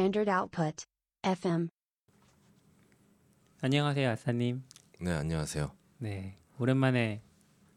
[0.00, 0.86] Standard Output.
[1.22, 1.68] FM.
[3.60, 4.62] 안녕하세요, 아싸님.
[4.98, 5.70] 네 안녕하세요.
[5.98, 7.20] 네, 오랜만에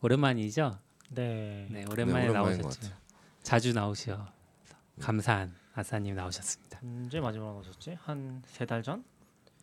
[0.02, 0.80] 오랜만이죠?
[1.10, 1.68] 네.
[1.70, 2.96] 네, 오랜만에 네, 오랜만인 것 나오셨죠.
[3.42, 4.26] 자주 나오셔.
[5.02, 6.80] 감사한 아싸님 나오셨습니다.
[6.82, 7.98] 언제 마지막으로 나오셨지?
[8.00, 9.04] 한 세 달 전?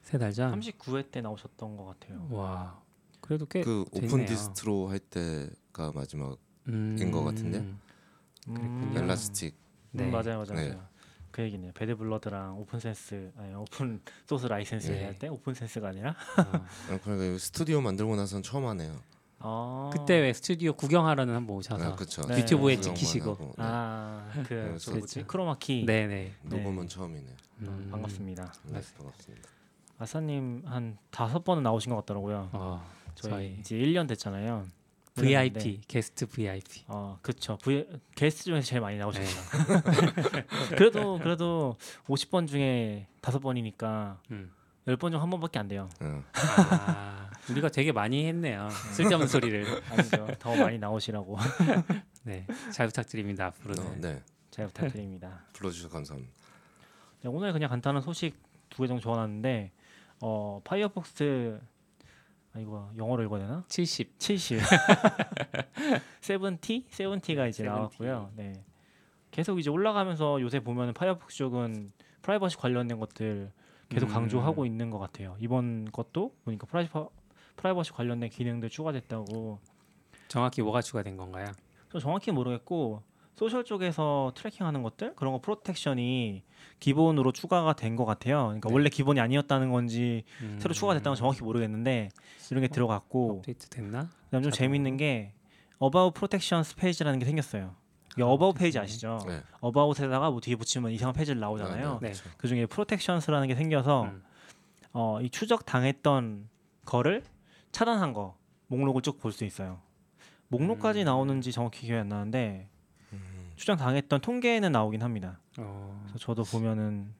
[0.02, 0.60] 세 달 전.
[0.60, 2.28] 39회 때 나오셨던 것 같아요.
[2.30, 2.78] 와,
[3.22, 4.12] 그래도 꽤그 됐네요.
[4.12, 6.36] Open Distro 할 때가 마지막
[6.68, 7.60] 음, 것 같은데?
[7.60, 7.80] 음,
[8.44, 9.00] 그랬군요.
[9.00, 9.56] Elastic.
[9.92, 10.04] 네.
[10.04, 10.54] 음, 맞아요, 맞아요.
[10.60, 10.68] 네.
[10.74, 10.89] 맞아요.
[11.30, 11.72] 그 얘기네요.
[11.72, 15.04] Bad Blood랑 오픈센스 아니 오픈 소스 라이센스 네.
[15.04, 16.14] 할때 오픈센스가 아니라 어.
[16.36, 18.96] 아, 그러니까 이 스튜디오 만들고 나선 처음 하네요.
[19.38, 22.22] 아 그때 왜 스튜디오 구경하러는 한번 오셔서 아, 그렇죠.
[22.26, 22.38] 네.
[22.38, 23.36] 유튜브에 찍히시고.
[23.56, 23.64] 네.
[23.64, 26.32] 아그 그래서- 뭐지 크로마키 네네.
[26.42, 27.32] 녹음은 처음이네요.
[27.32, 28.52] 어, 음, 반갑습니다.
[28.66, 28.80] 네.
[28.98, 29.48] 반갑습니다.
[29.98, 32.48] 아싸님 한 다섯 번은 나오신 것 같더라고요.
[32.52, 32.82] 어,
[33.14, 34.66] 저희, 저희 이제 1년 됐잖아요.
[35.20, 35.80] VIP 네.
[35.88, 36.84] 게스트 VIP.
[36.88, 39.26] 어 그쵸 V 게스트 중에서 제일 많이 나오셨죠.
[40.32, 40.46] 네.
[40.76, 41.76] 그래도 그래도
[42.06, 44.52] 50번 중에 다섯 번이니까 음.
[44.86, 45.88] 10번 중 한 번밖에 안 돼요.
[46.00, 48.68] 어, 아, 우리가 되게 많이 했네요.
[48.94, 49.64] 쓸데없는 소리를.
[49.90, 50.26] 아니죠.
[50.38, 51.36] 더 많이 나오시라고
[52.24, 53.46] 네, 잘 부탁드립니다.
[53.46, 53.86] 앞으로는.
[53.86, 55.44] 어, 네 잘 부탁드립니다.
[55.52, 56.32] 불러주셔서 감사합니다.
[57.22, 58.34] 네, 오늘 그냥 간단한 소식
[58.68, 59.70] 두 개 정도 적어놨는데
[60.22, 61.60] 어 파이어폭스
[62.52, 63.64] 아 이거 영어로 읽어야 되나?
[63.68, 64.18] 70.
[64.18, 64.60] 70
[66.20, 67.76] seventy seventy가 이제 seventy.
[67.78, 68.32] 나왔고요.
[68.36, 68.64] 네
[69.30, 71.92] 계속 이제 올라가면서 요새 보면은 파이어폭스 쪽은
[72.22, 73.52] 프라이버시 관련된 것들
[73.88, 74.12] 계속 음.
[74.12, 75.36] 강조하고 있는 것 같아요.
[75.38, 76.88] 이번 것도 보니까 프라이
[77.56, 79.60] 프라이버시 관련된 기능들 추가됐다고
[80.28, 81.46] 정확히 뭐가 추가된 건가요?
[81.90, 83.02] 저 정확히 모르겠고
[83.36, 86.42] 소셜 쪽에서 tracking하는 것들 그런 거 protection이
[86.78, 88.44] 기본으로 추가가 된 것 같아요.
[88.46, 88.74] 그러니까 네.
[88.74, 92.10] 원래 기본이 아니었다는 건지 음, 새로 추가됐다는 건 정확히 모르겠는데
[92.50, 94.10] 이런 게 들어갔고 업데이트 됐나?
[94.26, 94.52] 그다음 좀?
[94.52, 95.32] 재밌는 게
[95.82, 97.74] About Protections 페이지라는 게 생겼어요.
[98.18, 98.78] 이 아, About 페이지.
[98.78, 99.18] 아시죠?
[99.26, 99.40] 네.
[99.64, 101.98] About에다가 뭐 뒤에 붙이면 이상한 페이지를 나오잖아요.
[102.02, 102.12] 네, 네.
[102.12, 102.30] 그렇죠.
[102.36, 104.22] 그 중에 Protections라는 게 생겨서 음.
[104.92, 106.48] 어, 이 추적 당했던
[106.84, 107.22] 거를
[107.72, 108.36] 차단한 거
[108.66, 109.80] 목록을 쭉 볼 수 있어요.
[110.48, 111.04] 목록까지 음.
[111.04, 112.68] 나오는지 정확히 기억이 안 나는데
[113.60, 115.38] 음, 추적 당했던 통계는 나오긴 합니다.
[115.58, 117.12] 어, 그래서 저도 보면은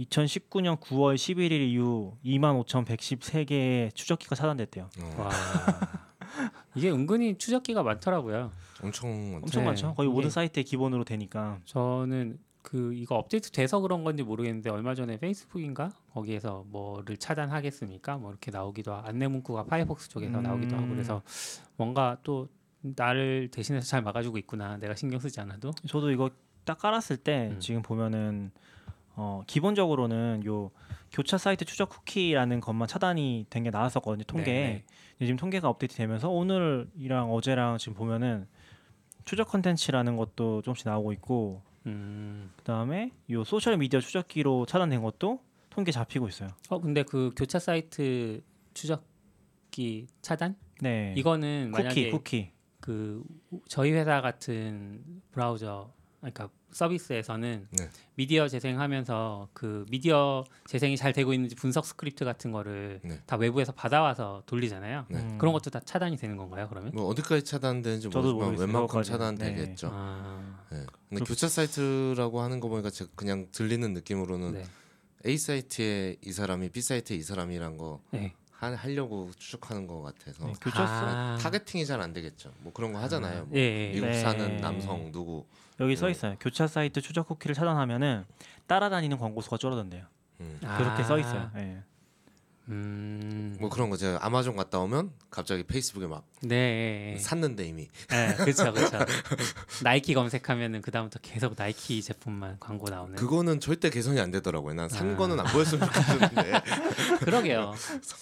[0.00, 4.90] 2019년 9월 11일 이후 25,113개의 추적기가 차단됐대요.
[5.00, 5.30] 어, 와.
[6.74, 8.50] 이게 은근히 추적기가 많더라고요.
[8.82, 9.36] 엄청 많죠.
[9.44, 9.94] 엄청 네, 많죠.
[9.94, 11.60] 거의 이게- 모든 사이트에 기본으로 되니까.
[11.66, 18.16] 저는 그 이거 업데이트 돼서 그런 건지 모르겠는데 얼마 전에 페이스북인가 거기에서 뭐를 차단하겠습니까?
[18.16, 20.42] 뭐 이렇게 나오기도 하, 안내 문구가 파이어폭스 쪽에서 음.
[20.42, 21.22] 나오기도 하고 그래서
[21.76, 22.48] 뭔가 또
[22.96, 24.76] 나를 대신해서 잘 막아주고 있구나.
[24.76, 25.70] 내가 신경 쓰지 않아도.
[25.88, 26.30] 저도 이거
[26.64, 27.60] 딱 깔았을 때 음.
[27.60, 28.50] 지금 보면은
[29.16, 30.70] 어, 기본적으로는 요
[31.12, 34.24] 교차 사이트 추적 쿠키라는 것만 차단이 된 게 나왔었거든요.
[34.24, 34.54] 통계에.
[34.66, 38.46] 네, 근데 지금 통계가 업데이트 되면서 오늘이랑 어제랑 지금 보면은
[39.24, 42.50] 추적 컨텐츠라는 것도 조금씩 나오고 있고 음.
[42.56, 45.40] 그다음에 요 소셜 미디어 추적기로 차단된 것도
[45.70, 46.48] 통계 잡히고 있어요.
[46.68, 48.42] 어 근데 그 교차 사이트
[48.74, 50.56] 추적기 차단?
[50.80, 51.14] 네.
[51.16, 52.50] 이거는 쿠키 만약에 쿠키.
[52.84, 53.22] 그
[53.66, 55.02] 저희 회사 같은
[55.32, 55.90] 브라우저
[56.20, 57.88] 그러니까 서비스에서는 네.
[58.14, 63.20] 미디어 재생하면서 그 미디어 재생이 잘 되고 있는지 분석 스크립트 같은 거를 네.
[63.24, 65.06] 다 외부에서 받아와서 돌리잖아요.
[65.08, 65.18] 네.
[65.18, 65.38] 음.
[65.38, 66.66] 그런 것도 다 차단이 되는 건가요?
[66.68, 66.90] 그러면?
[66.94, 68.58] 뭐 어디까지 차단되는지 저도 모르지만.
[68.68, 69.02] 웬만큼.
[69.02, 69.88] 차단되겠죠.
[69.90, 70.84] 아, 네.
[71.08, 74.64] 근데 그- 교차 사이트라고 하는 거 보니까 제가 그냥 들리는 느낌으로는 네.
[75.26, 78.34] A 사이트에 이 사람이 B 사이트에 이 사람이란 거 네.
[78.64, 81.38] 하, 하려고 추적하는 것 같아서 네, 교차 아.
[81.40, 82.52] targeting이 잘 안 되겠죠.
[82.60, 83.44] 뭐 그런 거 하잖아요.
[83.46, 83.92] 뭐 예, 예.
[83.92, 84.20] 미국 네.
[84.20, 85.46] 사는 남성 누구.
[85.80, 86.10] 여기 써 음.
[86.10, 86.36] 있어요.
[86.40, 88.24] 교차 사이트 추적 쿠키를 차단하면은
[88.66, 90.04] 따라다니는 광고 수가 줄어든대요.
[90.40, 90.58] 음.
[90.60, 91.04] 그렇게 아.
[91.04, 91.50] 써 있어요.
[91.56, 91.82] 예.
[92.68, 93.56] 음.
[93.60, 97.16] 뭐 그런 거 제가 아마존 갔다 오면 갑자기 페이스북에 막 네.
[97.20, 98.98] 샀는데 이미 네, 그렇죠, 그렇죠.
[99.82, 103.14] 나이키 검색하면은 그 다음부터 계속 나이키 제품만 광고 나오는.
[103.16, 104.74] 그거는 절대 개선이 안 되더라고요.
[104.74, 105.16] 난산 아.
[105.16, 106.60] 거는 안 보였으면 좋겠는데
[107.20, 107.74] 그러게요.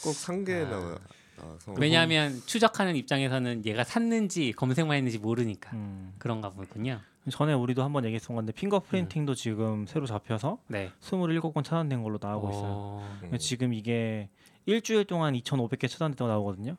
[0.03, 0.69] 꼭 산게 아.
[0.71, 0.99] 나와.
[1.37, 6.15] 나와서 왜냐하면 추적하는 입장에서는 얘가 샀는지 검색만 했는지 모르니까 음.
[6.19, 7.01] 그런가 보군요.
[7.31, 10.91] 전에 우리도 한번 얘기했던 건데 핑거 프린팅도 지금 새로 잡혀서 네.
[11.01, 12.63] 27건 차단된 걸로 나오고 있어요.
[12.65, 13.39] 어, 음.
[13.39, 14.29] 지금 이게
[14.67, 16.77] 일주일 동안 2,500개 차단됐다고 나오거든요.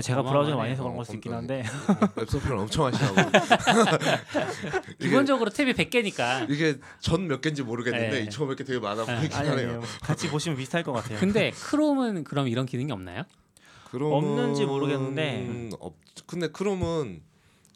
[0.00, 1.64] 제가 브라우저를 많이 해서 그런 걸 수 있긴 한데
[2.16, 3.14] 웹서핑을 엄청 하시라고
[4.98, 6.48] 기본적으로 탭이 100개니까.
[6.50, 8.26] 이게 전 몇 개인지 모르겠는데 네.
[8.28, 9.16] 2,500개 되게 많아 네.
[9.18, 9.80] 보이긴 하네요.
[10.00, 11.18] 같이 보시면 비슷할 것 같아요.
[11.18, 13.24] 근데 크롬은 그럼 이런 기능이 없나요?
[13.90, 15.70] 크롬은 없는지 모르겠는데.
[15.78, 15.94] 없,
[16.26, 17.22] 근데 크롬은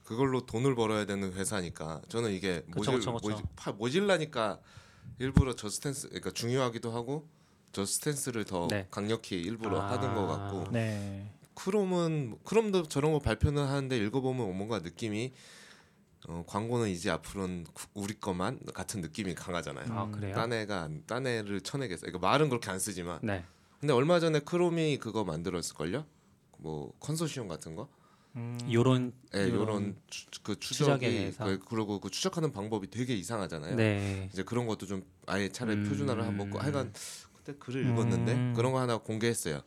[0.07, 3.29] 그걸로 돈을 벌어야 되는 회사니까 저는 이게 그쵸, 모질, 그쵸, 그쵸.
[3.29, 4.61] 모질, 파, 모질라니까
[5.19, 7.29] 일부러 저 stance 그러니까 중요하기도 하고
[7.73, 8.87] 저 stance를 더 네.
[8.91, 9.91] 강력히 일부러 아.
[9.93, 11.31] 하던 것 같고 네.
[11.55, 15.33] 크롬은 크롬도 저런 거 발표는 하는데 읽어보면 뭔가 느낌이
[16.29, 19.87] 어, 광고는 이제 앞으로는 구- 우리 것만 같은 느낌이 강하잖아요.
[19.93, 20.11] 아?
[20.35, 22.03] 딴 애가 안- 딴 애를 쳐내겠어.
[22.03, 23.21] 그러니까 말은 그렇게 안 쓰지만.
[23.23, 23.45] 네.
[23.81, 26.05] 근데 얼마 전에 크롬이 그거 만들었을 걸요?
[26.59, 27.89] 뭐 컨소시엄 같은 거?
[28.37, 28.59] 음.
[28.71, 31.45] 요런 예, 요런 요런 추, 그 추적이 대해서.
[31.45, 33.77] 그, 그리고 그 추적하는 방법이 되게 이상하잖아요.
[33.77, 34.29] 네.
[34.33, 35.89] 이제 그런 것도 좀 아예 차라리 음.
[35.89, 36.93] 표준화를 한번 고 하여간
[37.37, 38.55] 그때 글을 읽었는데 음.
[38.55, 39.63] 그런 거 하나 공개했어요.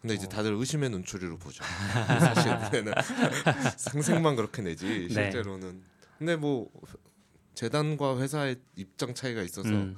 [0.00, 0.16] 근데 어.
[0.16, 1.64] 이제 다들 의심의 눈초리로 보죠.
[1.64, 2.92] 사실 우리는
[3.76, 5.08] 상생만 그렇게 내지 네.
[5.08, 5.82] 실제로는.
[6.18, 6.70] 근데 뭐
[7.54, 9.96] 재단과 회사의 입장 차이가 있어서 음,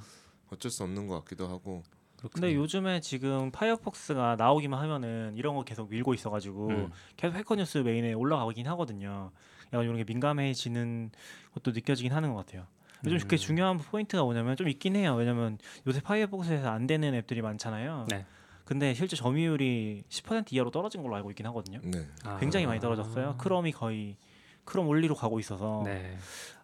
[0.49, 1.83] 어쩔 수 없는 것 같기도 하고.
[2.23, 2.41] 그렇군요.
[2.41, 6.91] 근데 요즘에 지금 파이어폭스가 나오기만 하면은 이런 거 계속 밀고 있어가지고 음.
[7.17, 9.31] 계속 해커 뉴스 메인에 올라가긴 하거든요.
[9.67, 11.11] 약간 이런 게 민감해지는
[11.53, 12.65] 것도 느껴지긴 하는 것 같아요.
[13.05, 13.19] 요즘 음.
[13.19, 15.15] 그게 중요한 포인트가 뭐냐면 좀 있긴 해요.
[15.15, 18.07] 왜냐면 요새 파이어폭스에서 안 되는 앱들이 많잖아요.
[18.09, 18.25] 네.
[18.63, 21.81] 근데 실제 점유율이 10% 이하로 떨어진 걸로 알고 있긴 하거든요.
[21.83, 22.07] 네.
[22.23, 22.37] 아.
[22.37, 23.35] 굉장히 많이 떨어졌어요.
[23.37, 24.15] 크롬이 거의
[24.63, 26.17] 크롬 only로 가고 있어서 네.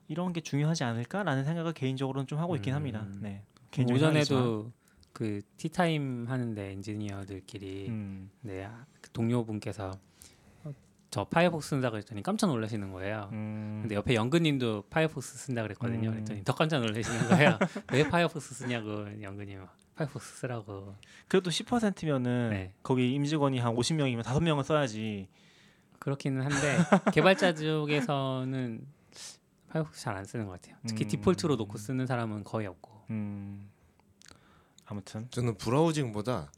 [0.08, 2.76] 이런 게 중요하지 않을까라는 생각을 개인적으로는 좀 하고 있긴 음.
[2.78, 3.06] 합니다.
[3.20, 3.44] 네.
[3.92, 4.72] 오전에도
[5.19, 9.92] 그 티타임 하는데 엔지니어들끼리 음, 네, 아, 그 동료분께서
[10.63, 10.74] 어,
[11.12, 13.27] 저 파이어폭스 쓴다 그랬더니 깜짝 놀라시는 거예요.
[13.33, 16.07] 음, 근데 옆에 영근님도 파이어폭스 쓴다 그랬거든요.
[16.12, 16.13] 음.
[16.13, 17.60] 그랬더니 더 깜짝 놀라시는 거예요.
[17.92, 19.60] 왜 파이어폭스 쓰냐고 영근님
[19.98, 20.95] 파이어폭스 쓰라고.
[21.27, 22.74] 그래도 10%면은 네.
[22.81, 25.27] 거기 임직원이 한 50명이면 5명은 써야지.
[26.00, 26.77] 그렇기는 한데
[27.13, 28.88] 개발자 쪽에서는
[29.68, 30.77] 파이어폭스 잘 안 쓰는 것 같아요.
[30.88, 31.10] 특히 음.
[31.10, 33.04] 디폴트로 놓고 쓰는 사람은 거의 없고.
[33.10, 33.69] 음,
[34.90, 36.52] 아무튼 저는 browsing보다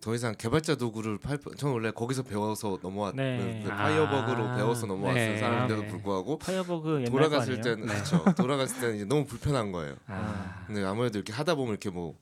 [0.00, 3.62] 더 이상 개발자 도구를 팔 저는 원래 거기서 배워서 넘어왔 네.
[3.64, 4.56] 그 파이어버그로 아.
[4.56, 5.38] 배워서 넘어왔을 네.
[5.38, 5.88] 사람인데도 네.
[5.88, 7.76] 불구하고 파이어버그 옛날 돌아갔을 거 아니에요?
[7.76, 7.94] 때는 네.
[7.94, 8.34] 그렇죠.
[8.36, 9.96] 돌아갔을 때는 이제 너무 불편한 거예요.
[10.08, 12.18] 아, 근데 아무래도 이렇게 하다 보면 이렇게 뭐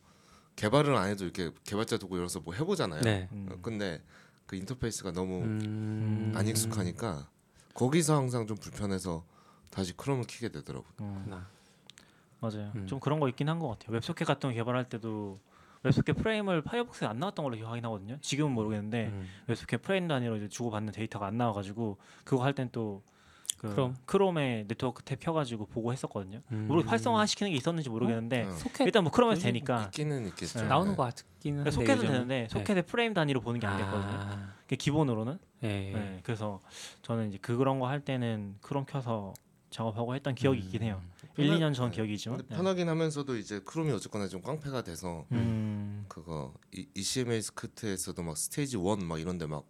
[0.54, 3.00] 개발을 안 해도 이렇게 개발자 도구 열어서 뭐 해보잖아요.
[3.02, 3.28] 네.
[3.32, 3.48] 음.
[3.50, 4.00] 어, 근데
[4.46, 7.28] 그 인터페이스가 너무 음, 안 익숙하니까
[7.74, 9.24] 거기서 항상 좀 불편해서
[9.70, 10.92] 다시 크롬을 키게 되더라고요.
[11.00, 11.44] 음.
[12.40, 12.72] 맞아요.
[12.74, 12.86] 음.
[12.86, 13.94] 좀 그런 거 있긴 한 것 같아요.
[13.94, 15.40] 웹소켓 같은 거 개발할 때도
[15.82, 18.18] 웹소켓 프레임을 파이어폭스에 안 나왔던 걸로 기억하긴 하거든요.
[18.20, 19.28] 지금은 모르겠는데 음.
[19.46, 23.02] 웹소켓 프레임 단위로 이제 주고받는 데이터가 안 나와가지고 그거 할 땐 또
[23.58, 23.94] 그 크롬?
[24.06, 26.40] 크롬에 네트워크 탭 켜가지고 보고 했었거든요.
[26.50, 26.66] 음.
[26.66, 28.50] 모르 활성화 시키는 게 있었는지 모르겠는데 어.
[28.52, 30.60] 소켓 일단 뭐 크롬에서 되니까 있기는 있겠죠.
[30.60, 30.66] 네.
[30.66, 30.96] 나오는 네.
[30.96, 32.12] 것 같기는 한데 소켓은 요즘은.
[32.12, 34.12] 되는데 소켓의 프레임 단위로 보는 게 안 됐거든요.
[34.18, 35.38] 아, 기본으로는.
[35.64, 35.68] 예.
[35.68, 36.60] 네, 그래서
[37.02, 39.34] 저는 이제 그런 거 할 때는 크롬 켜서
[39.68, 41.02] 작업하고 했던 기억이 있긴 해요.
[41.04, 41.10] 음.
[41.42, 41.96] 1, 2년 전 네.
[41.96, 42.38] 기억이지만.
[42.38, 46.04] 근데 편하긴 하면서도 이제 크롬이 어쨌거나 좀 깡패가 돼서 음.
[46.08, 49.64] 그거 이, ECMA 스크트에서도 막 스테이지 1 막 이런데 막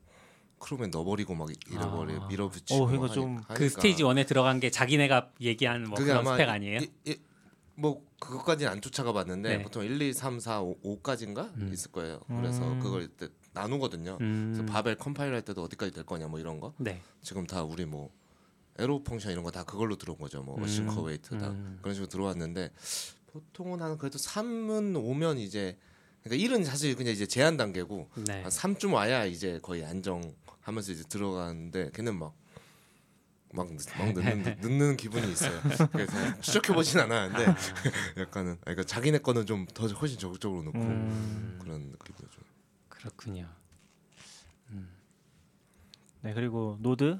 [0.58, 2.26] 크롬에 넣어버리고 막 잃어버려 아.
[2.28, 3.40] 밀어붙이고 어, 그러니까 좀.
[3.54, 6.80] 그 스테이지 1에 들어간 게 자기네가 얘기한 뭐 그런 아마 스펙 아니에요?
[6.80, 7.16] 이, 이,
[7.74, 9.62] 뭐 그것까지는 안 쫓아가 봤는데 네.
[9.62, 11.70] 보통 1, 2, 3, 4, 5, 까지인가 음.
[11.72, 12.20] 있을 거예요.
[12.28, 12.78] 그래서 음.
[12.78, 14.18] 그걸 이때 나누거든요.
[14.20, 14.52] 음.
[14.54, 16.74] 그래서 바벨 컴파일 할 때도 어디까지 될 거냐 뭐 이런 거.
[16.76, 17.00] 네.
[17.22, 18.10] 지금 다 우리 뭐
[18.80, 20.42] arrow function 이런 거 다 그걸로 들어온 거죠.
[20.42, 20.62] 뭐 음.
[20.64, 21.78] async await 다 음.
[21.82, 22.70] 그런 식으로 들어왔는데
[23.28, 25.78] 보통은 한 그래도 3쯤 오면 이제
[26.22, 28.42] 그러니까 1은 사실 그냥 이제 제한 단계고 네.
[28.42, 32.34] 한 3쯤 와야 이제 거의 안정하면서 이제 들어가는데 걔는 막
[33.52, 33.66] 막,
[33.98, 35.60] 막 늦는, 늦는 기분이 있어요.
[35.90, 37.46] 그래서 추적해 보진 않았는데
[38.22, 41.58] 약간은 그러니까 자기네 거는 좀 더 훨씬 적극적으로 놓고 음.
[41.60, 42.40] 그런 느낌이죠.
[42.88, 43.48] 그렇군요.
[46.22, 47.18] 네 그리고 노드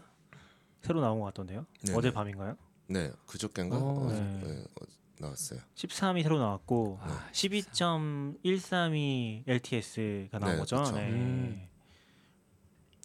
[0.91, 1.65] 새로 나온 것 같던데요.
[1.85, 2.15] 네, 어제 네.
[2.15, 2.57] 밤인가요?
[2.89, 4.09] 네, 그저께인가 오.
[4.09, 4.41] 어제, 네.
[4.43, 4.85] 네, 어,
[5.21, 5.61] 나왔어요.
[5.77, 10.83] 13이 새로 나왔고 아, 12.132 LTS가 나온 네, 거죠.
[10.83, 10.97] 그쵸.
[10.97, 11.09] 네.
[11.11, 11.69] 음.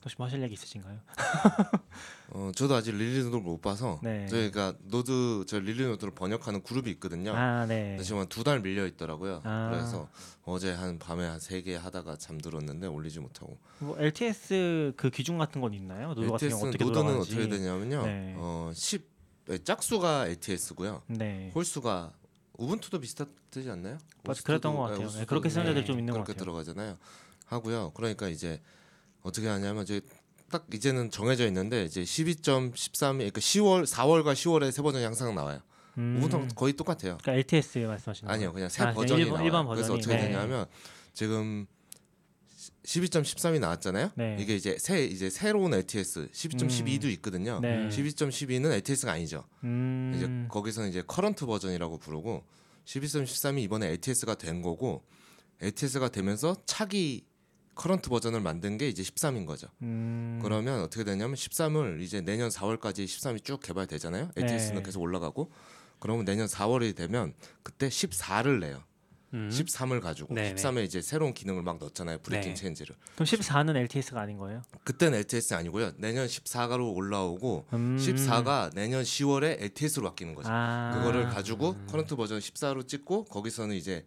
[0.05, 1.00] 혹시 뭐 하실 얘기 있으신가요?
[2.29, 4.27] 어, 저도 아직 릴리즈 노트를 못 봐서 네.
[4.27, 7.33] 저희가 노드 저 릴리즈 노트를 번역하는 그룹이 있거든요.
[7.35, 7.89] 아 네.
[7.91, 9.41] 근데 지금 한 두 달 밀려 있더라고요.
[9.43, 9.69] 아.
[9.71, 10.07] 그래서
[10.43, 13.57] 어제 한 밤에 한 세 개 하다가 잠들었는데 올리지 못하고.
[13.79, 16.09] 뭐 LTS 그 기준 같은 건 있나요?
[16.13, 17.33] 노드 같은 경우 어떻게 노드는 돌아가는지.
[17.35, 18.05] 어떻게 되냐면요.
[18.05, 18.33] 네.
[18.38, 19.09] 어, 10
[19.47, 21.01] 네, 짝수가 LTS고요.
[21.07, 21.51] 네.
[21.55, 22.13] 홀수가
[22.57, 23.97] 우분투도 비슷하지 않나요?
[24.24, 24.97] 우분투도- 그랬던 것 같아요.
[24.97, 26.43] 네, 네, 우분투도 그렇게 네, 좀 있는 것 그렇게 같아요.
[26.43, 26.97] 들어가잖아요.
[27.47, 27.91] 하고요.
[27.95, 28.62] 그러니까 이제
[29.25, 30.01] 어떻게 하냐면 이제
[30.51, 35.60] 딱 이제는 정해져 있는데 이제 12.13 그러니까 10월 4월과 10월에 세 버전이 항상 나와요.
[35.98, 36.17] 음.
[36.24, 37.17] 우분투 거의 똑같아요.
[37.22, 38.53] 그러니까 LTS 말씀하시는 아니요?
[38.53, 39.46] 그냥 새 아, 버전이 일반- 나와요.
[39.46, 40.00] 일반 그래서 버전이.
[40.00, 40.27] 어떻게 네.
[40.32, 40.65] 되냐면
[41.13, 41.65] 지금
[42.86, 44.12] 12.13이 나왔잖아요.
[44.15, 44.38] 네.
[44.39, 47.60] 이게 이제 새 이제 새로운 LTS 12.12도 있거든요.
[47.62, 47.88] 네.
[47.89, 49.46] 12.12는 LTS가 아니죠.
[49.63, 50.13] 음.
[50.15, 52.44] 이제 거기서는 이제 current 버전이라고 부르고
[52.86, 55.03] 12.13이 이번에 LTS가 된 거고
[55.62, 57.25] LTS가 되면서 차기
[57.75, 59.67] current 버전을 만든 게 이제 13인 거죠.
[59.82, 60.39] 음.
[60.41, 64.32] 그러면 어떻게 되냐면 13을 이제 내년 4월까지 13이 쭉 개발되잖아요.
[64.36, 64.82] 네.
[64.84, 65.51] 계속 올라가고
[66.00, 68.84] 그러면 내년 4월이 되면 그때 14를 내요.
[69.34, 69.50] 음.
[69.51, 70.55] 13을 가지고 네네.
[70.55, 72.20] 13에 이제 새로운 기능을 막 넣었잖아요.
[72.19, 72.55] breaking 네.
[72.55, 72.95] change를.
[73.15, 74.62] 그럼 14는 LTS가 아닌 거예요?
[74.86, 75.91] 그때는 LTS 아니고요.
[75.98, 77.98] 내년 14가로 올라오고 음.
[78.00, 80.50] 14가 내년 10월에 LTS로 바뀌는 거죠.
[80.51, 80.91] 아.
[80.96, 84.05] 그거를 가지고 current 버전 14로 찍고 거기서는 이제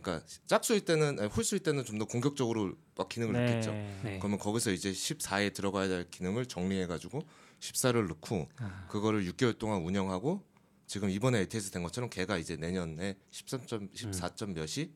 [0.00, 3.46] 그러니까 짝수일 때는 아니, 홀수일 때는 좀 더 공격적으로 막 기능을 네.
[3.46, 3.70] 넣겠죠.
[3.72, 4.18] 네.
[4.18, 7.22] 그러면 거기서 이제 14에 들어가야 될 기능을 정리해 가지고
[7.60, 8.86] 14를 넣고 아.
[8.88, 10.44] 그거를 6개월 동안 운영하고
[10.86, 14.90] 지금 이번에 LTS 된 것처럼 걔가 이제 내년에 13점 14점 몇이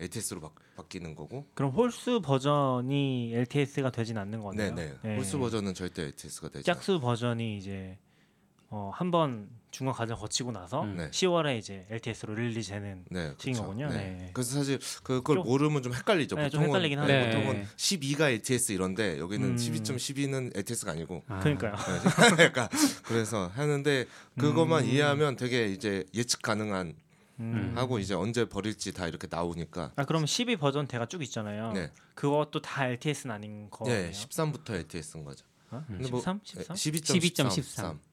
[0.00, 4.74] LTS로 바, 바뀌는 거고 그럼 홀수 버전이 LTS가 되진 않는 거네요.
[4.74, 5.16] 네네 네.
[5.16, 6.64] 홀수 버전은 절대 LTS가 되죠.
[6.64, 7.98] 짝수 버전이 이제
[8.68, 10.96] 어, 한번 중간 과정 거치고 나서 음.
[10.98, 11.10] 네.
[11.10, 13.62] 10월에 이제 LTS로 릴리즈되는 네, 그쵸.
[13.62, 13.88] 거군요.
[13.88, 14.30] 네.
[14.34, 16.36] 그래서 사실 그걸 좀- 모르면 좀 헷갈리죠.
[16.36, 17.36] 네, 좀 보통은 헷갈리긴 네, 하네요.
[17.38, 17.68] 보통은 네.
[17.76, 19.56] 12가 LTS 이런데 여기는 음.
[19.56, 21.40] 12.12는 LTS가 아니고 아.
[21.40, 21.74] 그러니까요.
[22.36, 22.68] 그러니까
[23.04, 24.04] 그래서 하는데
[24.38, 24.88] 그것만 음.
[24.90, 26.94] 이해하면 되게 이제 예측 가능한
[27.40, 27.72] 음.
[27.74, 31.72] 하고 이제 언제 버릴지 다 이렇게 나오니까 아 그럼 12 버전 대가 쭉 있잖아요.
[31.72, 34.02] 네, 그것도 다 LTS는 아닌 거예요.
[34.02, 35.46] 네 13부터 LTS인 거죠.
[35.70, 35.78] 어?
[35.88, 35.96] 음.
[35.96, 36.40] 근데 뭐- 13?
[36.44, 36.76] 13?
[36.76, 38.11] 12.13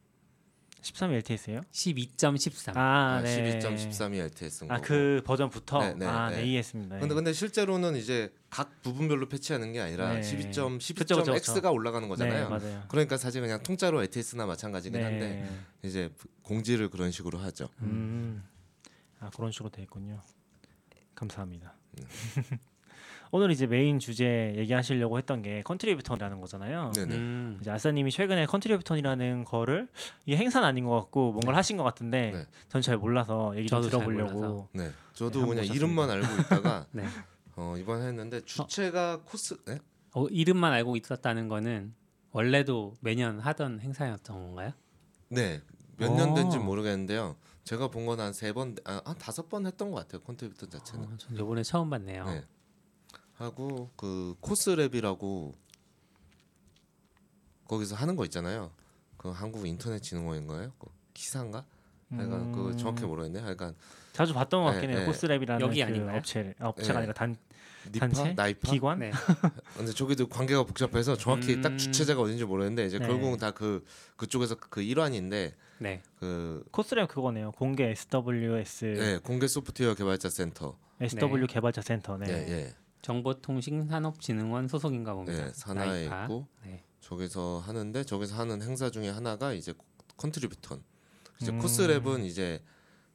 [0.81, 1.62] 13이 LTS예요?
[1.71, 2.74] 12.13.
[2.75, 3.59] 아, 네.
[3.59, 4.88] 12.13이 LTS인 아 거고.
[4.88, 6.38] 그 버전부터 네, 네, 아, 네.
[6.38, 6.95] 네, 이해했습니다.
[6.95, 7.00] 네.
[7.01, 10.24] 근데 근데 실제로는 이제 각 부분별로 패치하는 게 아니라 네.
[10.24, 10.45] 12.
[10.48, 10.93] 그쵸, 12.
[10.93, 12.50] 그쵸, X가 올라가는 거잖아요.
[12.50, 12.83] 네, 맞아요.
[12.88, 15.50] 그러니까 사실 그냥 통짜로 LTS나 마찬가지긴 한데 네.
[15.83, 16.09] 이제
[16.43, 17.69] 공지를 그런 식으로 하죠.
[17.81, 18.43] 음.
[19.19, 20.21] 아 그런 식으로 돼 있군요.
[21.15, 21.74] 감사합니다.
[23.31, 23.38] 네.
[23.38, 26.91] 오늘 이제 메인 주제 얘기하시려고 했던 게 컨트리뷰턴이라는 거잖아요.
[26.95, 27.15] 네네.
[27.15, 27.57] 음.
[27.62, 29.88] 이제 아싸님이 최근에 컨트리뷰턴이라는 거를
[30.25, 32.45] 이게 행사는 아닌 것 같고 뭔가를 하신 것 같은데 네.
[32.69, 34.67] 전 잘 몰라서 얘기 좀 들어보려고.
[34.74, 37.03] 네, 저도 네, 그냥 이름만 알고 있다가 네.
[37.55, 39.77] 어, 이번에 했는데 주체가 코스 네?
[40.15, 41.93] 어, 이름만 알고 있었다는 거는
[42.31, 44.71] 원래도 매년 하던 행사였던 건가요?
[45.29, 45.62] 네.
[45.98, 46.63] 몇 년 된지 오.
[46.63, 47.36] 모르겠는데요.
[47.65, 50.21] 제가 본 건 한 세 번, 아, 한 다섯 번 했던 것 같아요.
[50.21, 51.05] 콘트리뷰터 자체는.
[51.05, 52.24] 어, 전 이번에 처음 봤네요.
[52.25, 52.43] 네.
[53.39, 55.53] 하고 그 코스랩이라고
[57.67, 58.72] 거기서 하는 거 있잖아요.
[59.17, 60.74] 그 한국 인터넷 진흥원인가요?
[60.77, 61.65] 그 기사인가?
[62.10, 62.77] 그거 음.
[62.77, 63.39] 정확히 모르겠네.
[63.39, 63.75] 하여간
[64.13, 65.00] 자주 봤던 것 네, 같긴 해요.
[65.00, 65.12] 네.
[65.12, 66.17] 코스랩이라는 여기 그 아닌가요?
[66.17, 66.98] 업체 아, 업체가 네.
[66.98, 67.38] 아니라 단
[67.93, 68.34] 니파, 단체?
[68.33, 68.71] NIPA.
[68.72, 69.00] 기관.
[69.00, 69.12] 네.
[69.77, 71.62] 근데 저기도 관계가 복잡해서 정확히 음.
[71.62, 73.08] 딱 주체자가 어딘지 모르겠는데 이제 네.
[73.08, 73.86] 결국은 다 그
[74.17, 76.01] 그쪽에서 그 일환인데 네.
[76.19, 77.51] 그 코스랩 그거네요.
[77.51, 80.75] 공개 SWS 네, 공개 소프트웨어 개발자 센터.
[81.00, 81.48] SW 네.
[81.48, 82.25] 개발자 센터 네.
[82.29, 82.74] 예, 예.
[83.01, 85.46] 정보통신산업진흥원 소속인가 봅니다.
[85.46, 86.24] 네, 산하에 NIPA.
[86.24, 86.84] 있고 네.
[87.01, 89.74] 저기서 하는데 저기서 하는 행사 중에 하나가 이제
[90.18, 90.84] 컨트리뷰턴.
[91.41, 91.60] 이제 음.
[91.60, 92.62] 코스랩은 이제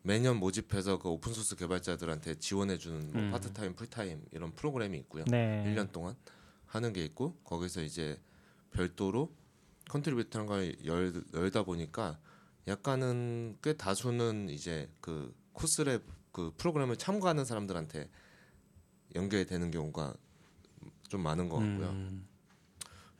[0.03, 3.31] 매년 모집해서 그 오픈 소스 개발자들한테 지원해 주는 뭐 음.
[3.31, 5.25] 파트타임, 풀타임 이런 프로그램이 있고요.
[5.27, 5.65] 네.
[5.67, 6.15] 1년 동안
[6.67, 8.21] 하는 게 있고 거기서 이제
[8.71, 9.35] 별도로
[9.89, 12.19] 컨트리뷰턴 걸 열, 열다 보니까
[12.67, 18.11] 약간은 꽤 다수는 이제 그 코스랩 그 프로그램을 참고하는 사람들한테
[19.15, 20.15] 연결이 되는 경우가
[21.09, 21.89] 좀 많은 것 같고요.
[21.91, 22.27] 음.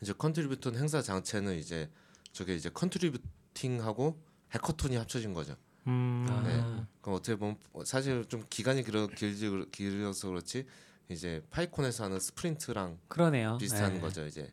[0.03, 1.91] 이제 컨트리뷰턴 행사 자체는 이제
[2.33, 4.21] 저게 이제 contributing하고
[4.53, 5.57] 해커톤이 합쳐진 거죠.
[5.87, 6.27] 음.
[6.29, 6.43] 아.
[6.43, 6.87] 네.
[7.01, 10.67] 그럼 어떻게 보면 사실 좀 기간이 길어 길지 길어서 그렇지
[11.09, 13.59] 이제 파이콘에서 하는 sprint랑 그러네요.
[13.59, 14.01] 비슷한 네.
[14.01, 14.27] 거죠.
[14.27, 14.53] 이제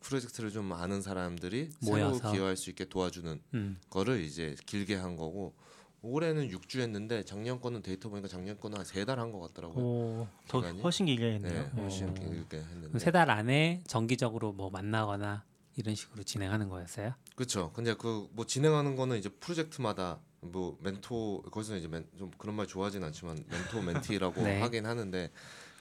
[0.00, 2.18] 프로젝트를 좀 아는 사람들이 모여서.
[2.18, 3.78] 새로 기여할 수 있게 도와주는 음.
[3.88, 5.54] 거를 이제 길게 한 거고
[6.02, 9.84] 올해는 6주 했는데 작년 거는 데이터 보니까 작년 거는 한 세 달 한 것 같더라고요.
[9.84, 10.60] 오, 더?
[10.60, 11.70] 훨씬 길게 네, 했네요.
[11.76, 12.14] 훨씬 어.
[12.14, 12.98] 길게 했는데.
[12.98, 15.44] 세 달 안에 정기적으로 뭐 만나거나
[15.76, 17.14] 이런 식으로 진행하는 거였어요.
[17.36, 17.70] 그렇죠.
[17.72, 22.66] 근데 그 뭐 진행하는 거는 이제 프로젝트마다 뭐 멘토 거기서 이제 멘, 좀 그런 말
[22.66, 24.60] 좋아하진 않지만 멘토 멘티라고 네.
[24.60, 25.30] 하긴 하는데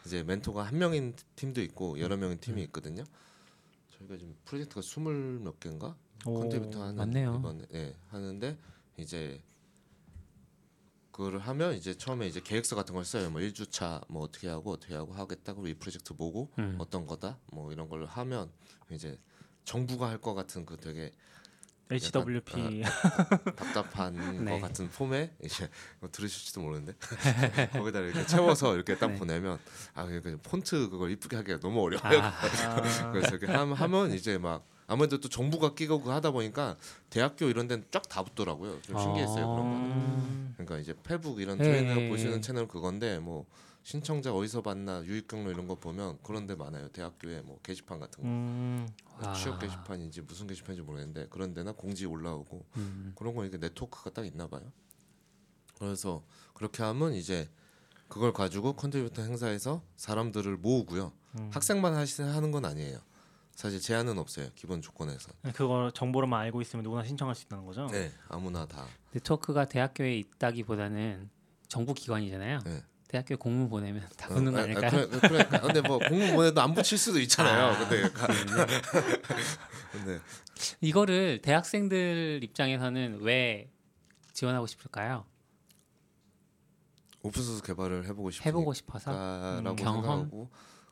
[0.06, 3.04] 이제 멘토가 한 명인 팀도 있고 여러 명인 팀이 있거든요.
[3.98, 5.96] 저희가 지금 프로젝트가 스물 몇 개인가
[6.28, 7.38] 오, 컨트리뷰터 하는 많네요.
[7.40, 8.56] 이번에 예, 하는데
[8.98, 9.42] 이제
[11.12, 13.30] 그거를 하면 이제 처음에 이제 계획서 같은 걸 써요.
[13.30, 15.54] 뭐 1주차 뭐 어떻게 하고 어떻게 하고 하겠다.
[15.54, 16.76] 그리고 이 프로젝트 보고 음.
[16.80, 17.38] 어떤 거다.
[17.52, 18.50] 뭐 이런 걸 하면
[18.90, 19.20] 이제
[19.66, 21.14] 정부가 할 것 같은 그 되게
[21.92, 22.84] HWP
[23.56, 24.16] 답답한
[24.46, 24.52] 네.
[24.52, 26.94] 거 같은 폼에 이제 뭐 들으실지도 모르는데
[27.74, 29.18] 거기다 이렇게 채워서 이렇게 딱 네.
[29.20, 29.60] 보내면
[29.94, 32.20] 아 그러니까 폰트 그걸 이쁘게 하기가 너무 어려워요.
[32.22, 36.76] 아, 아, 그래서 이렇게 함- 하면 이제 막 아무래도 또 정부가 끼고 하다 보니까
[37.10, 38.82] 대학교 이런 데는 쫙 다 붙더라고요.
[38.82, 39.64] 좀 신기했어요 그런 거.
[39.64, 40.54] 음.
[40.58, 41.64] 그러니까 이제 페북 이런 네.
[41.64, 43.46] 트레이너 보시는 채널 그건데 뭐
[43.84, 46.90] 신청자 어디서 봤나 유입 경로 이런 거 보면 그런 데 많아요.
[46.90, 48.28] 대학교에 뭐 게시판 같은 거.
[48.28, 48.86] 음.
[49.22, 49.32] 와.
[49.34, 53.14] 취업 게시판인지 무슨 게시판인지 모르겠는데 그런 데나 공지 올라오고 음.
[53.16, 54.74] 그런 거 이게 네트워크가 딱 있나 봐요.
[55.80, 56.22] 그래서
[56.54, 57.50] 그렇게 하면 이제
[58.10, 61.14] 그걸 가지고 컨트리뷰톤 행사에서 사람들을 모으고요.
[61.40, 61.50] 음.
[61.54, 63.00] 학생만 하시, 하는 건 아니에요.
[63.62, 64.48] 사실 제한은 없어요.
[64.56, 65.32] 기본 조건에서.
[65.54, 67.86] 그거 정보로만 알고 있으면 누구나 신청할 수 있다는 거죠?
[67.92, 68.88] 네, 아무나 다.
[69.12, 71.30] 네트워크가 대학교에 있다기보다는
[71.68, 72.62] 정부 기관이잖아요.
[72.66, 72.84] 네.
[73.08, 74.90] 대학교 공문 보내면 다 어, 붙는 거 아, 아, 아닐까요?
[74.90, 77.66] 그래, 그러니까 근데 뭐 공문 보내도 안 붙일 수도 있잖아요.
[77.66, 77.78] 아.
[77.78, 78.10] 근데
[79.92, 80.20] 근데
[80.80, 83.70] 이거를 대학생들 입장에서는 왜
[84.34, 85.26] 지원하고 싶을까요?
[87.22, 89.12] 오픈소스 개발을 해보고 싶으니까 해보고 싶어서.
[89.12, 90.02] 라고 음, 경험?
[90.02, 90.50] 생각하고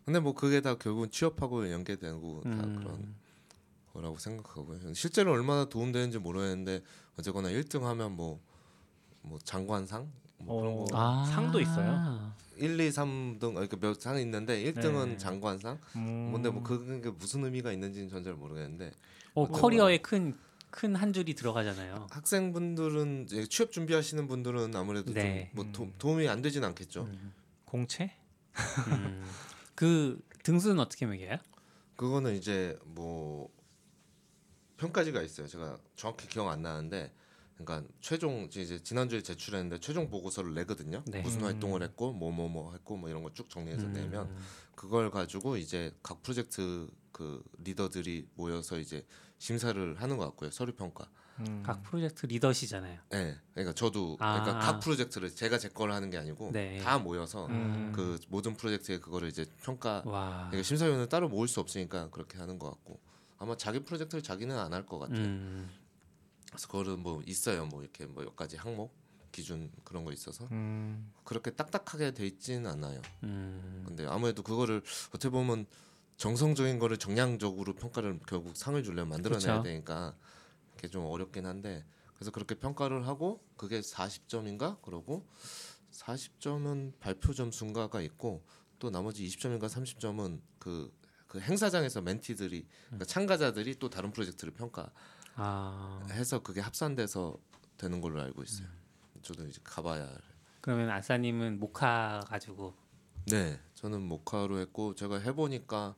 [0.10, 2.76] 근데 뭐 그게 다 결국은 취업하고 연계되고 다 음.
[2.80, 3.14] 그런
[3.94, 4.96] 거라고 생각하고요.
[4.96, 6.82] 실제로 얼마나 도움되는지 모르겠는데
[7.20, 8.40] 어쨌거나 1등 하면 뭐,
[9.22, 10.86] 뭐 장관상 뭐 그런 어.
[10.86, 12.34] 거 아, 상도 있어요?
[12.58, 15.18] 1, 2, 3등 이렇게 몇 상이 있는데 1등은 네.
[15.18, 15.78] 장관상.
[15.98, 16.32] 음.
[16.34, 18.92] 근데 뭐 그게 무슨 의미가 있는지는 전 잘 모르겠는데
[19.36, 20.36] 어, 뭐- 커리어에 큰
[20.72, 22.08] 큰 한 줄이 들어가잖아요.
[22.10, 25.52] 학생분들은 이제 취업 준비하시는 분들은 아무래도 네.
[25.56, 25.94] 좀뭐 음.
[26.00, 27.04] 도움이 안 되진 않겠죠.
[27.04, 27.32] 음.
[27.66, 28.12] 공채?
[28.88, 29.24] 음.
[29.80, 31.38] 그 등수는 어떻게 매겨요?
[31.96, 33.50] 그거는 이제 뭐
[34.76, 35.48] 평가지가 있어요.
[35.48, 37.14] 제가 정확히 기억 안 나는데,
[37.56, 41.02] 그러니까 최종 이제 지난주에 제출했는데 최종 보고서를 내거든요.
[41.08, 41.22] 네.
[41.22, 41.46] 무슨 음.
[41.46, 43.94] 활동을 했고 뭐뭐 뭐 했고 뭐 이런 거 쭉 정리해서 음.
[43.94, 44.36] 내면
[44.76, 49.06] 그걸 가지고 이제 각 프로젝트 그 리더들이 모여서 이제
[49.38, 50.52] 심사를 하는 것 같고요.
[50.52, 51.10] 서류 평가.
[51.48, 51.64] 음.
[51.66, 53.00] 각 프로젝트 리더시잖아요.
[53.12, 54.42] 네, 그러니까 저도 아.
[54.42, 56.78] 그러니까 각 프로젝트를 제가 제 거를 하는 게 아니고 네.
[56.80, 57.92] 다 모여서 음.
[57.96, 60.48] 그 모든 프로젝트에 그거를 이제 평가 와.
[60.50, 63.00] 그러니까 심사위원을 따로 모을 수 없으니까 그렇게 하는 것 같고
[63.38, 65.20] 아마 자기 프로젝트를 자기는 안 할 것 같아요.
[65.20, 65.70] 음.
[66.50, 67.66] 그래서 그거는 뭐 있어요.
[67.68, 68.94] 뭐 이렇게 뭐 몇 가지 항목
[69.32, 71.12] 기준 그런 거 있어서 음.
[71.24, 73.00] 그렇게 딱딱하게 돼 있지는 않아요.
[73.24, 73.84] 음.
[73.88, 75.68] 근데 아무래도 그거를 어떻게 보면
[76.18, 79.64] 정성적인 거를 정량적으로 평가를 결국 상을 주려면 만들어내야 그쵸.
[79.64, 80.16] 되니까
[80.80, 85.28] 그게 좀 어렵긴 한데 그래서 그렇게 평가를 하고 그게 40점인가 그러고
[85.92, 88.46] 40점은 발표 점수인가가 있고
[88.80, 90.90] 또 나머지 20점인가 30점은 그,
[91.28, 94.94] 그 행사장에서 멘티들이 그러니까 참가자들이 또 다른 프로젝트를 평가해서
[95.36, 96.40] 아.
[96.42, 97.38] 그게 합산돼서
[97.78, 98.68] 되는 걸로 알고 있어요.
[99.22, 100.10] 저도 이제 가봐야.
[100.62, 102.74] 그러면 아싸님은 모카 가지고
[103.26, 105.96] 네, 저는 모카로 했고 제가 해보니까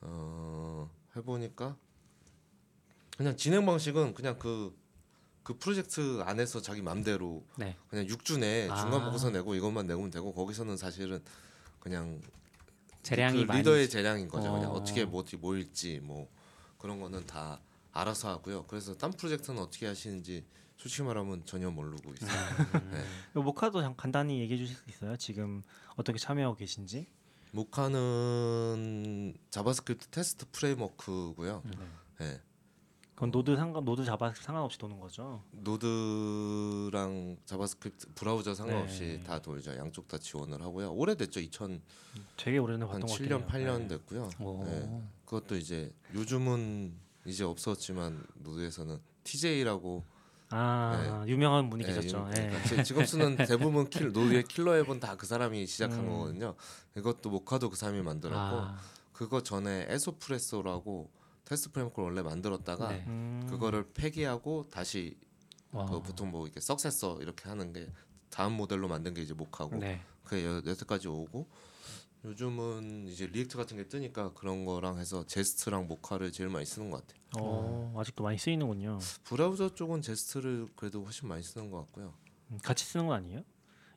[0.00, 1.76] 어 해보니까
[3.20, 7.76] 그냥 진행 방식은 그냥 그그 프로젝트 안에서 자기 맘대로 네.
[7.88, 8.76] 그냥 6주 내에 아.
[8.76, 11.22] 중간 보고서 내고 이것만 내면 되고 거기서는 사실은
[11.80, 12.22] 그냥
[13.02, 14.48] 재량이 그 리더의 재량인 거죠.
[14.48, 14.52] 어.
[14.52, 16.30] 그냥 어떻게 뭐 어떻게 모일지 뭐
[16.78, 17.60] 그런 거는 다
[17.92, 18.64] 알아서 하고요.
[18.64, 20.46] 그래서 딴 프로젝트는 어떻게 하시는지
[20.78, 22.30] 솔직히 말하면 전혀 모르고 있어요.
[22.76, 22.90] 음.
[22.90, 23.04] 네.
[23.36, 25.14] 이 Mocha도 잠- 간단히 얘기해 주실 수 있어요?
[25.18, 25.62] 지금
[25.94, 27.06] 어떻게 참여하고 계신지?
[27.50, 31.60] Mocha는 JavaScript 테스트 framework고요.
[31.66, 31.98] 음.
[32.18, 32.40] 네.
[33.20, 35.42] 그건 Node 상관 Node Java 상관없이 도는 거죠.
[35.50, 39.22] Node랑 JavaScript 브라우저 상관없이 네.
[39.22, 39.76] 다 돌죠.
[39.76, 40.90] 양쪽 다 지원을 하고요.
[40.94, 41.40] 오래됐죠.
[41.40, 41.82] 2000한
[42.38, 43.28] 되게 오래전에 봤던 것 같아요.
[43.28, 43.88] 7년 8년 네.
[43.88, 44.30] 됐고요.
[44.40, 44.64] 오.
[44.64, 45.02] 네.
[45.26, 46.94] 그것도 이제 요즘은
[47.26, 50.02] 이제 없었지만 Node에서는 TJ라고
[50.48, 52.26] 아 유명한 분이 네, 계셨죠.
[52.32, 56.08] 그러니까 제 직업 수는 대부분 킬, Node의 킬러 앱은 다 그 사람이 시작한 음.
[56.08, 56.54] 거거든요.
[56.96, 58.78] 이것도 Mocha도 그 사람이 만들었고 아.
[59.12, 61.19] 그거 전에 Expresso라고
[61.50, 63.04] 테스트 framework를 원래 만들었다가 네.
[63.08, 63.44] 음.
[63.50, 65.18] 그거를 폐기하고 다시
[65.72, 65.84] 와.
[65.84, 67.88] 그 보통 뭐 이렇게 successor 이렇게 하는 게
[68.30, 70.00] 다음 모델로 만든 게 이제 Mocha고 네.
[70.22, 71.48] 그게 여- 여태까지 오고
[72.24, 77.04] 요즘은 이제 React 같은 게 뜨니까 그런 거랑 해서 Jest랑 Mocha를 제일 많이 쓰는 것
[77.04, 77.20] 같아요.
[77.40, 79.00] 어, 아직도 많이 쓰이는군요.
[79.24, 82.14] 브라우저 쪽은 Jest를 그래도 훨씬 많이 쓰는 것 같고요.
[82.52, 83.42] 음, 같이 쓰는 건 아니에요?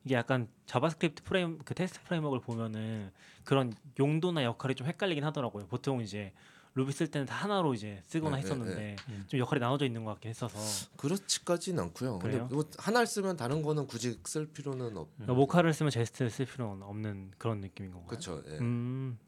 [0.05, 3.11] 이게 약간 JavaScript 프레임 그 테스트 framework를 보면은
[3.43, 5.67] 그런 용도나 역할이 좀 헷갈리긴 하더라고요.
[5.67, 6.33] 보통 이제
[6.75, 9.23] 루비 쓸 때는 다 하나로 이제 쓰거나 네, 네, 했었는데 음.
[9.27, 10.57] 좀 역할이 나눠져 있는 것 같긴 했어서
[10.97, 12.17] 그렇지까지는 않고요.
[12.19, 12.49] 근데 그래요?
[12.51, 15.09] 뭐 하나를 쓰면 다른 거는 굳이 쓸 필요는 없.
[15.15, 18.07] 그러니까 Mocha를 쓰면 Jest를 쓸 필요는 없는 그런 느낌인 건가요?
[18.09, 18.41] 그렇죠.
[18.47, 18.57] 예.
[18.57, 19.19] 음,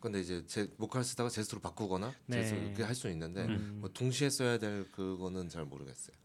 [0.00, 2.42] 근데 이제 제 Mocha를 쓰다가 Jest로 바꾸거나 네.
[2.42, 3.78] Jest 이렇게 할 수 있는데 음.
[3.80, 6.16] 뭐 동시에 써야 될 그거는 잘 모르겠어요.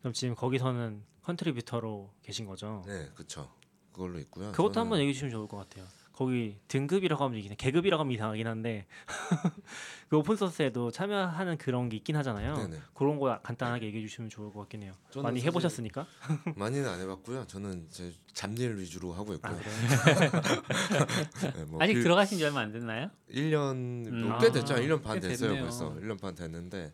[0.00, 2.82] 그럼 지금 거기서는 contributor로 계신 거죠?
[2.86, 3.50] 네, 그렇죠.
[3.92, 4.52] 그걸로 있고요.
[4.52, 5.86] 그것도 저는- 한번 얘기해 주시면 좋을 것 같아요.
[6.12, 8.86] 거기 등급이라고 하면 이게 계급이라고 하면 이상하긴 한데
[10.08, 12.54] 그 오픈 소스에도 참여하는 그런 게 있긴 하잖아요.
[12.54, 12.76] 네네.
[12.94, 14.92] 그런 거 간단하게 얘기해 주시면 좋을 것 같긴 해요.
[15.16, 16.06] 많이 해보셨으니까?
[16.56, 17.46] 많이는 안 해봤고요.
[17.46, 19.54] 저는 제 잡일 위주로 하고 있고요.
[19.54, 19.60] 아?
[21.56, 23.10] 네, 뭐 아직 빌- 들어가신 지 얼마 안 됐나요?
[23.30, 23.72] 1년
[24.08, 24.28] 음.
[24.28, 24.74] 뭐 꽤 아, 됐죠.
[24.74, 25.48] 1년 반꽤 됐어요.
[25.50, 25.62] 됐네요.
[25.64, 26.92] 벌써 1년 반 됐는데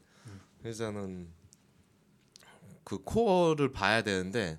[0.64, 1.28] 회사는
[2.84, 4.58] 그 코어를 봐야 되는데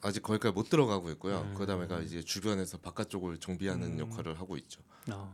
[0.00, 1.40] 아직 거기까지 못 들어가고 있고요.
[1.40, 1.54] 음.
[1.54, 3.98] 그다음에가 이제 주변에서 바깥쪽을 정비하는 음.
[3.98, 4.80] 역할을 하고 있죠.
[5.12, 5.32] 어.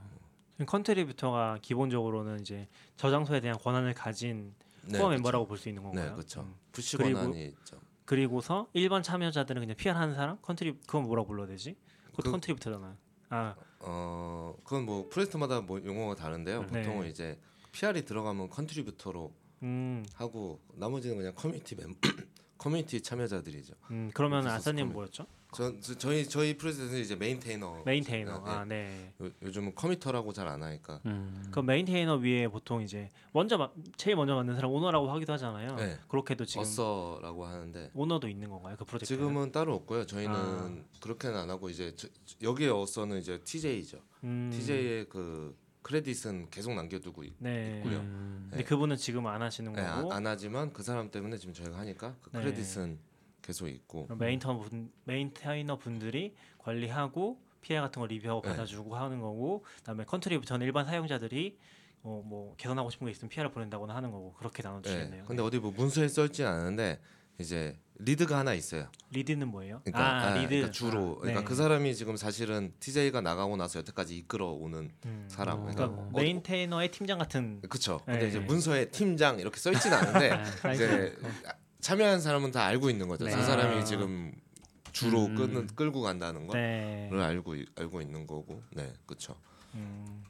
[0.66, 4.54] contributor가 기본적으로는 이제 저장소에 대한 권한을 가진
[4.86, 5.10] 네, 코어 그쵸.
[5.10, 6.10] 멤버라고 볼 수 있는 건가요?
[6.10, 6.40] 네, 그렇죠.
[6.42, 6.54] 음.
[6.72, 7.80] push 권한이 있죠.
[8.04, 10.38] 그리고서 일반 참여자들은 그냥 PR 하는 사람?
[10.42, 11.76] contri 그건 뭐라고 불러야 되지?
[12.16, 12.96] 그- contributor잖아요.
[13.30, 16.66] 아, 어, 그건 뭐 프로젝트마다 뭐 용어가 다른데요.
[16.70, 16.82] 네.
[16.82, 17.38] 보통은 이제
[17.72, 21.94] PR이 들어가면 contributor로 음, 하고 나머지는 그냥 커뮤니티 멤
[22.64, 23.74] 커뮤니티 참여자들이죠.
[23.90, 25.26] 음 그러면 커뮤- 뭐였죠?
[25.52, 27.82] 저, 저 저 희 저희 프로젝트는 이제 maintainer.
[27.84, 28.38] maintainer.
[28.42, 29.12] 네, 아, 네.
[29.22, 30.98] 요, 요즘은 committer라고 잘 안 하니까.
[31.04, 31.44] 음.
[31.52, 35.76] 그 maintainer 위에 보통 이제 먼저 마, 제일 먼저 만든 사람 오너라고 하기도 하잖아요.
[35.76, 35.98] 네.
[36.08, 38.76] 그렇게도 지금 author라고 하는데 오너도 있는 건가요?
[38.78, 40.06] 그 프로젝트 지금은 따로 없고요.
[40.06, 40.74] 저희는 아.
[41.02, 42.08] 그렇게는 안 하고 이제 저,
[42.42, 43.98] 여기에 author는 이제 TJ죠.
[44.24, 47.76] 음, TJ의 그 credit은 계속 남겨두고 있, 네.
[47.78, 47.98] 있고요.
[47.98, 48.48] 음.
[48.50, 51.78] 근데 그분은 지금 안 하시는 네, 거고 안, 안 하지만 그 사람 때문에 지금 저희가
[51.78, 52.40] 하니까 그 네.
[52.40, 52.98] credit은
[53.42, 58.48] 계속 있고 그럼 maintainer 분 maintainer 분들이 관리하고 PR 같은 거 리뷰하고 네.
[58.48, 61.58] 받아주고 하는 거고 그다음에 contributor 전 일반 사용자들이
[62.02, 64.68] 어, 뭐 개선하고 싶은 게 있으면 PR을 보낸다거나 하는 거고 그렇게 네.
[64.68, 65.24] 나눠주시겠네요.
[65.26, 66.98] 근데 어디 뭐 문서에 써있진 않은데
[67.38, 68.88] 이제 lead가 하나 있어요.
[69.10, 69.80] lead는 뭐예요?
[69.84, 71.44] 그러니까, 아, 아, lead 그러니까 주로 아, 그러니까 네.
[71.46, 75.24] 그 사람이 지금 사실은 TJ가 나가고 나서 여태까지 이끌어오는 음.
[75.28, 75.58] 사람.
[75.58, 75.60] 어.
[75.62, 78.00] 그러니까 그러니까 어디- maintainer의 팀장 같은 그쵸.
[78.04, 78.28] 근데 네.
[78.28, 80.30] 이제 문서에 팀장 이렇게 써 있진 않은데
[80.64, 81.16] 아, 이제
[81.80, 83.24] 참여한 사람은 다 알고 있는 거죠.
[83.24, 83.30] 네.
[83.30, 83.84] 저 사람이 아.
[83.84, 84.32] 지금
[84.92, 85.34] 주로 음.
[85.36, 87.22] 끄는 끌고 간다는 거를 네.
[87.22, 88.62] 알고 이- 알고 있는 거고.
[88.72, 89.36] 네, 그렇죠.
[89.74, 90.22] 음.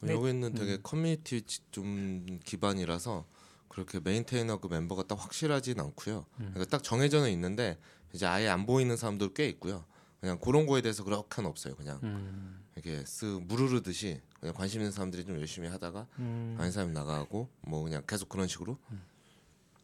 [0.00, 0.12] 네.
[0.14, 3.24] 여기는 되게 커뮤니티 지- 좀 기반이라서
[3.72, 6.26] 그렇게 maintainer 그 멤버가 딱 확실하진 않고요.
[6.36, 7.78] 그러니까 딱 정해져는 있는데
[8.12, 9.84] 이제 아예 안 보이는 사람들 꽤 있고요.
[10.20, 11.74] 그냥 그런 거에 대해서 그렇게는 없어요.
[11.74, 12.62] 그냥 음.
[12.74, 16.54] 이렇게 쓱 물 흐르듯이 그냥 관심 있는 사람들이 좀 열심히 하다가 음.
[16.58, 18.76] 아닌 사람이 나가고 뭐 그냥 계속 그런 식으로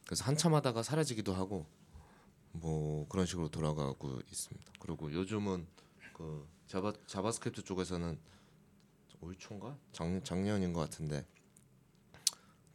[0.04, 1.66] 그래서 한참 하다가 사라지기도 하고
[2.52, 4.72] 뭐 그런 식으로 돌아가고 있습니다.
[4.80, 5.66] 그리고 요즘은
[6.12, 8.18] 그 Java JavaScript 쪽에서는
[9.22, 11.24] 올 초인가 작 작년인 것 같은데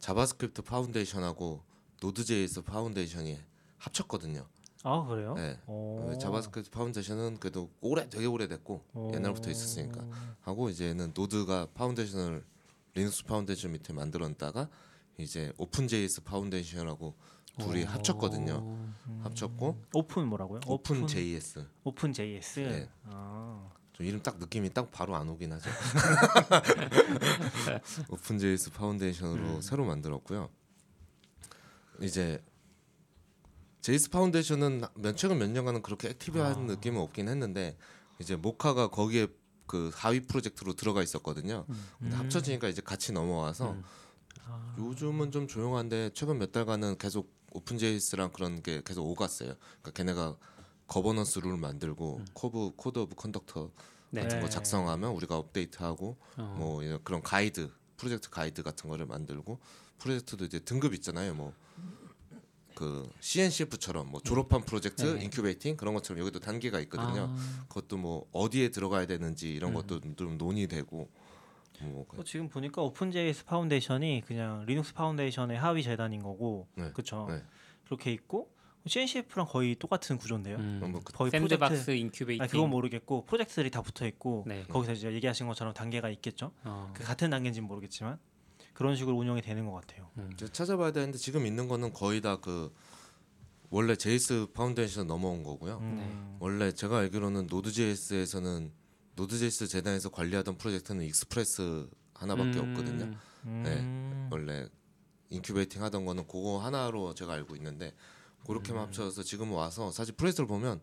[0.04, 1.62] 자바스크립트 파운데이션하고
[2.02, 3.38] 노드.js 파운데이션이
[3.78, 4.46] 합쳤거든요.
[4.82, 5.32] 아 그래요?
[5.32, 5.58] 네.
[5.66, 6.12] 오.
[6.20, 9.12] JavaScript Foundation은 그래도 오래 되게 오래됐고 오.
[9.14, 10.06] 옛날부터 있었으니까
[10.42, 12.44] 하고 이제는 Node가 foundation을
[12.92, 14.68] Linux Foundation 밑에 만들었다가
[15.16, 17.14] 이제 Open.js Foundation하고
[17.60, 17.86] 둘이 오.
[17.86, 18.58] 합쳤거든요.
[19.06, 19.20] 음.
[19.22, 20.60] 합쳤고 오픈 뭐라고요?
[20.66, 22.60] Open.js Open JS.
[22.60, 22.90] 네.
[23.04, 23.70] 아.
[23.94, 25.70] 좀 이름 딱 느낌이 딱 바로 안 오긴 하죠.
[28.10, 30.50] Open.js Foundation으로 새로 만들었고요.
[32.00, 32.42] 이제
[33.82, 37.76] JS 파운데이션은 몇 최근 몇 년간은 그렇게 active한 느낌은 없긴 했는데
[38.18, 39.28] 이제 Mocha가 거기에
[39.66, 41.66] 그 하위 프로젝트로 들어가 있었거든요.
[41.98, 43.84] 근데 합쳐지니까 이제 같이 넘어와서 음.
[44.46, 44.74] 아.
[44.78, 49.54] 요즘은 좀 조용한데 최근 몇 달간은 계속 OpenJS랑 그런 게 계속 오갔어요.
[49.82, 50.36] 그러니까 걔네가
[50.86, 53.70] 거버넌스 룰 만들고 code of code of conduct
[54.10, 54.22] 네.
[54.22, 54.50] 같은 거 네.
[54.50, 56.56] 작성하면 우리가 업데이트하고 어.
[56.58, 59.58] 뭐 이런 그런 가이드 프로젝트 가이드 같은 거를 만들고
[59.98, 61.34] 프로젝트도 이제 등급 있잖아요.
[61.34, 61.52] 뭐
[62.74, 65.24] 그 CNCF처럼 뭐 졸업한 프로젝트 네.
[65.24, 67.28] incubating 그런 것처럼 여기도 단계가 있거든요.
[67.30, 69.74] 아, 그것도 뭐 어디에 들어가야 되는지 이런 음.
[69.74, 71.08] 것도 좀 논의되고
[71.82, 76.90] 뭐 그- 어, 지금 보니까 OpenJS Foundation이 그냥 Linux Foundation의 하위 재단인 거고, 네.
[76.92, 77.26] 그렇죠?
[77.28, 77.42] 네.
[77.84, 78.50] 그렇게 있고
[78.86, 80.56] CNCF랑 거의 똑같은 구조인데요.
[80.56, 80.80] 음.
[80.90, 82.42] 뭐 그- 거의 sandbox 프로젝트, incubating.
[82.42, 84.64] 아 그건 모르겠고 프로젝트들이 다 붙어 있고 네.
[84.68, 86.52] 거기서 이제 얘기하신 것처럼 단계가 있겠죠.
[86.64, 86.90] 어.
[86.94, 88.18] 그 같은 단계인지는 모르겠지만
[88.74, 90.10] 그런 식으로 운영이 되는 것 같아요.
[90.18, 90.30] 음.
[90.52, 92.72] 찾아봐야 되는데 지금 있는 거는 거의 다 그
[93.70, 95.78] 원래 JS Foundation 넘어온 거고요.
[95.78, 96.36] 음.
[96.38, 98.70] 원래 제가 알기로는 Node.js에서는
[99.16, 102.70] Node.js 재단에서 관리하던 프로젝트는 Express 하나밖에 음.
[102.70, 103.04] 없거든요.
[103.42, 103.80] 네.
[103.80, 104.28] 음.
[104.30, 104.68] 원래
[105.30, 107.92] incubating 하던 거는 그거 하나로 제가 알고 있는데
[108.46, 108.86] 그렇게만 음.
[108.86, 110.80] 합쳐서 지금 와서 사실 프로젝트를 보면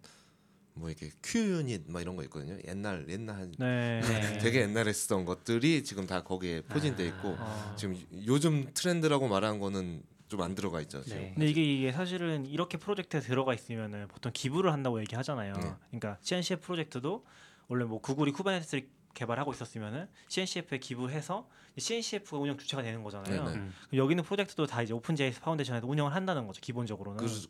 [0.74, 2.58] 뭐 이렇게 QUnit 막 이런 거 있거든요.
[2.68, 4.02] 옛날 옛날 한 네.
[4.02, 4.38] 네.
[4.40, 7.76] 되게 옛날에 쓰던 것들이 지금 다 거기에 포진돼 있고 아.
[7.78, 11.04] 지금 요즘 트렌드라고 말한 거는 좀 안 들어가 있죠.
[11.04, 11.20] 지금.
[11.20, 11.32] 네.
[11.34, 15.54] 근데 이게, 이게 사실은 이렇게 프로젝트에 들어가 있으면은 보통 기부를 한다고 얘기하잖아요.
[15.54, 15.74] 네.
[15.90, 17.26] 그러니까 CNCF 프로젝트도
[17.68, 21.48] 원래 뭐 Google이 Kubernetes를 개발하고 있었으면은 CNCF에 기부해서
[21.78, 23.42] CNCF가 운영 주체가 되는 거잖아요.
[23.42, 23.74] 음.
[23.90, 26.60] 그럼 여기는 프로젝트도 다 이제 OpenJS Foundation에서 운영을 한다는 거죠.
[26.62, 27.26] 기본적으로는.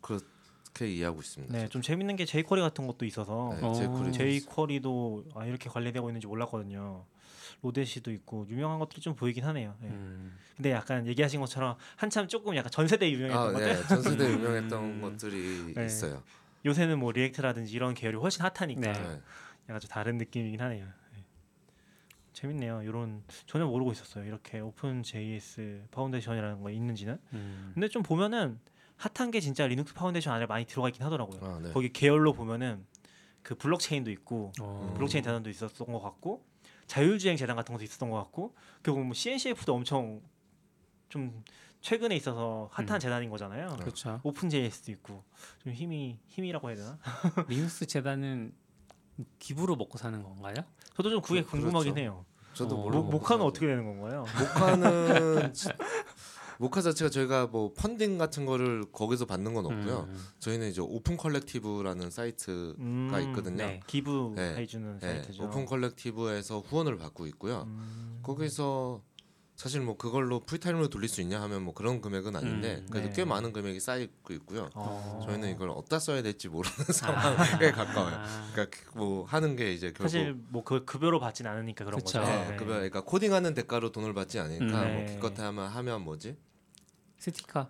[0.72, 1.56] 그렇게 이해하고 있습니다.
[1.56, 3.74] 네, 좀 재밌는 게 jQuery 같은 것도 있어서 네, 어.
[3.74, 7.04] jQuery jQuery도 아, 이렇게 관리되고 있는지 몰랐거든요.
[7.62, 9.74] Lodash도 있고 유명한 것들이 좀 보이긴 하네요.
[9.80, 9.88] 네.
[9.88, 10.36] 음.
[10.56, 13.86] 근데 약간 얘기하신 것처럼 한참 조금 약간 전 세대 유명했던 아, 것들 네.
[13.88, 15.00] 전세대 유명했던 음.
[15.00, 15.86] 것들이 네.
[15.86, 16.22] 있어요.
[16.64, 18.92] 요새는 뭐 React라든지 이런 계열이 훨씬 핫하니까 네.
[18.92, 19.20] 네.
[19.68, 20.86] 약간 좀 다른 느낌이긴 하네요.
[22.42, 22.48] 네.
[22.48, 22.82] 재밌네요.
[22.82, 24.24] 이런 전혀 모르고 있었어요.
[24.24, 27.18] 이렇게 오픈 JS 파운데이션이라는 거 있는지는.
[27.32, 27.70] 음.
[27.74, 28.58] 근데 좀 보면은
[28.96, 31.40] 핫한 게 진짜 Linux Foundation 안에 많이 들어가 있긴 하더라고요.
[31.42, 31.72] 아, 네.
[31.72, 32.84] 거기 계열로 보면은
[33.42, 34.92] 그 블록체인도 있고 어.
[34.94, 36.44] 블록체인 재단도 있었던 것 같고
[36.86, 40.20] 자율주행 재단 같은 것도 있었던 것 같고 그리고 뭐 CNCF도 엄청
[41.08, 41.42] 좀
[41.80, 42.98] 최근에 있어서 핫한 음.
[43.00, 43.76] 재단인 거잖아요.
[43.80, 44.20] 그렇죠.
[44.22, 45.24] Open JS도 있고
[45.62, 46.98] 좀 힘이 힘이라고 해야 되나?
[47.48, 48.52] 리눅스 재단은
[49.38, 50.54] 기부로 먹고 사는 건가요?
[50.94, 52.00] 저도 좀 그게 그- 궁금하긴 그렇죠.
[52.00, 52.24] 해요.
[52.54, 52.78] 저도 어.
[52.78, 54.24] 모르고 모, Mocha는 어떻게 되는 건가요?
[54.38, 55.52] Mocha는
[56.58, 60.06] Mocha 자체가 저희가 뭐 펀딩 같은 거를 거기서 받는 건 없고요.
[60.08, 63.56] 음, 저희는 이제 Open Collective라는 사이트가 음, 있거든요.
[63.56, 63.80] 네.
[63.86, 65.44] 기부해주는 네, 사이트죠.
[65.44, 67.62] Open Collective에서 후원을 받고 있고요.
[67.66, 69.02] 음, 거기서
[69.54, 73.14] 사실 뭐 그걸로 풀타임으로 돌릴 수 있냐 하면 뭐 그런 금액은 아닌데 음, 그래도 네.
[73.14, 74.70] 꽤 많은 금액이 쌓이고 있고요.
[74.74, 75.22] 어.
[75.26, 76.92] 저희는 이걸 어디다 써야 될지 모르는 아.
[76.92, 78.14] 상황에 가까워요.
[78.16, 82.20] 아, 그러니까 뭐 하는 게 이제 결국 사실 뭐 그 급여로 받진 않으니까 그런 그쵸.
[82.20, 82.32] 거죠.
[82.32, 82.56] 네, 네.
[82.56, 84.70] 급여 그러니까 코딩하는 대가로 돈을 받지 않으니까 음.
[84.70, 85.06] 뭐 네.
[85.06, 86.36] 기껏해 하면 하면 뭐지?
[87.18, 87.68] 스티커.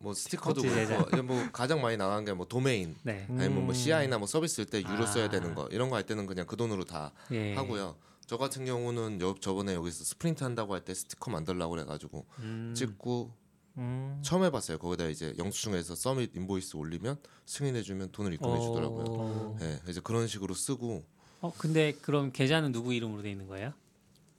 [0.00, 3.26] 뭐 스티커도 스티커 그렇고 뭐 가장 많이 나간 게뭐 도메인 네.
[3.30, 3.74] 아니면 뭐 음.
[3.74, 5.06] CI나 뭐 서비스일 때 유로 아.
[5.06, 7.54] 써야 되는 거 이런 거 할 때는 그냥 그 돈으로 다 예.
[7.54, 7.96] 하고요.
[8.28, 13.32] 저 같은 경우는 여, 저번에 여기서 sprint 한다고 할 때 스티커 만들라고 그래가지고 음, 찍고
[13.78, 14.18] 음.
[14.22, 14.76] 처음 해봤어요.
[14.78, 19.04] 거기다 이제 영수증에서 submit invoice 올리면 승인해주면 돈을 입금해 주더라고요.
[19.08, 21.04] 어, 네, 이제 그런 식으로 쓰고
[21.40, 23.72] 어, 근데 그럼 계좌는 누구 이름으로 돼 있는 거예요?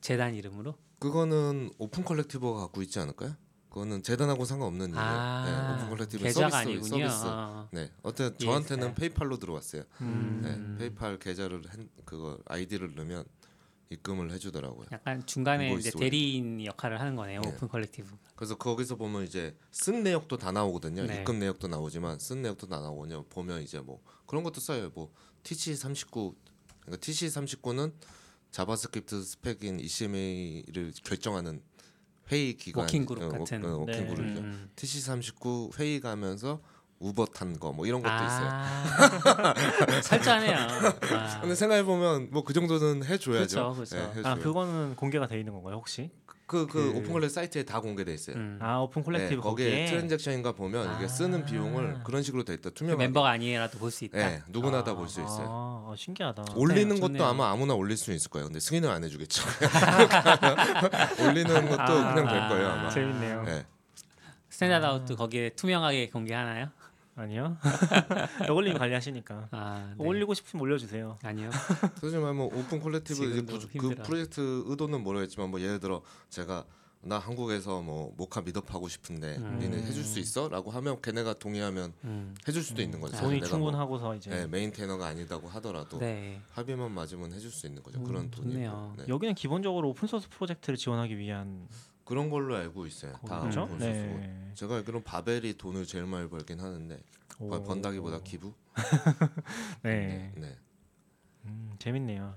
[0.02, 0.76] 재단 이름으로?
[1.00, 3.36] 그거는 Open Collective가 갖고 있지 않을까요?
[3.70, 4.96] 그거는 재단하고 상관없는.
[4.98, 7.10] 아, 네, Open Collective 계좌가 서비스 아니군요.
[7.10, 7.26] 서비스.
[7.28, 7.70] 어.
[7.72, 8.94] 네, 어때 예, 저한테는 네.
[8.96, 9.84] PayPal로 들어왔어요.
[10.02, 10.42] 음.
[10.78, 13.24] 네, 페이팔 계좌를 한, 그거 아이디를 넣으면
[13.90, 14.88] 입금을 해주더라고요.
[14.92, 17.42] 약간 중간에 이제 대리인 역할을 하는 거네요.
[17.42, 17.50] 네.
[17.50, 18.16] Open Collective.
[18.36, 21.06] 그래서 거기서 보면 이제 쓴 내역도 다 나오거든요.
[21.06, 21.20] 네.
[21.20, 24.92] 입금 내역도 나오지만 쓴 내역도 다 나오냐 보면 이제 뭐 그런 것도 써요.
[24.94, 25.12] 뭐
[25.44, 26.36] TC39
[26.82, 27.94] 그러니까 TC39는
[28.52, 31.62] JavaScript 스펙인 ECMA를 결정하는
[32.32, 33.66] 회의 기관 working group 어, 같은.
[33.66, 34.08] 어, working 네.
[34.08, 34.42] group이죠.
[34.42, 34.70] 음.
[34.76, 36.62] TC39 회의 가면서
[37.00, 38.50] 우버 탄 거 뭐 이런 것도 있어요.
[38.52, 39.54] 아,
[40.04, 40.58] 철저하네요.
[40.58, 43.56] 아, 근데 생각해 보면 뭐 그 정도는 해줘야죠.
[43.56, 43.96] 그렇죠, 그렇죠.
[43.96, 44.28] 네, 해줘요.
[44.28, 46.10] 아 그거는 공개가 돼 있는 건가요 혹시?
[46.46, 48.36] 그, 그 그- Open Collec 사이트에 다 공개돼 있어요.
[48.36, 48.58] 음.
[48.60, 51.46] 아 Open Collective 네, 거기에 거기에 transaction인가 보면 이게 쓰는 아.
[51.46, 52.70] 비용을 그런 식으로 돼 있다.
[52.70, 53.04] 그 투명하게.
[53.06, 54.18] 멤버가 아니라도 볼 수 있다.
[54.18, 55.88] 네, 누구나 다 볼수 아, 있어요.
[55.92, 56.46] 아, 신기하다.
[56.56, 57.24] 올리는 네, 것도 좋네요.
[57.24, 58.48] 아마 아무나 올릴 수 있을 거예요.
[58.48, 59.44] 근데 승인을 안 해주겠죠.
[61.24, 62.90] 올리는 것도 아, 그냥 될 거예요 아마.
[62.90, 63.44] 재밌네요.
[63.44, 63.66] 네.
[64.50, 66.70] Standard Out도 거기에 투명하게 공개하나요?
[67.20, 67.58] 아니요.
[68.48, 70.06] 저걸님 관리하시니까 아, 네.
[70.06, 71.18] 올리고 싶으면 올려주세요.
[71.22, 71.50] 아니요.
[72.00, 73.96] 솔직히 말하면 Open Collective 이제 부- 그.
[74.04, 76.64] 프로젝트 의도는 모르겠지만 뭐 예를 들어 제가
[77.02, 79.58] 나 한국에서 뭐 Mocha meetup 하고 싶은데 음.
[79.60, 82.36] 니네 해줄 수 있어?라고 하면 걔네가 동의하면 음.
[82.48, 83.18] 해줄 수도 있는 거죠.
[83.18, 86.42] 돈이 뭐, 충분하고서 이제 네, maintainer가 아니다고 하더라도 네.
[86.52, 88.00] 합의만 맞으면 해줄 수 있는 거죠.
[88.00, 88.96] 음, 그런 돈이 좋네요.
[88.98, 89.06] 네.
[89.08, 91.68] 여기는 기본적으로 오픈 소스 프로젝트를 지원하기 위한
[92.10, 93.14] 그런 걸로 알고 있어요.
[93.28, 93.62] 다 거죠.
[93.62, 94.18] 오픈 소스고.
[94.18, 94.52] 네.
[94.56, 97.00] 제가 알기로는 Babel이 돈을 제일 많이 벌긴 하는데
[97.38, 97.50] 오.
[97.50, 98.52] 번- 번다기보다 기부.
[99.84, 100.34] 네.
[100.36, 100.58] 네.
[101.46, 102.36] 음, 재밌네요.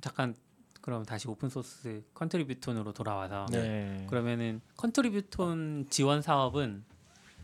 [0.00, 0.34] 잠깐
[0.80, 4.06] 그럼 다시 오픈 소스 컨트리뷰톤으로 돌아와서 네.
[4.08, 6.82] 그러면은 컨트리뷰톤 지원 사업은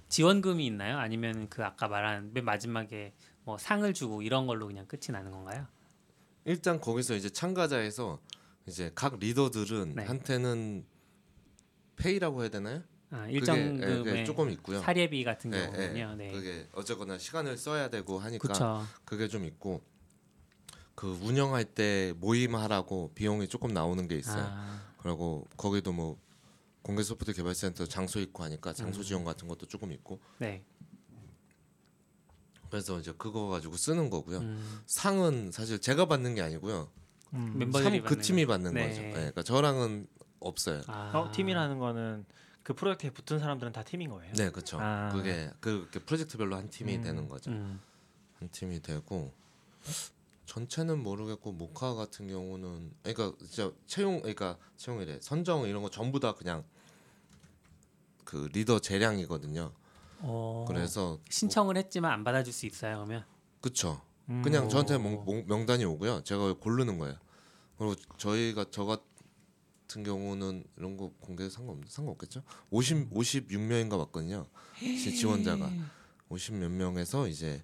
[0.08, 0.96] 지원금이 있나요?
[0.96, 3.12] 아니면 그 아까 말한 맨 마지막에
[3.44, 5.66] 뭐 상을 주고 이런 걸로 그냥 끝이 나는 건가요?
[6.46, 8.18] 일단 거기서 이제 참가자에서
[8.66, 10.04] 이제 각 리더들은 네.
[10.04, 10.86] 한테는
[12.02, 12.82] 페이라고 해야 되나요?
[13.10, 14.80] 아, 일정 예, 그게 금의 조금 있고요.
[14.80, 16.10] 사례비 같은 예, 경우는요.
[16.12, 16.14] 예.
[16.16, 16.32] 네.
[16.32, 18.86] 그게 어쨌거나 시간을 써야 되고 하니까 그렇죠.
[19.04, 19.82] 그게 좀 있고
[20.94, 24.44] 그 운영할 때 모임하라고 비용이 조금 나오는 게 있어요.
[24.48, 26.18] 아, 그리고 거기도 뭐
[26.80, 29.04] 공개 소프트 개발센터 장소 있고 하니까 장소 음.
[29.04, 30.64] 지원 같은 것도 조금 있고 네.
[32.70, 34.38] 그래서 이제 그거 가지고 쓰는 거고요.
[34.38, 36.90] 음, 상은 사실 제가 받는 게 아니고요.
[37.34, 37.58] 음.
[37.58, 38.88] 멤버들이 상그 팀이 받는 네.
[38.88, 39.02] 거죠.
[39.02, 40.06] 네, 그러니까 저랑은
[40.42, 40.82] 없어요.
[40.86, 42.24] 아, 어, 팀이라는 거는
[42.62, 44.32] 그 프로젝트에 붙은 사람들은 다 팀인 거예요.
[44.34, 44.78] 네, 그렇죠.
[44.80, 45.10] 아.
[45.12, 47.02] 그게 그 이렇게 프로젝트별로 한 팀이 음.
[47.02, 47.50] 되는 거죠.
[47.50, 47.80] 음,
[48.38, 49.32] 한 팀이 되고
[50.46, 56.34] 전체는 모르겠고 모카 같은 경우는 그러니까 진짜 채용 그러니까 채용이래 선정 이런 거 전부 다
[56.34, 56.62] 그냥
[58.24, 59.72] 그 리더 재량이거든요.
[60.20, 62.96] 어, 그래서 신청을 했지만 안 받아줄 수 있어요.
[62.96, 63.24] 그러면
[63.60, 64.00] 그쵸.
[64.28, 64.42] 음.
[64.42, 64.98] 그냥 저한테 오.
[65.00, 66.22] 명, 명- 명단이 오고요.
[66.22, 67.16] 제가 고르는 거예요.
[67.76, 68.84] 그리고 저희가 저
[69.92, 72.42] 같은 경우는 이런 거 공개 상관 상관없겠죠.
[72.70, 74.46] 50 56명인가 맞거든요.
[74.78, 75.70] 지- 지원자가
[76.30, 77.62] 50 몇 명에서 이제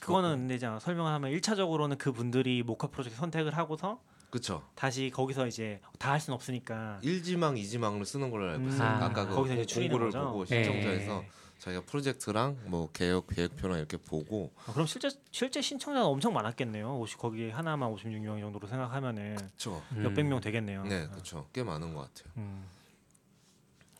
[0.00, 4.66] 그거는 근데 이제 설명을 하면 1차적으로는 그 분들이 모카 프로젝트 선택을 하고서 그쵸.
[4.74, 8.96] 다시 거기서 이제 다 할 수는 없으니까 1지망, 2지망을 쓰는 걸로 알고 있어요.
[8.98, 9.02] 음.
[9.02, 10.20] 아까 그 거기서 이제 공- 공고를?
[10.26, 10.64] 보고 네.
[10.64, 11.24] 신청자에서
[11.62, 16.98] 자기가 프로젝트랑 뭐 계획 계획표랑 이렇게 보고 아, 그럼 실제 실제 신청자가 엄청 많았겠네요.
[16.98, 19.80] 50 거기 하나만 56명 정도로 생각하면은 그쵸.
[19.92, 20.02] 음.
[20.02, 20.82] 몇백 명 되겠네요.
[20.82, 21.48] 네, 그쵸.
[21.52, 22.32] 꽤 많은 것 같아요.
[22.38, 22.64] 음.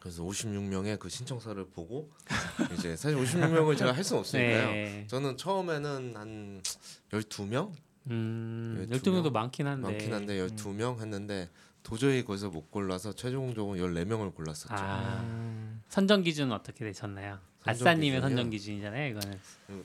[0.00, 2.10] 그래서 56명의 그 신청서를 보고
[2.76, 4.66] 이제 사실 56명을 제가 할 수는 없으니까요.
[4.74, 5.06] 네.
[5.06, 6.62] 저는 처음에는 한
[7.12, 7.70] 12명
[8.08, 9.32] 음, 예, 12명도 명?
[9.34, 9.88] 많긴 한데.
[9.88, 10.48] 많긴 한데 음.
[10.48, 11.48] 12명 했는데
[11.84, 14.74] 도저히 거기서 못 골라서 최종적으로 14명을 골랐었죠.
[14.74, 15.80] 아, 음.
[15.88, 17.38] 선정 기준은 어떻게 되셨나요?
[17.64, 18.20] 아싸님의?
[18.20, 19.40] 선정 기준이잖아요, 이거는.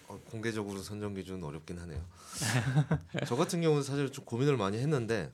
[0.08, 2.04] 어, 공개적으로 선정 기준은 어렵긴 하네요.
[3.28, 5.32] 저 같은 경우는 사실 좀 고민을 많이 했는데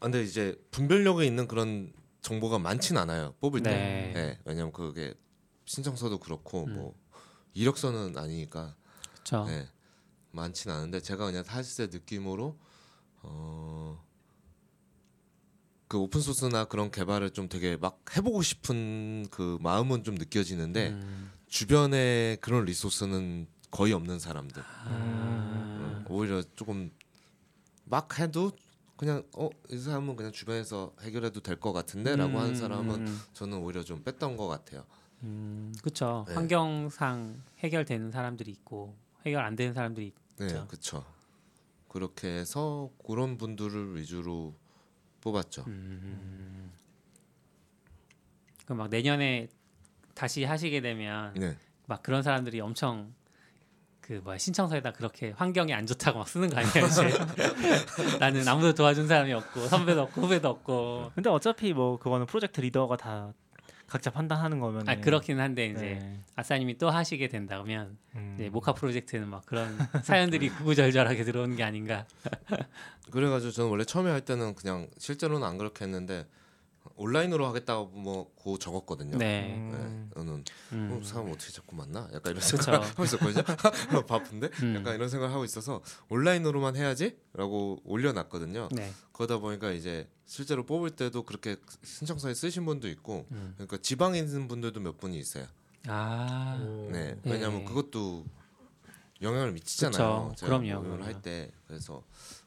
[0.00, 3.34] 아, 근데 이제 분별력에 있는 그런 정보가 많진 않아요.
[3.40, 3.70] 뽑을 때.
[3.70, 4.12] 네.
[4.14, 4.38] 네.
[4.44, 5.14] 왜냐면 그게
[5.64, 6.74] 신청서도 그렇고 음.
[6.74, 6.94] 뭐
[7.54, 8.76] 이력서는 아니니까
[9.12, 9.44] 그렇죠.
[9.46, 9.68] 네.
[10.32, 12.58] 많진 않은데 제가 그냥 사실 때 느낌으로
[13.22, 14.05] 어.
[15.88, 21.30] 그 오픈 소스나 그런 개발을 좀 되게 막 해보고 싶은 그 마음은 좀 느껴지는데 음.
[21.48, 24.86] 주변에 그런 리소스는 거의 없는 사람들 아.
[24.90, 26.90] 음, 오히려 조금
[27.84, 28.52] 막 해도
[28.96, 33.82] 그냥 어 이 사람은 그냥 주변에서 해결해도 될 것 같은데라고 하는 사람은 음, 저는 오히려
[33.84, 34.84] 좀 뺐던 것 같아요.
[35.22, 36.24] 음, 그렇죠.
[36.28, 36.34] 네.
[36.34, 40.66] 환경상 해결되는 사람들이 있고 해결 안 되는 사람들이 네, 그쵸.
[40.68, 41.04] 그렇죠.
[41.88, 44.54] 그렇게 해서 그런 분들을 위주로
[45.26, 45.64] 뽑았죠.
[45.66, 46.70] 음.
[48.64, 49.48] 그럼 막 내년에
[50.14, 53.12] 다시 하시게 되면 네, 막 그런 사람들이 엄청
[54.00, 56.86] 그 뭐야 신청서에다 그렇게 환경이 안 좋다고 막 쓰는 거 아니에요?
[56.86, 57.10] 이제
[58.20, 61.10] 나는 아무도 도와준 사람이 없고 선배도 없고 후배도 없고.
[61.14, 63.32] 근데 어차피 뭐 그거는 프로젝트 리더가 다
[63.86, 66.20] 각자 판단하는 거면 아 그렇긴 한데 이제 네.
[66.34, 68.34] 아싸님이 또 하시게 된다면 음.
[68.38, 72.06] 이제 모카 프로젝트는 막 그런 사연들이 구구절절하게 들어오는 게 아닌가.
[73.10, 76.26] 그래가지고 저는 원래 처음에 할 때는 그냥 실제로는 안 그렇게 했는데
[76.96, 79.18] 온라인으로 하겠다고 뭐고 적었거든요.
[79.18, 79.54] 네.
[79.56, 80.08] 음.
[80.08, 80.98] 네, 저는 음.
[81.00, 82.08] 어, 사람 어떻게 자꾸 만나?
[82.12, 82.56] 약간 이런 그쵸.
[82.56, 83.42] 생각 하고 있었거든요.
[84.06, 84.76] 바쁜데 음.
[84.76, 88.68] 약간 이런 생각을 하고 있어서 온라인으로만 해야지라고 올려놨거든요.
[88.72, 88.92] 네.
[89.12, 93.54] 그러다 보니까 이제 실제로 뽑을 때도 그렇게 신청서에 쓰신 분도 있고 음.
[93.56, 95.46] 그러니까 지방에 있는 분들도 몇 분이 있어요.
[95.88, 96.58] 아.
[96.90, 97.32] 네, 네.
[97.32, 98.24] 왜냐하면 그것도
[99.22, 100.28] 영향을 미치잖아요.
[100.30, 100.34] 그쵸.
[100.36, 101.04] 제가 그럼요, 그럼요.
[101.04, 102.02] 할때 그래서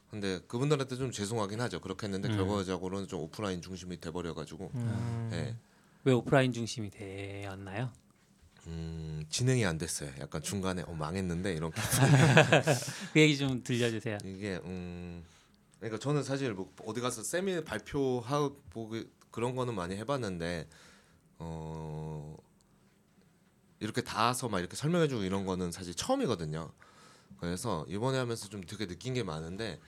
[0.10, 1.80] 근데 그분들한테 좀 죄송하긴 하죠.
[1.82, 2.36] 그렇게 했는데 음.
[2.38, 5.28] 결과적으로는 좀 오프라인 중심이 돼버려가지고 음.
[5.32, 5.56] 네,
[6.04, 7.92] 왜 오프라인 중심이 되었나요?
[8.68, 10.12] 음, 진행이 안 됐어요.
[10.20, 11.72] 약간 중간에 어, 망했는데 이런
[13.14, 14.18] 그 얘기 좀 들려주세요.
[14.26, 15.24] 이게 음
[15.80, 20.68] 그러니까 저는 사실 뭐 어디 가서 세미 발표하고 그- 그런 거는 많이 해봤는데
[21.38, 22.36] 어
[23.80, 26.72] 이렇게 닿아서 막 이렇게 설명해주고 이런 거는 사실 처음이거든요.
[27.40, 29.80] 그래서 이번에 하면서 좀 되게 느낀 게 많은데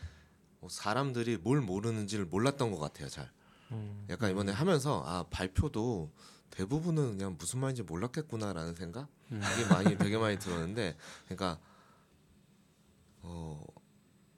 [0.61, 3.09] 어, 사람들이 뭘 모르는지를 몰랐던 것 같아요.
[3.09, 3.29] 잘.
[3.71, 4.05] 음.
[4.09, 6.11] 약간 이번에 하면서 아 발표도
[6.51, 9.41] 대부분은 그냥 무슨 말인지 몰랐겠구나라는 생각 음.
[9.55, 11.57] 이게 많이 되게 많이 들었는데 그러니까
[13.21, 13.63] 어,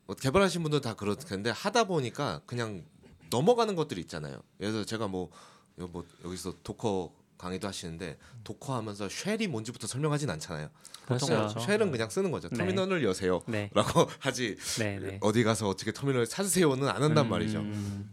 [0.06, 2.86] 뭐 개발하신 분들 다 그럴 텐데 하다 보니까 그냥
[3.30, 4.42] 넘어가는 것들이 있잖아요.
[4.60, 5.32] 예를 들어 제가 뭐,
[5.80, 7.12] 여- 뭐 여기서 Docker
[7.44, 10.70] 강의도 하시는데 Docker 하면서 shell이 뭔지부터 설명하진 않잖아요.
[11.06, 11.26] 그렇죠.
[11.26, 11.60] 그냥 그렇죠.
[11.60, 12.48] shell은 그냥 쓰는 거죠.
[12.48, 12.58] 네.
[12.58, 13.70] 터미널을 여세요라고 네.
[14.20, 14.98] 하지 네.
[15.00, 15.18] 네.
[15.22, 17.30] 어디 가서 어떻게 터미널 찾으세요는 안 한단 음.
[17.30, 17.62] 말이죠.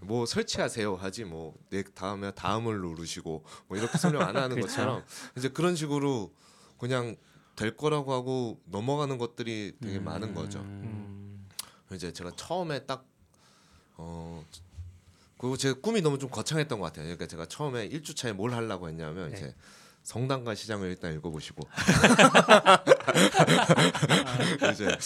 [0.01, 4.66] 뭐 설치하세요 하지 뭐내 다음에 다음을 누르시고 뭐 이렇게 설명 안 하는 그렇죠.
[4.66, 5.05] 것처럼
[5.38, 6.35] 이제 그런 식으로
[6.77, 7.14] 그냥
[7.55, 10.05] 될 거라고 하고 넘어가는 것들이 되게 음.
[10.05, 10.59] 많은 거죠.
[10.59, 11.47] 음.
[11.93, 13.07] 이제 제가 처음에 딱
[13.97, 14.45] 어.
[15.40, 17.05] 그리고 제 꿈이 너무 좀 거창했던 것 같아요.
[17.05, 19.37] 그러니까 제가 처음에 1주차에 뭘 하려고 했냐면 네.
[19.38, 19.55] 이제
[20.03, 21.62] 성당과 시장을 일단 읽어보시고
[24.72, 24.96] 이제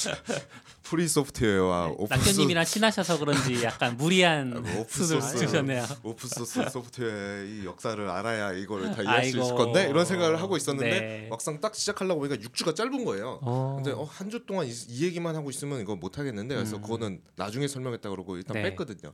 [0.82, 5.38] free software와 오픈 소스 낙교님이랑 친하셔서 그런지 약간 무리한 아, 뭐 오픈 소스.
[5.38, 5.84] 주셨네요.
[6.02, 9.42] 오픈 소스 소프트웨어의 이 역사를 알아야 이거를 다 이해할 수 아이고.
[9.44, 11.26] 있을 건데 이런 생각을 하고 있었는데 네.
[11.30, 13.38] 막상 딱 시작하려고 보니까 6주가 짧은 거예요.
[13.42, 13.74] 어.
[13.76, 16.82] 근데 어, 한 주 동안 이, 이 얘기만 하고 있으면 이거 못 하겠는데 그래서 음.
[16.82, 18.62] 그거는 나중에 설명했다 그러고 일단 네.
[18.70, 19.12] 뺐거든요.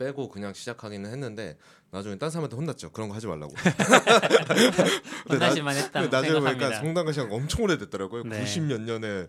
[0.00, 1.58] 빼고 그냥 시작하기는 했는데
[1.90, 2.90] 나중에 딴 사람한테 혼났죠.
[2.90, 3.52] 그런 거 하지 말라고.
[5.28, 6.76] 혼나실만 근데 나중에 보니까.
[6.76, 8.22] 성당과 시장 엄청 오래됐더라고요.
[8.24, 8.42] 네.
[8.42, 9.26] 90몇 년에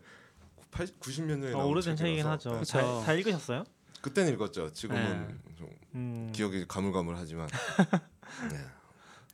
[0.72, 2.26] 80, 90몇 년에 어, 나온 오래된 책이긴.
[2.26, 2.60] 하죠.
[2.60, 2.78] 그쵸.
[2.78, 3.66] 다, 다 읽으셨어요?
[4.02, 4.72] 그때는 읽었죠.
[4.72, 5.36] 지금은 네.
[5.58, 6.32] 좀 음.
[6.34, 7.50] 기억이 가물가물하지만.
[8.50, 8.58] 네.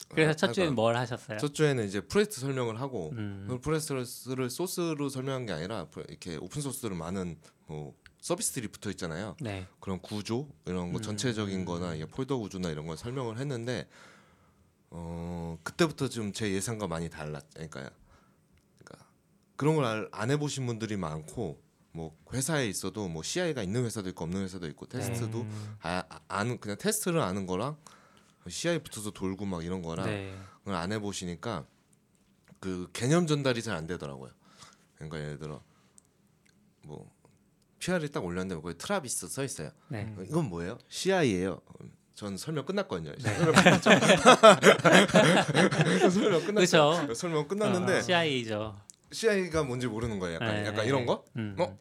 [0.09, 1.37] 그래서 아, 첫 주에는 하여간 뭘 하셨어요?
[1.37, 3.45] 첫 주에는 이제 프로젝트 설명을 하고 음.
[3.47, 7.93] 그 프로젝트를 소스로 설명한 게 아니라 이렇게 오픈 소스로 많은 뭐
[8.27, 9.37] 서비스들이 붙어 있잖아요.
[9.39, 9.67] 네.
[9.79, 11.01] 그런 구조 이런 거 음.
[11.01, 13.87] 전체적인-거나 이게 폴더 구조나 이런 걸 설명을 했는데
[14.89, 17.87] 어 그때부터 좀 제 예상과 많이 달랐으니까요.
[18.79, 19.07] 그러니까
[19.55, 21.61] 그런 걸 안 해보신 분들이 많고
[21.93, 25.77] 뭐 회사에 있어도 뭐 CI가 있는 회사도 있고 없는 회사도 있고 테스트도 음.
[25.81, 27.77] 아, 아- 아는 그냥 테스트를 아는 거랑
[28.47, 30.35] CI 붙어서 돌고 막 이런 거랑 네.
[30.59, 31.65] 그걸 안 해보시니까
[32.59, 34.31] 그 개념 전달이 잘 안 되더라고요.
[34.95, 35.61] 그러니까 예를 들어
[36.83, 37.09] 뭐
[37.79, 39.69] PR이 딱 올렸는데 거기 Travis 써 있어요.
[39.89, 40.11] 네.
[40.17, 40.77] 어, 이건 뭐예요?
[40.89, 41.61] CI예요.
[42.15, 43.13] 전 설명 끝났거든요.
[43.15, 43.33] 네.
[43.35, 43.89] 설명 끝났죠.
[46.09, 46.91] 설명 끝났죠.
[46.95, 47.13] 그렇죠.
[47.13, 48.75] 설명 끝났는데 CI죠.
[49.11, 50.35] CI가 뭔지 모르는 거예요.
[50.35, 50.65] 약간 네.
[50.65, 51.23] 약간 이런 거?
[51.35, 51.55] 음.
[51.59, 51.77] 어?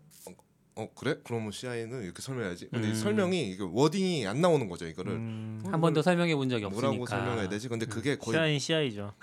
[0.78, 1.16] 어 그래?
[1.24, 2.68] 그러면 CI는 이렇게 설명해야지.
[2.70, 2.94] 근데 이 음.
[2.94, 4.86] 설명이 이게 wording이 안 나오는 거죠.
[4.86, 5.62] 이거를 음.
[5.70, 6.86] 한 번도 설명해 본 적이 없으니까.
[6.86, 7.68] 뭐라고 설명해야 되지?
[7.68, 9.14] 근데 그게 거의 CI는 CI죠.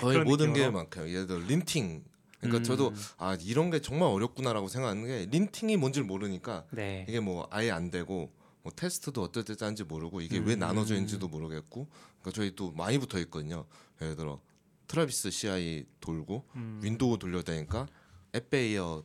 [0.00, 0.68] 거의 모든 게?
[0.68, 1.08] 많고요.
[1.08, 2.02] 예를 들어 linting.
[2.48, 2.64] 그러니까 음.
[2.64, 7.04] 저도 아 이런 게 정말 어렵구나라고 생각하는 게 linting이 뭔지를 모르니까 네.
[7.08, 8.32] 이게 뭐 아예 안 되고
[8.62, 10.58] 뭐 테스트도 어떨 때 짠지 모르고 이게 왜 음.
[10.60, 11.86] 나눠져 있는지도 모르겠고
[12.20, 13.66] 그러니까 저희 또 많이 붙어 있거든요.
[14.00, 14.40] 예를 들어
[14.86, 16.80] Travis CI 돌고 음.
[16.82, 17.86] 윈도우 돌려다니까
[18.34, 19.02] 앱베이어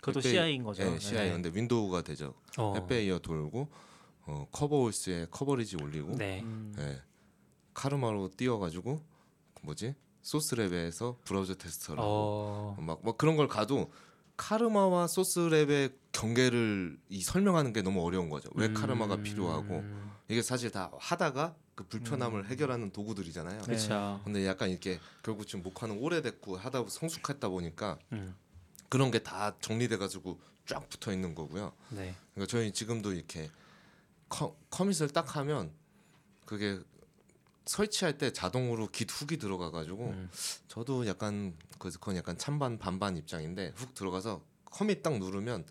[0.00, 0.82] 그것도 앱베이- CI인 거죠.
[0.82, 2.34] 예, CI인데 윈도우가 되죠.
[2.58, 2.74] 어.
[2.76, 3.68] AppVeyor 돌고
[4.28, 6.40] 어, Coveralls에 coverage 올리고 네.
[6.42, 6.74] 음.
[6.78, 7.00] 예,
[7.74, 8.96] 카르마로 띄워가지고
[9.54, 9.94] 그 뭐지
[10.26, 12.76] 소스랩에서 브라우저 테스터를 하고 어.
[12.80, 13.92] 막, 막 그런 걸 가도
[14.36, 18.50] 카르마와 소스랩의 경계를 이 설명하는 게 너무 어려운 거죠.
[18.54, 19.22] 왜 카르마가 음.
[19.22, 19.84] 필요하고
[20.28, 23.58] 이게 사실 다 하다가 그 불편함을 해결하는 도구들이잖아요.
[23.58, 23.64] 네.
[23.64, 24.20] 그렇죠.
[24.24, 28.34] 근데 약간 이렇게 결국 지금 목화는 오래됐고 하다 성숙했다 보니까 음.
[28.88, 31.72] 그런 게 다 정리돼 가지고 쫙 붙어 있는 거고요.
[31.90, 32.14] 네.
[32.34, 33.50] 그러니까 저희 지금도 이렇게
[34.28, 35.70] 커, commit을 딱 하면
[36.44, 36.80] 그게
[37.66, 40.30] 설치할 때 자동으로 git hook이 들어가 가지고 음.
[40.68, 45.64] 저도 약간 그 그건 약간 찬반 반반 입장인데 hook 들어가서 commit 딱 누르면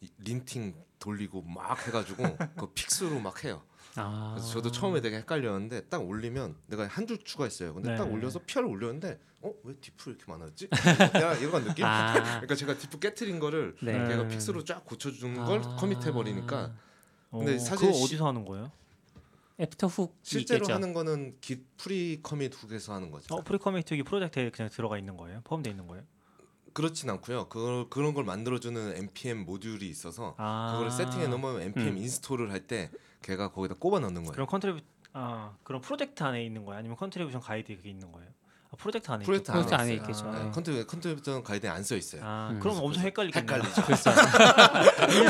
[0.00, 2.22] 이 linting 돌리고 막 해가지고
[2.56, 3.62] 그 fix로 막 해요.
[3.96, 4.32] 아.
[4.34, 7.74] 그래서 저도 처음에 되게 헷갈렸는데 딱 올리면 내가 한 줄 추가했어요.
[7.74, 7.96] 근데 네.
[7.96, 10.68] 딱 올려서 PR을 올렸는데 어 왜 diff 이렇게 많았지?
[11.16, 11.84] 야 이런 느낌?
[11.84, 12.12] 아.
[12.40, 13.92] 그러니까 제가 diff 깨트린 거를 네.
[14.08, 15.76] 걔가 fix로 쫙 고쳐주는 걸 아.
[15.76, 16.72] commit해 버리니까
[17.30, 18.70] 어, 근데 사실 시- 어디서 하는 거예요?
[19.58, 20.74] after hook 실제로 있겠죠.
[20.74, 23.34] 하는 거는 git pre-commit hook에서 하는 거죠.
[23.34, 25.40] 어, pre-commit hook이 프로젝트에 그냥 들어가 있는 거예요?
[25.44, 26.04] 포함되어 있는 거예요?
[26.74, 27.48] 그렇진 않고요.
[27.48, 30.72] 그걸 그런 걸 만들어주는 npm 모듈이 있어서 아.
[30.72, 31.96] 그거를 세팅해 놓으면 npm 음.
[31.98, 32.90] install을 할 때
[33.22, 34.32] 걔가 거기다 꼽아 넣는 거예요.
[34.32, 34.80] 그럼 contribu-
[35.14, 36.78] 아 그럼 프로젝트 안에 있는 거예요?
[36.78, 38.28] 아니면 contribution 가이드에 그게 있는 거예요?
[38.70, 39.52] 아, 프로젝트 안에 프로젝트.
[39.52, 40.02] 프로젝트 안에 있어요.
[40.10, 40.28] 있겠죠.
[40.28, 40.44] 아.
[40.44, 42.20] 네, contri- contributor 가이드에 안 써 있어요.
[42.22, 42.60] 아 음.
[42.60, 43.56] 그럼 엄청 헷갈리겠네요.
[43.62, 43.82] 헷갈리죠.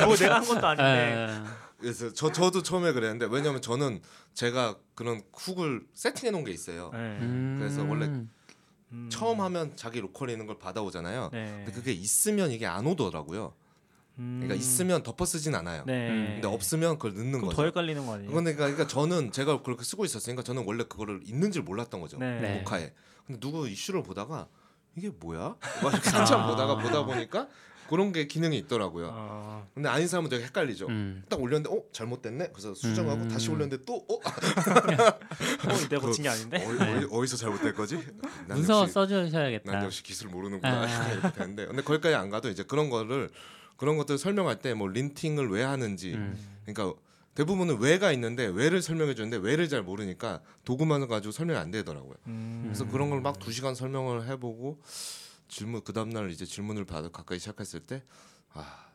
[0.04, 1.42] 뭐 내가 한 것도 아닌데.
[1.76, 4.00] 에, 그래서 저 저도 처음에 그랬는데 왜냐면 저는
[4.34, 6.90] 제가 그런 훅을 세팅해 놓은 게 있어요.
[6.92, 6.98] 네.
[6.98, 7.56] 음.
[7.58, 9.08] 그래서 원래 음.
[9.10, 11.30] 처음 하면 자기 로컬에 있는 걸 받아오잖아요.
[11.32, 11.62] 네.
[11.64, 13.52] 근데 그게 있으면 이게 안 오더라고요.
[14.18, 14.40] 음.
[14.40, 15.84] 그러니까 있으면 덮어 쓰진 않아요.
[15.86, 16.08] 네.
[16.08, 16.26] 음.
[16.34, 17.56] 근데 없으면 그걸 넣는 거죠.
[17.56, 18.28] 더 헷갈리는 거 아니에요?
[18.28, 22.18] 그건 그러니까, 그러니까 저는 제가 그렇게 쓰고 있었으니까 저는 원래 그거를 있는 줄 몰랐던 거죠.
[22.18, 22.40] 네.
[22.40, 22.58] 네.
[22.58, 22.92] 모카에.
[23.26, 24.48] 근데 누구 이슈를 보다가
[24.96, 25.56] 이게 뭐야?
[25.82, 26.46] 막 이렇게 한참 아.
[26.46, 27.48] 보다가 보다 보니까
[27.88, 29.10] 그런 게 기능이 있더라고요.
[29.12, 30.86] 아, 근데 아닌 사람은 되게 헷갈리죠.
[30.88, 31.22] 음.
[31.28, 32.48] 딱 올렸는데 어 잘못됐네.
[32.52, 33.28] 그래서 수정하고 음.
[33.28, 34.14] 다시 올렸는데 또 어?
[34.14, 36.64] 어, 내가 고친 게 아닌데?
[37.10, 37.96] 어, 디서 잘못된 거지?
[38.46, 39.72] 난 문서 써주셔야겠다.
[39.72, 41.08] 난 역시 기술 모르는구나 아.
[41.12, 43.30] 이렇게 되는데 근데 거기까지 안 가도 이제 그런 거를
[43.76, 46.36] 그런 것들 설명할 때 뭐 린팅을 왜 하는지 음.
[46.64, 46.98] 그러니까
[47.34, 52.14] 대부분은 왜가 있는데 왜를 설명해 주는데 왜를 잘 모르니까 도구만 가지고 설명이 안 되더라고요.
[52.28, 52.62] 음.
[52.64, 54.80] 그래서 그런 걸 막 두 시간 설명을 해보고
[55.48, 58.86] 질문 그 다음 날 이제 질문을 받아 가까이 시작했을 때아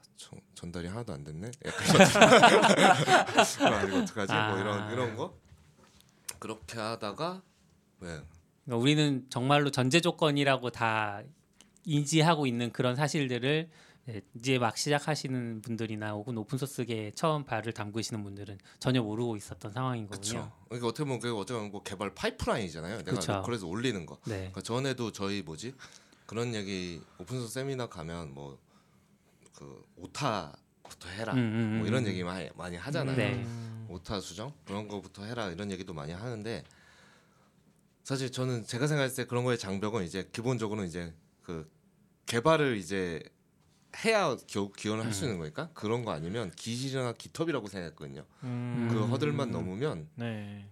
[0.56, 1.52] 전달이 하나도 안 됐네.
[1.66, 2.02] 약간
[3.74, 4.34] 아, 이거 어떡하지?
[4.34, 4.92] 뭐 이런 아.
[4.92, 5.36] 이런 거
[6.40, 7.42] 그렇게 하다가
[8.00, 8.20] 네.
[8.66, 11.22] 그러니까 우리는 정말로 전제 조건이라고 다
[11.86, 13.70] 인지하고 있는 그런 사실들을
[14.06, 19.72] 네, 이제 막 시작하시는 분들이나 혹은 오픈 소스계에 처음 발을 담그시는 분들은 전혀 모르고 있었던
[19.72, 20.52] 상황인 거군요.
[20.66, 22.98] 그러니까 어떻게 보면 그게 보면 뭐 개발 파이프라인이잖아요.
[23.00, 23.34] 내가 그쵸.
[23.34, 24.18] 로컬에서 올리는 거.
[24.26, 24.38] 네.
[24.38, 25.76] 그러니까 전에도 저희 뭐지
[26.32, 28.58] 그런 얘기 오픈소스 세미나 가면 뭐
[29.62, 32.10] 그 오타부터 해라 음, 음, 뭐 음, 이런 음.
[32.10, 33.16] 얘기 많이 많이 하잖아요.
[33.16, 33.36] 네.
[33.36, 33.86] 음.
[33.90, 36.64] 오타 수정 그런 거부터 해라 이런 얘기도 많이 하는데
[38.04, 41.14] 사실 저는 제가 생각했을 때 그런 거의 장벽은 이제 기본적으로 이제
[41.44, 41.70] 그
[42.26, 43.22] 개발을 이제
[44.04, 45.28] 해야 겨, 기원을 할수 음.
[45.28, 48.26] 있는 거니까 그런 거 아니면 기실이나 기텁이라고 생각했거든요.
[48.44, 48.88] 음.
[48.90, 49.12] 그 음.
[49.12, 50.68] 허들만 넘으면 네.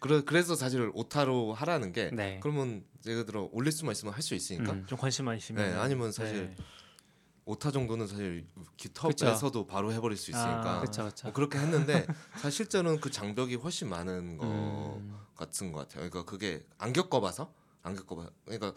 [0.00, 2.40] 그래, 그래서 사실 오타로 하라는 게 네.
[2.42, 4.86] 그러면 예를 들어 올릴 수만 있으면 할 수 있으니까 음.
[4.86, 5.64] 좀 관심만 있으면.
[5.70, 6.64] 네, 아니면 사실 네.
[7.44, 8.46] 오타 정도는 사실
[8.76, 11.32] 기텁에서도 바로 해버릴 수 있으니까 아, 그렇죠, 뭐 그렇죠.
[11.32, 15.16] 그렇게 했는데 사실 실제로는 그 장벽이 훨씬 많은 거 음.
[15.36, 16.08] 같은 것 같아요.
[16.08, 18.28] 그러니까 그게 안 겪어봐서 안 겪어봐.
[18.44, 18.72] 그러니까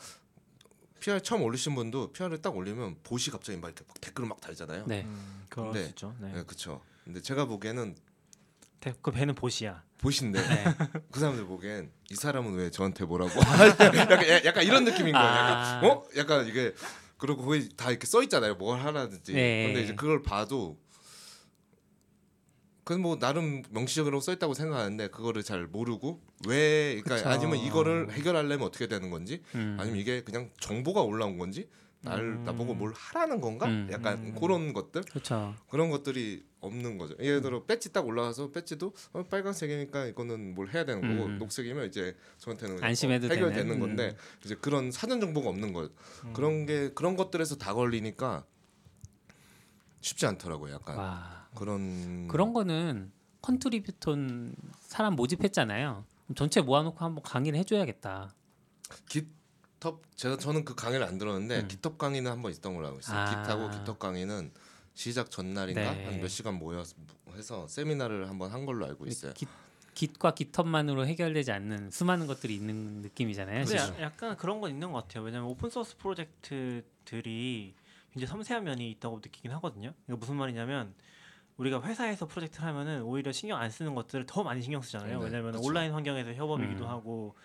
[1.00, 4.86] PR 처음 올리신 분도 PR을 딱 올리면 보시 갑자기 막 이렇게 막 댓글을 막 달잖아요.
[4.88, 5.04] 네.
[5.04, 6.16] 음, 그럴 근데- 수 있죠.
[6.20, 6.32] 네.
[6.34, 6.82] 네, 그렇죠.
[7.04, 7.96] 근데 제가 보기에는
[8.80, 9.84] 대- 그 배는 보시야.
[10.04, 10.64] 보신데 네.
[11.12, 13.32] 그 사람들 보기엔 이 사람은 왜 저한테 뭐라고
[13.96, 15.28] 약간, 약간 이런 느낌인 거예요.
[15.28, 15.88] 약간 아.
[15.88, 16.04] 어?
[16.18, 16.74] 약간 이게
[17.18, 18.56] 그리고 거기 다 이렇게 써 있잖아요.
[18.56, 19.34] 뭘 하라든지.
[19.34, 19.68] 네.
[19.68, 20.78] 근데 이제 그걸 봐도
[22.84, 27.30] 그건 뭐 나름 명시적으로 써 있다고 생각하는데 그거를 잘 모르고 왜 그러니까 그쵸.
[27.30, 29.78] 아니면 이거를 해결하려면 어떻게 되는 건지 음.
[29.80, 31.70] 아니면 이게 그냥 정보가 올라온 건지
[32.04, 32.44] 날 음.
[32.44, 33.66] 나보고 뭘 하라는 건가?
[33.68, 33.88] 음.
[33.92, 34.36] 약간 음.
[34.40, 35.56] 그런 것들 그렇죠.
[35.70, 37.16] 그런 것들이 없는 거죠.
[37.20, 41.40] 예를 들어 배지 딱 올라와서 배지도 어, 빨간색이니까 이거는 뭘 해야 되는 거고 음.
[41.40, 43.80] 녹색이면 이제 저한테는 안심해도 어, 해결되는 되는.
[43.80, 45.90] 건데 이제 그런 사전 정보가 없는 거
[46.26, 46.34] 음.
[46.34, 48.46] 그런 게 그런 것들에서 다 걸리니까
[50.02, 50.74] 쉽지 않더라고요.
[50.74, 51.48] 약간 와.
[51.56, 56.06] 그런 그런 거는 컨트리뷰톤 사람 모집했잖아요.
[56.36, 58.34] 전체 모아놓고 한번 강의를 해줘야겠다.
[59.84, 61.68] GitHub 제가 저는 그 강의를 안 들었는데 음.
[61.68, 63.20] GitHub 강의는 한 번 있던 걸로 알고 있어요.
[63.20, 63.26] 아.
[63.44, 64.52] Git하고 GitHub 강의는
[64.94, 66.06] 시작 전날인가 네.
[66.06, 66.84] 한 몇 시간 모여
[67.36, 69.34] 해서 세미나를 한번 한 걸로 알고 있어요.
[69.34, 69.48] Git,
[69.96, 73.66] Git과 GitHub만으로 해결되지 않는 수많은 것들이 있는 느낌이잖아요.
[73.66, 73.96] 근데 지금.
[73.96, 75.24] 야- 약간 그런 건 있는 것 같아요.
[75.24, 77.74] 왜냐면 오픈 소스 프로젝트들이
[78.12, 79.94] 굉장히 섬세한 면이 있다고 느끼긴 하거든요.
[80.08, 80.94] 이거 무슨 말이냐면
[81.58, 85.20] 우리가 회사에서 프로젝트를 하면은 오히려 신경 안 쓰는 것들을 더 많이 신경 쓰잖아요.
[85.20, 85.64] 네, 왜냐면 그쵸.
[85.68, 86.90] 온라인 환경에서 협업이기도 음.
[86.90, 87.36] 하고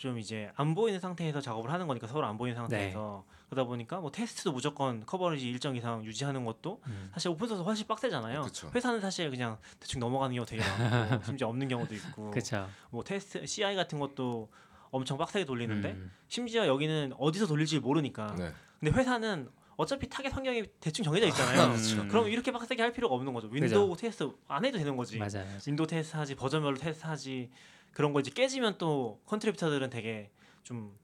[0.00, 2.58] 좀 이제 안 보이는 상태에서 작업을 하는 거니까 서로 안 보이는 네.
[2.58, 7.10] 상태에서 그러다 보니까 뭐 테스트도 무조건 coverage 일정 이상 유지하는 것도 음.
[7.12, 8.40] 사실 오픈 소스 훨씬 빡세잖아요.
[8.40, 8.70] 그쵸.
[8.74, 12.66] 회사는 사실 그냥 대충 넘어가는 경우 되게 많고 심지어 없는 경우도 있고 그렇죠.
[12.88, 14.48] 뭐 테스트 CI 같은 것도
[14.90, 16.10] 엄청 빡세게 돌리는데 음.
[16.28, 18.54] 심지어 여기는 어디서 돌릴지 모르니까 네.
[18.80, 21.74] 근데 회사는 어차피 타겟 환경이 대충 정해져 있잖아요.
[21.76, 22.08] 음.
[22.08, 25.46] 그럼 이렇게 빡세게 할 필요가 없는 거죠 윈도우 테스트 안 해도 되는 거지 맞아요.
[25.66, 27.50] 윈도우 테스트 하지 버전별로 테스트 하지
[27.92, 30.30] 그런 거 이제 깨지면 또 contributor들은 되게
[30.62, 30.96] 좀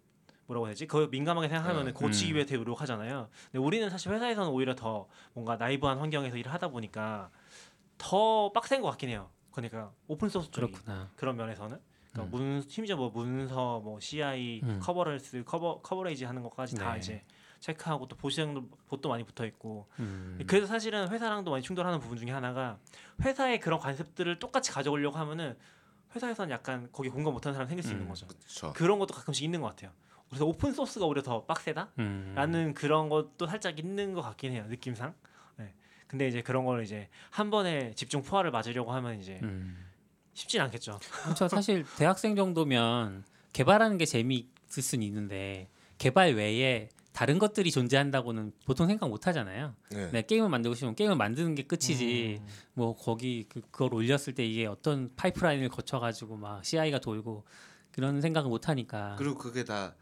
[0.47, 1.93] 뭐라고 해야 되지 그 민감하게 생각하면 네.
[1.93, 2.35] 고치기 음.
[2.37, 7.31] 위해 되게 노력하잖아요 근데 우리는 사실 회사에서는 오히려 더 뭔가 naive한 환경에서 일을 하다 보니까
[7.99, 11.11] 더 빡센 것 같긴 해요 그러니까 오픈 소스 쪽이 그렇구나.
[11.17, 11.81] 그런 면에서는
[12.13, 12.41] 그러니까 음.
[12.41, 14.81] 문 심지어 뭐 문서 뭐 CI 음.
[14.83, 16.99] Coveralls 커버 coverage 하는 것까지 다 네.
[16.99, 17.25] 이제
[17.61, 20.39] 체크하고 또 보시형도 봇도 많이 붙어 있고 음.
[20.47, 22.79] 그래서 사실은 회사랑도 많이 충돌하는 부분 중에 하나가
[23.23, 25.57] 회사의 그런 관습들을 똑같이 가져오려고 하면은
[26.17, 28.09] 회사에서는 약간 거기 공감 못하는 사람 생길 수 있는 음.
[28.09, 28.73] 거죠 그렇죠.
[28.73, 29.93] 그런 것도 가끔씩 있는 것 같아요
[30.29, 32.75] 그래서 오픈 소스가 오히려 더 빡세다라는 음.
[32.75, 35.15] 그런 것도 살짝 있는 것 같긴 해요 느낌상
[35.57, 35.75] 네.
[36.07, 39.87] 근데 이제 그런 걸 이제 한 번에 집중 포화를 맞으려고 하면 이제 음.
[40.35, 41.49] 쉽진 않겠죠 그렇죠.
[41.49, 49.09] 사실 대학생 정도면 개발하는 게 재미있을 수는 있는데 개발 외에 다른 것들이 존재한다고는 보통 생각
[49.09, 49.75] 못 하잖아요.
[49.91, 50.11] 네.
[50.13, 52.41] 네, 게임을 만들고 싶으면 게임을 만드는 게 끝이지.
[52.43, 52.47] 음.
[52.75, 57.47] 뭐 거기 그, 그걸 올렸을 때 이게 어떤 파이프라인을 거쳐 가지고 막 CI가 돌고
[57.91, 59.17] 그런 생각을 못 하니까.
[59.19, 59.95] 그리고 그게 다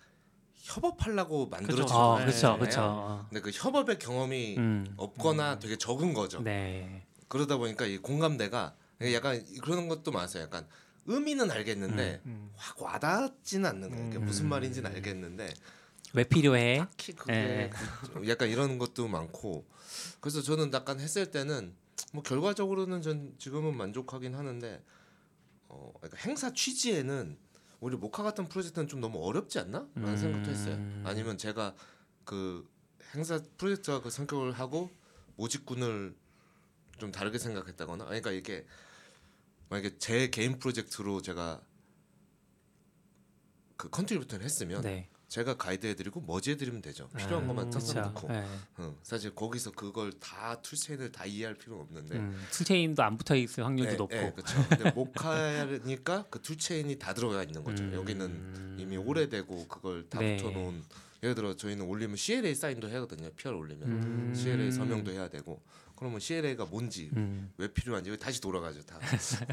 [0.55, 1.95] 협업하려고 만들어진 그쵸.
[1.95, 2.27] 어, 거잖아요.
[2.27, 2.59] 그렇죠, 네.
[2.59, 3.27] 그렇죠.
[3.29, 6.43] 근데 그 협업의 경험이 음, 없거나 되게 적은 거죠.
[6.43, 8.75] 네, 그러다 보니까 이 공감대가
[9.13, 10.43] 약간 그런 것도 많았어요.
[10.43, 10.67] 약간
[11.07, 12.51] 의미는 알겠는데 음.
[12.57, 14.09] 확 와닿지는 않는 거예요.
[14.09, 14.25] 이게 음.
[14.25, 15.55] 무슨 말인지는 알겠는데
[16.15, 16.79] 왜 필요해?
[16.79, 17.71] 딱히 그게 네.
[17.71, 19.67] 그- 약간 이런 것도 많고
[20.21, 21.75] 그래서 저는 약간 했을 때는
[22.13, 24.83] 뭐 결과적으로는 전 지금은 만족하긴 하는데
[25.69, 27.37] 어 그러니까 행사 취지에는
[27.81, 29.89] 우리 모카 같은 프로젝트는 좀 너무 어렵지 않나?
[29.97, 30.17] 라는 음.
[30.17, 30.79] 생각도 했어요.
[31.05, 31.75] 아니면 제가
[32.25, 32.67] 그
[33.15, 34.91] 행사 프로젝트와 그 성격을 하고
[35.37, 36.15] 모집군을
[36.99, 38.67] 좀 다르게 생각했다거나 그러니까 이게
[39.69, 41.61] 만약에 제 개인 프로젝트로 제가
[43.77, 47.09] 그 컨트리뷰톤을 했으면 네, 제가 가이드해드리고 merge해드리면 되죠.
[47.17, 47.79] 필요한 음, 것만 그쵸.
[47.81, 48.29] 뜯어 놓고.
[48.29, 48.45] 네.
[48.79, 52.17] 응, 사실 거기서 그걸 다 toolchain을 다 이해할 필요는 없는데.
[52.17, 54.15] 음, toolchain도 안 붙어 있을 확률도 네, 높고.
[54.15, 54.69] 네, 그렇죠.
[54.69, 57.83] 근데 Mocha니까 그 toolchain이 다 들어가 있는 거죠.
[57.83, 57.95] 음.
[57.95, 60.37] 여기는 이미 오래되고 그걸 다 네.
[60.37, 60.83] 붙여놓은.
[61.23, 63.31] 예를 들어 저희는 올리면 CLA 사인도 해거든요.
[63.31, 64.35] PR 올리면 음.
[64.37, 65.63] CLA 서명도 해야 되고.
[66.05, 67.51] 그러면 CLA가 뭔지 음.
[67.57, 68.83] 왜 필요한지 다시 돌아가죠.
[68.83, 68.99] 다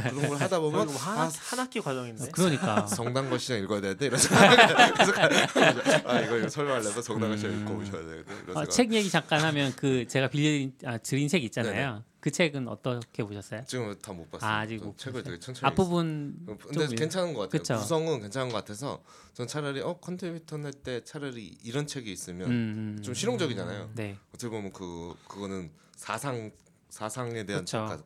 [0.10, 2.28] 그런 걸 하다 보면 뭐 한, 아, 한 학기 과정인데.
[2.34, 4.52] 그러니까 성당과 시장 읽어야 되는데 이런 생각
[6.06, 7.62] 아 이거 이거 설명하려면 성당과 시장 음.
[7.62, 11.42] 읽고 오셔야 되는데 이런 어, 책 얘기 잠깐 하면 그 제가 빌린 아, 드린 책
[11.46, 12.04] 있잖아요.
[12.20, 13.64] 그 책은 어떻게 보셨어요?
[13.66, 14.50] 지금 다 못 봤어요.
[14.52, 17.60] 아, 아직 좀못 책을 되게 천천히 앞부분 읽- 근데 좀 괜찮은 것 같아요.
[17.62, 17.76] 그쵸.
[17.78, 19.02] 구성은 괜찮은 것 같아서
[19.34, 23.02] 전 차라리 어 컨트리뷰톤 할 때 차라리 이런 책이 있으면 음, 음.
[23.02, 23.92] 좀 실용적이잖아요.
[23.96, 24.18] 네.
[24.36, 25.72] 어떻게 보면 그 그거는
[26.02, 26.52] 사상
[26.90, 27.86] 사상에 대한 그쵸.
[27.88, 28.04] 작가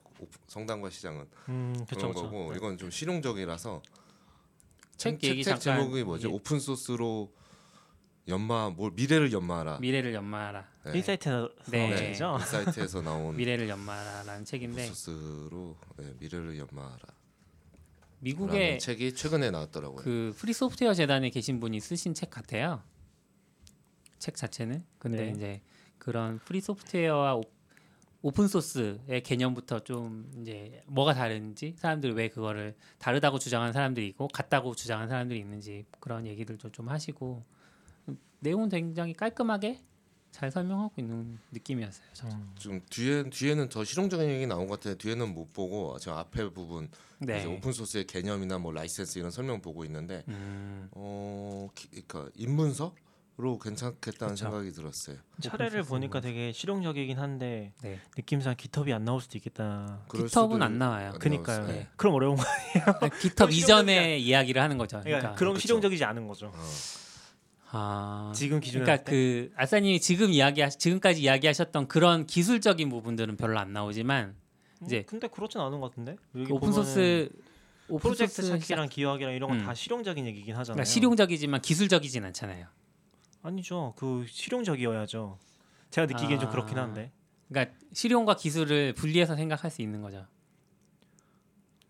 [0.47, 2.23] 성당과 시장은 음, 그런 그렇죠.
[2.23, 3.81] 거고 이건 좀 실용적이라서
[4.97, 6.27] 책 얘기 책 잠깐 제목이 뭐지?
[6.27, 7.33] 이게 오픈 소스로
[8.27, 9.79] 연마 뭘 미래를 연마하라.
[9.79, 10.67] 미래를 연마하라.
[10.87, 10.97] 네.
[10.97, 11.87] 인사이트에서 네.
[11.87, 12.37] 나온 책이죠.
[12.39, 16.99] 인사이트에서 나온 미래를 연마하라라는 책인데 소스로 네, 미래를 연마하라.
[18.19, 20.03] 미국의 책이 최근에 나왔더라고요.
[20.03, 22.83] 그 free software 재단에 계신 분이 쓰신 책 같아요.
[24.19, 24.83] 책 자체는.
[24.99, 25.31] 근데 네.
[25.31, 25.61] 이제
[25.97, 27.39] 그런 free software와
[28.25, 34.27] 오, 오픈 소스의 개념부터 좀 이제 뭐가 다른지 사람들이 왜 그거를 다르다고 주장하는 사람들이 있고
[34.29, 37.43] 같다고 주장하는 사람들이 있는지 그런 얘기들도 좀 하시고
[38.09, 39.79] 음, 내용은 굉장히 깔끔하게
[40.31, 42.05] 잘 설명하고 있는 느낌이었어요.
[42.25, 42.53] 음.
[42.59, 44.95] 지금 뒤에 뒤에는 더 실용적인 얘기 나온 것 같아요.
[44.95, 47.45] 뒤에는 못 보고 저 앞에 부분 네.
[47.45, 52.93] 오픈 소스의 개념이나 뭐 라이센스 이런 설명 보고 있는데 음, 어 기- 그러니까 입문서
[53.37, 54.45] 로 괜찮겠다는 그쵸.
[54.45, 55.17] 생각이 들었어요.
[55.41, 57.99] 차례를 보니까 되게 실용적이긴 한데 네.
[58.15, 60.05] 느낌상 GitHub이 안 나올 수도 있겠다.
[60.09, 61.11] 수도 안 나와요.
[61.13, 61.67] 안 그니까요.
[61.67, 61.89] 네.
[61.97, 62.43] 그럼 어려운 거.
[63.19, 65.01] GitHub 실용적이지 이전의 이야기를 하는 거죠.
[65.01, 65.61] 그러니까 그러니까 그럼 그쵸.
[65.67, 66.47] 실용적이지 않은 거죠.
[66.55, 66.61] 어.
[67.71, 69.09] 아, 지금 기준으로 그러니까?
[69.11, 74.33] 그 아싸님이 지금 이야기 지금까지 이야기하셨던 그런 기술적인 부분들은 별로 안 나오지만
[74.85, 76.15] 이제 음, 근데 그렇진 않은 것 같은데.
[76.37, 77.29] 여기 오픈 소스
[77.89, 79.75] 오픈 프로젝트 찾기랑 기여하기랑 이런 건다 음.
[79.75, 80.75] 실용적인 얘기긴 하잖아요.
[80.75, 82.67] 그러니까 실용적이지만 기술적이진 않잖아요.
[83.45, 83.93] 아니죠.
[83.95, 85.37] 그 실용적이어야죠.
[85.91, 86.51] 제가 느끼기엔 좀 아.
[86.51, 87.11] 그렇긴 한데.
[87.47, 90.25] 그러니까 실용과 기술을 분리해서 생각할 수 있는 거죠.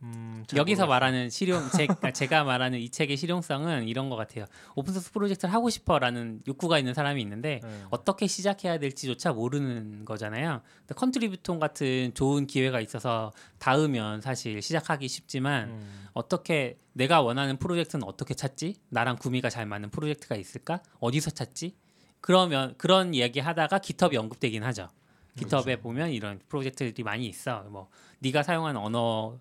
[0.02, 0.88] 음, 잘 여기서 모르겠어요.
[0.88, 4.46] 말하는 실용 제, 그러니까 제가 말하는 이 책의 실용성은 이런 것 같아요.
[4.76, 7.84] 오픈소스 프로젝트를 하고 싶어라는 욕구가 있는 사람이 있는데 네.
[7.90, 10.62] 어떻게 시작해야 될지조차 모르는 거잖아요.
[10.80, 16.08] 근데 컨트리뷰톤 같은 좋은 기회가 있어서 닿으면 사실 시작하기 쉽지만 음.
[16.14, 18.76] 어떻게 내가 원하는 프로젝트는 어떻게 찾지?
[18.90, 20.82] 나랑 구미가 잘 맞는 프로젝트가 있을까?
[21.00, 21.76] 어디서 찾지?
[22.22, 24.90] 그러면 그런 이야기 하다가 깃허브에 언급되긴 하죠.
[25.38, 27.64] 깃허브에 보면 이런 프로젝트들이 많이 있어.
[27.70, 27.90] 뭐
[28.20, 29.38] 네가 사용하는 언어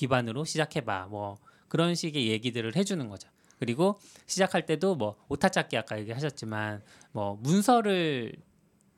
[0.00, 1.08] 기반으로 시작해봐.
[1.10, 1.36] 뭐
[1.68, 3.28] 그런 식의 얘기들을 해주는 거죠.
[3.58, 6.82] 그리고 시작할 때도 뭐 오타 찾기 아까 얘기하셨지만
[7.12, 8.32] 뭐 문서를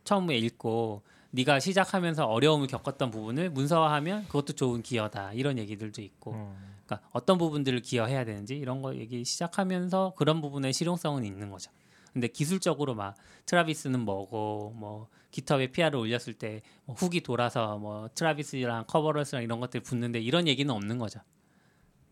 [0.05, 6.55] 처음에 읽고 네가 시작하면서 어려움을 겪었던 부분을 문서화하면 그것도 좋은 기여다 이런 얘기들도 있고 음.
[6.87, 11.73] 그러니까 어떤 부분들을 기여해야 되는지 이런 거 얘기 시작하면서 그런 부분의 실용성은 있는 거죠.
[12.13, 13.17] 근데 기술적으로 막
[13.47, 19.81] Travis는 뭐고 뭐 GitHub에 PR을 올렸을 때 뭐 hook이 돌아서 뭐 Travis랑 Coveralls랑 이런 것들
[19.81, 21.21] 붙는데 이런 얘기는 없는 거죠.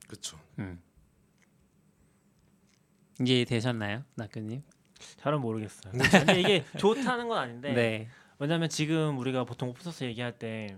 [0.09, 0.39] 그렇죠.
[0.59, 0.81] 음.
[3.25, 4.63] 이해 되셨나요, 낙교님?
[5.19, 5.93] 잘은 모르겠어요.
[5.93, 8.09] 근데 이게 좋다는 건 아닌데 네.
[8.39, 10.77] 왜냐하면 지금 우리가 보통 오픈 소스 얘기할 때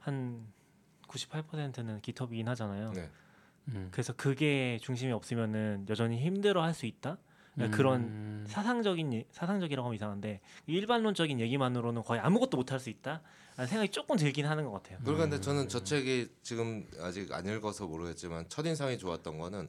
[0.00, 0.46] 한
[1.08, 2.92] 98%는 깃허브이긴 하잖아요.
[2.92, 3.10] 네.
[3.68, 3.88] 음.
[3.90, 7.18] 그래서 그게 중심이 없으면은 여전히 힘들어 할 수 있다.
[7.58, 8.44] 그러니까 그런 음.
[8.48, 13.20] 사상적인 예- 사상적이라고 하면 이상한데 일반론적인 얘기만으로는 거의 아무것도 못할 수 있다.
[13.56, 14.98] 라는 생각이 조금 들긴 하는 것 같아요.
[15.02, 19.68] 그러니까 근데 저는 저 책이 지금 아직 안 읽어서 모르겠지만 첫 인상이 좋았던 거는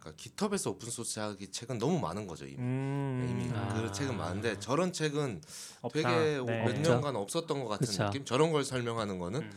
[0.00, 2.56] 그러니까 GitHub에서 오픈 소스 하기 책은 너무 많은 거죠 이미.
[2.58, 3.80] 음, 이미 아.
[3.80, 5.40] 그 책은 많은데 저런 책은
[5.82, 5.92] 없다.
[6.02, 6.64] 되게 네.
[6.64, 6.90] 몇 없죠.
[6.90, 8.04] 년간 없었던 것 같은 그쵸.
[8.06, 8.24] 느낌.
[8.24, 9.50] 저런 걸 설명하는 거는 음.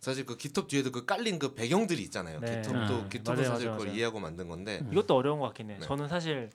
[0.00, 2.40] 사실 그 GitHub 뒤에도 그 깔린 그 배경들이 있잖아요.
[2.40, 2.62] 네.
[2.62, 3.08] GitHub도 아.
[3.08, 3.96] GitHub 맞아요, 사실 맞아요, 그걸 맞아요.
[3.96, 5.78] 이해하고 만든 건데 이것도 어려운 것 같긴 해요.
[5.80, 5.86] 네.
[5.86, 6.50] 저는 사실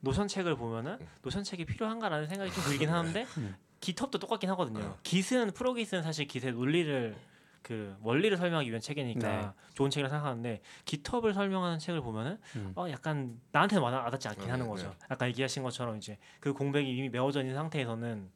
[0.00, 1.06] Notion 책을 보면은 음.
[1.22, 3.56] Notion 책이 필요한가라는 생각이 좀 들긴 하는데 음.
[3.80, 4.80] GitHub도 똑같긴 하거든요.
[4.84, 4.98] 어.
[5.02, 7.16] 깃은 프로깃은 사실 깃의 논리를
[7.62, 9.48] 그 원리를 설명하기 위한 책이니까 네.
[9.74, 12.72] 좋은 책이라 생각하는데 GitHub를 설명하는 책을 보면은 음.
[12.76, 14.70] 어 약간 나한테는 와닿- 와닿지 않긴 네, 하는 네.
[14.70, 14.94] 거죠.
[15.08, 18.30] 아까 얘기하신 것처럼 이제 그 공백이 이미 메워져 있는 상태에서는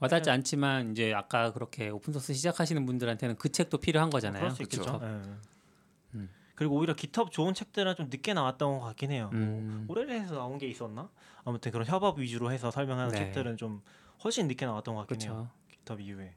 [0.00, 4.40] 와닿지 않지만 이제 아까 그렇게 오픈소스 시작하시는 분들한테는 그 책도 필요한 거잖아요.
[4.40, 5.00] 그럴 수 있겠죠.
[5.02, 6.28] 음.
[6.58, 9.30] 그리고 오히려 GitHub 좋은 책들은 좀 늦게 나왔던 것 같긴 해요.
[9.32, 9.86] 음.
[9.86, 11.08] 오래해서 나온 게 있었나?
[11.44, 13.18] 아무튼 그런 협업 위주로 해서 설명하는 네.
[13.18, 13.80] 책들은 좀
[14.24, 15.48] 훨씬 늦게 나왔던 것 같긴 해요.
[15.68, 15.78] 그렇죠.
[15.84, 16.34] GitHub 이후에.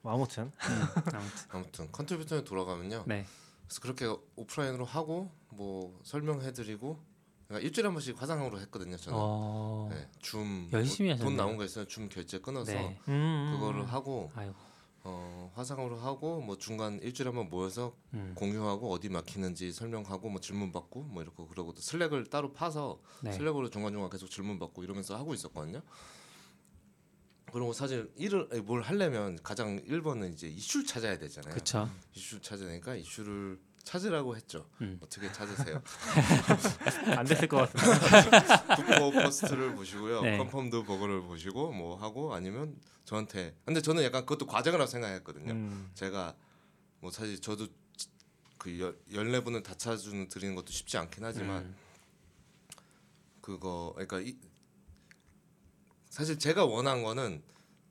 [0.00, 1.20] 뭐 아무튼 아무튼
[1.50, 3.04] 아무튼 컨트리뷰톤에 돌아가면요.
[3.06, 3.24] 네.
[3.68, 6.98] 그래서 그렇게 오프라인으로 하고 뭐 설명해드리고
[7.46, 8.96] 그러니까 일주일에 한 번씩 화상으로 했거든요.
[8.96, 9.90] 저는 어.
[9.92, 11.36] 네, 줌 열심히 돈, 돈 하셨네요.
[11.36, 12.98] 나온 거 있으면 줌 결제 끊어서 네.
[13.06, 14.56] 음, 그거를 하고 아이고.
[15.04, 18.32] 어, 화상으로 하고 뭐 중간 일주일에 한 번 모여서 음.
[18.36, 23.32] 공유하고 어디 막히는지 설명하고 뭐 질문 받고 뭐 이렇게 그러고 또 Slack을 따로 파서 네.
[23.32, 25.82] Slack으로 중간중간 계속 질문 받고 이러면서 하고 있었거든요.
[27.52, 31.52] 그리고 사실 일을 뭘 하려면 가장 1번은 이제 이슈를 찾아야 되잖아요.
[31.52, 31.90] 그렇죠.
[32.14, 34.68] 이슈 찾아내니까 이슈를 찾으라고 했죠.
[34.80, 34.98] 음.
[35.02, 35.82] 어떻게 찾으세요?
[37.16, 38.76] 안 됐을 것 같습니다.
[38.76, 40.22] 북버 포스트를 보시고요.
[40.22, 40.38] 네.
[40.38, 45.52] confirmed bug를 보시고 뭐 하고 아니면 저한테 근데 저는 약간 그것도 과정이라고 생각했거든요.
[45.52, 45.90] 음.
[45.94, 46.34] 제가
[47.00, 47.66] 뭐 사실 저도
[48.58, 51.76] 그 열- 14분을 다 찾아주는 드리는 것도 쉽지 않긴 하지만 음.
[53.40, 54.36] 그거 그러니까 이,
[56.08, 57.42] 사실 제가 원한 거는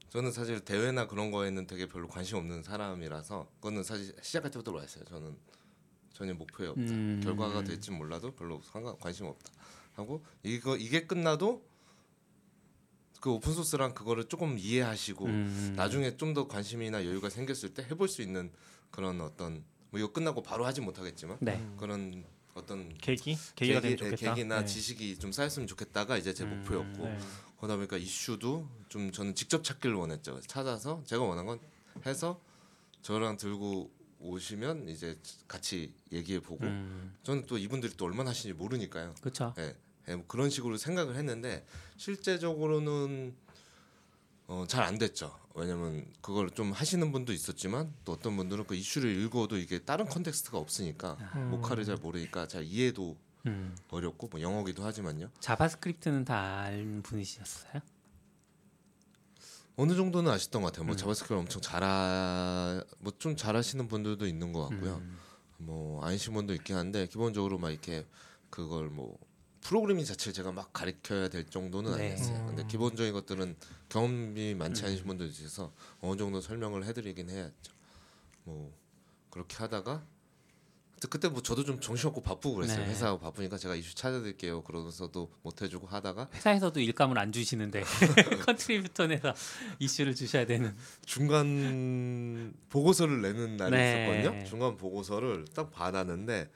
[0.10, 5.04] 저는 사실 대회나 그런 거에는 되게 별로 관심 없는 사람이라서 그거는 사실 시작할 때부터 말했어요.
[5.06, 5.38] 저는
[6.14, 6.82] 전혀 목표에 없다.
[6.82, 7.22] 음.
[7.24, 9.52] 결과가 될지 몰라도 별로 상관 관심 없다.
[9.94, 11.62] 하고 이거 이게 끝나도
[13.20, 15.74] 그 오픈 소스랑 그거를 조금 이해하시고 음.
[15.76, 18.52] 나중에 좀 더 관심이나 여유가 생겼을 때 해볼 수 있는
[18.90, 21.58] 그런 어떤 뭐 이거 끝나고 바로 하지 못하겠지만 네.
[21.58, 21.76] 음.
[21.78, 24.34] 그런 어떤 계기 계기가 되면 계기, 좋겠다.
[24.34, 24.66] 계기나 네.
[24.66, 27.18] 지식이 좀 쌓였으면 좋겠다가 이제 제 음, 목표였고 네.
[27.58, 30.40] 그러다 보니까 이슈도 좀 저는 직접 찾기를 원했죠.
[30.48, 31.60] 찾아서 제가 원한 건
[32.06, 32.40] 해서
[33.02, 33.92] 저랑 들고
[34.22, 35.18] 오시면 이제
[35.48, 37.16] 같이 얘기해 보고 음.
[37.24, 39.16] 저는 또 이분들이 또 얼마나 하시는지 모르니까요.
[39.22, 39.54] 그렇죠.
[39.58, 39.76] 예,
[40.08, 41.66] 예, 뭐 그런 식으로 생각을 했는데
[41.98, 43.36] 실제적으로는
[44.48, 45.38] 어, 잘 안 됐죠.
[45.56, 50.58] 왜냐면 그걸 좀 하시는 분도 있었지만 또 어떤 분들은 그 이슈를 읽어도 이게 다른 context가
[50.58, 51.50] 없으니까 음.
[51.52, 53.18] Mocha를 잘 모르니까 잘 이해도
[53.48, 53.76] 음.
[53.90, 55.30] 어렵고 뭐 영어기도 하지만요.
[55.40, 57.82] JavaScript는 다 아는 분이셨어요?
[59.78, 60.86] 어느 정도는 아셨던 것 같아요.
[60.86, 60.98] 뭐 음.
[60.98, 64.96] JavaScript 엄청 잘하 뭐 좀 잘하시는 분들도 있는 것 같고요.
[64.96, 65.18] 음.
[65.58, 66.04] 뭐
[66.34, 68.06] 분도 있긴 한데 기본적으로 막 이렇게
[68.50, 69.18] 그걸 뭐
[69.62, 72.14] 프로그래밍 자체를 제가 막 가르쳐야 될 정도는 네.
[72.14, 72.46] 아니었어요.
[72.48, 72.68] 근데 음.
[72.68, 73.56] 기본적인 것들은
[73.90, 74.88] 경험이 많지 음.
[74.88, 77.72] 않으신 분들 있어서 어느 정도 설명을 해드리긴 해야죠.
[78.44, 78.74] 뭐
[79.30, 80.04] 그렇게 하다가
[81.10, 82.86] 그때 뭐 저도 좀 정신없고 바쁘고 그랬어요.
[82.86, 82.92] 네.
[82.92, 84.62] 회사하고 바쁘니까 제가 이슈 찾아드릴게요.
[84.64, 87.82] 그러면서도 못 해주고 하다가 회사에서도 일감을 안 주시는데
[88.46, 89.34] Contributhon에서
[89.80, 90.76] 이슈를 주셔야 되는.
[91.06, 94.22] 중간 보고서를 내는 날이 네.
[94.22, 94.46] 있었거든요.
[94.46, 96.52] 중간 보고서를 딱 받았는데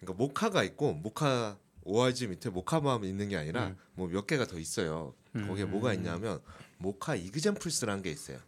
[0.00, 3.76] 그러니까 Mocha가 있고 모카 ORG 밑에 모카만 있는 게 아니라 음.
[3.94, 5.14] 뭐 몇 개가 더 있어요.
[5.32, 5.70] 거기에 음.
[5.70, 6.40] 뭐가 있냐면
[6.78, 8.38] Mocha examples라는 게 있어요.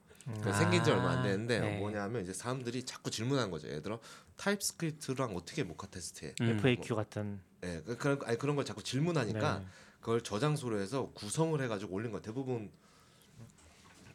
[0.43, 1.79] 그 아, 생긴 지 얼마 안 됐는데 네.
[1.79, 3.69] 뭐냐면 이제 사람들이 자꾸 질문한 거죠.
[3.69, 3.99] 얘들아
[4.37, 6.35] TypeScript랑 어떻게 Mocha 테스트해?
[6.41, 6.51] 음.
[6.59, 7.41] FAQ 같은.
[7.63, 9.67] 예, 그- 그런 아니 그런 걸 자꾸 질문하니까 네.
[10.01, 12.71] 그걸 저장소로 해서 구성을 해가지고 올린 거 대부분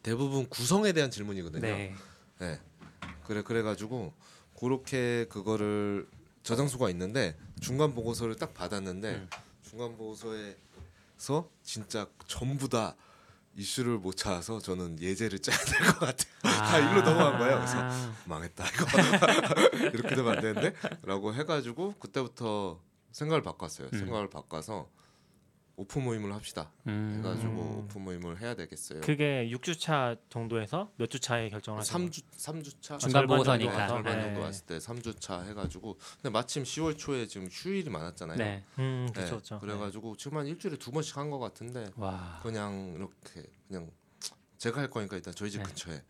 [0.02, 1.62] 대부분 구성에 대한 질문이거든요.
[1.62, 1.94] 네.
[2.38, 2.60] 네.
[3.24, 4.12] 그래 그래가지고
[4.58, 6.08] 그렇게 그거를
[6.42, 9.30] 저장소가 있는데 중간 보고서를 딱 받았는데 음.
[9.62, 12.94] 중간 보고서에서 진짜 전부 다
[13.56, 16.32] 이슈를 못 찾아서 저는 예제를 짜야 될 것 같아요.
[16.42, 17.56] 다 일로 넘어간 거예요.
[17.56, 18.12] 그래서 아.
[18.26, 18.84] 망했다 이거
[19.94, 22.80] 이렇게 되면 안 되는데라고 해가지고 그때부터
[23.12, 23.88] 생각을 바꿨어요.
[23.92, 23.98] 음.
[23.98, 24.88] 생각을 바꿔서
[25.78, 27.16] 오프 모임을 합시다 음.
[27.18, 27.78] 해가지고 음.
[27.80, 29.02] 오프 모임을 해야 되겠어요.
[29.02, 33.86] 그게 6주차 정도에서 몇 주 차에 결정을 하신 3주 3주차 중간 보고서니까.
[33.86, 34.22] 절반 네.
[34.24, 38.38] 정도 왔을 때 3주차 해가지고 근데 마침 10월 초에 지금 휴일이 많았잖아요.
[38.38, 38.64] 네.
[38.78, 39.30] 음, 네, 그렇죠.
[39.36, 39.58] 그렇죠.
[39.60, 42.40] 그래가지고 지금 한 일주일에 두 번씩 한 것 같은데 와.
[42.42, 43.90] 그냥 이렇게 그냥
[44.56, 45.64] 제가 할 거니까 일단 저희 집 네.
[45.64, 46.02] 근처에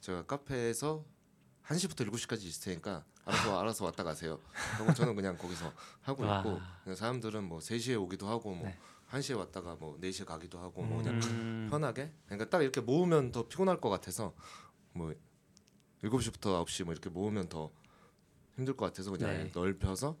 [0.00, 1.02] 제가 카페에서
[1.66, 3.24] 1시부터 7시까지 있을 테니까 알아서
[3.60, 4.38] 알아서 왔다 가세요.
[4.76, 5.72] 그리고 저는 그냥 거기서
[6.02, 6.40] 하고 와.
[6.40, 8.76] 있고 사람들은 뭐 3시에 오기도 하고 뭐 네.
[9.14, 11.66] 1시에 왔다가 뭐 4시에 가기도 하고 뭐 그냥 음.
[11.70, 14.34] 편하게 그러니까 딱 이렇게 모으면 더 피곤할 것 같아서
[14.92, 15.12] 뭐
[16.02, 17.70] 7시부터 9시 뭐 이렇게 모으면 더
[18.56, 19.50] 힘들 것 같아서 그냥 네.
[19.54, 20.16] 넓혀서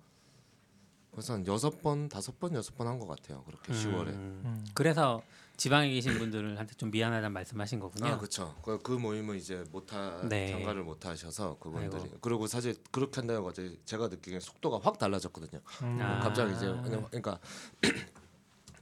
[1.12, 4.42] 그래서 한 여섯 번 다섯 번 여섯 번 한 것 같아요 그렇게 10월에 음.
[4.44, 4.66] 음.
[4.74, 5.22] 그래서
[5.56, 8.06] 지방에 계신 분들한테 좀 미안하다는 말씀하신 거군요.
[8.08, 10.48] 아 그렇죠 그, 그 모임은 이제 못하 네.
[10.48, 12.18] 참가를 못 하셔서 그분들이 아이고.
[12.20, 15.98] 그리고 사실 그렇게 한다고 어제 제가 느끼기엔 속도가 확 달라졌거든요 음.
[16.02, 16.18] 아.
[16.18, 17.38] 갑자기 이제 그냥 그러니까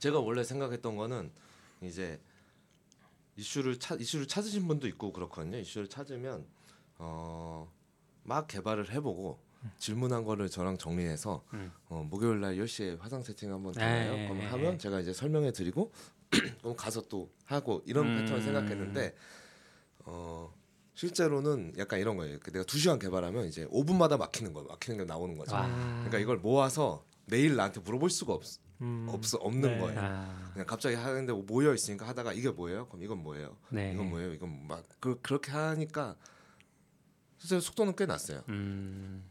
[0.02, 1.30] 제가 원래 생각했던 거는
[1.80, 2.20] 이제
[3.36, 5.58] 이슈를 찾 이슈를 찾으신 분도 있고 그렇거든요.
[5.58, 6.44] 이슈를 찾으면
[6.98, 7.72] 어,
[8.24, 9.38] 막 개발을 해보고
[9.78, 11.70] 질문한 거를 저랑 정리해서 음.
[11.88, 14.16] 어, 목요일 날 10시에 화상 세팅 한번 네, 되나요?
[14.16, 14.78] 네, 그럼 네, 하면 네.
[14.78, 15.92] 제가 이제 설명해 드리고
[16.58, 18.18] 그럼 가서 또 하고 이런 음.
[18.18, 19.14] 패턴을 생각했는데
[20.00, 20.52] 어
[20.94, 22.40] 실제로는 약간 이런 거예요.
[22.40, 25.54] 그 내가 2시간 개발하면 이제 5분마다 막히는 거, 막히는 게 나오는 거죠.
[25.54, 25.68] 와.
[25.68, 28.42] 그러니까 이걸 모아서 내일 나한테 물어볼 수가 없,
[28.82, 29.06] 음.
[29.08, 29.78] 없어 없는 네.
[29.78, 30.00] 거예요.
[30.00, 30.50] 아.
[30.52, 32.86] 그냥 갑자기 하는데 모여 있으니까 하다가 이게 뭐예요?
[32.88, 33.56] 그럼 이건 뭐예요?
[33.70, 33.92] 네.
[33.94, 34.34] 이건 뭐예요?
[34.34, 36.16] 이건 막 그, 그렇게 하니까
[37.38, 38.42] 실제 속도는 꽤 났어요.
[38.48, 39.24] 음.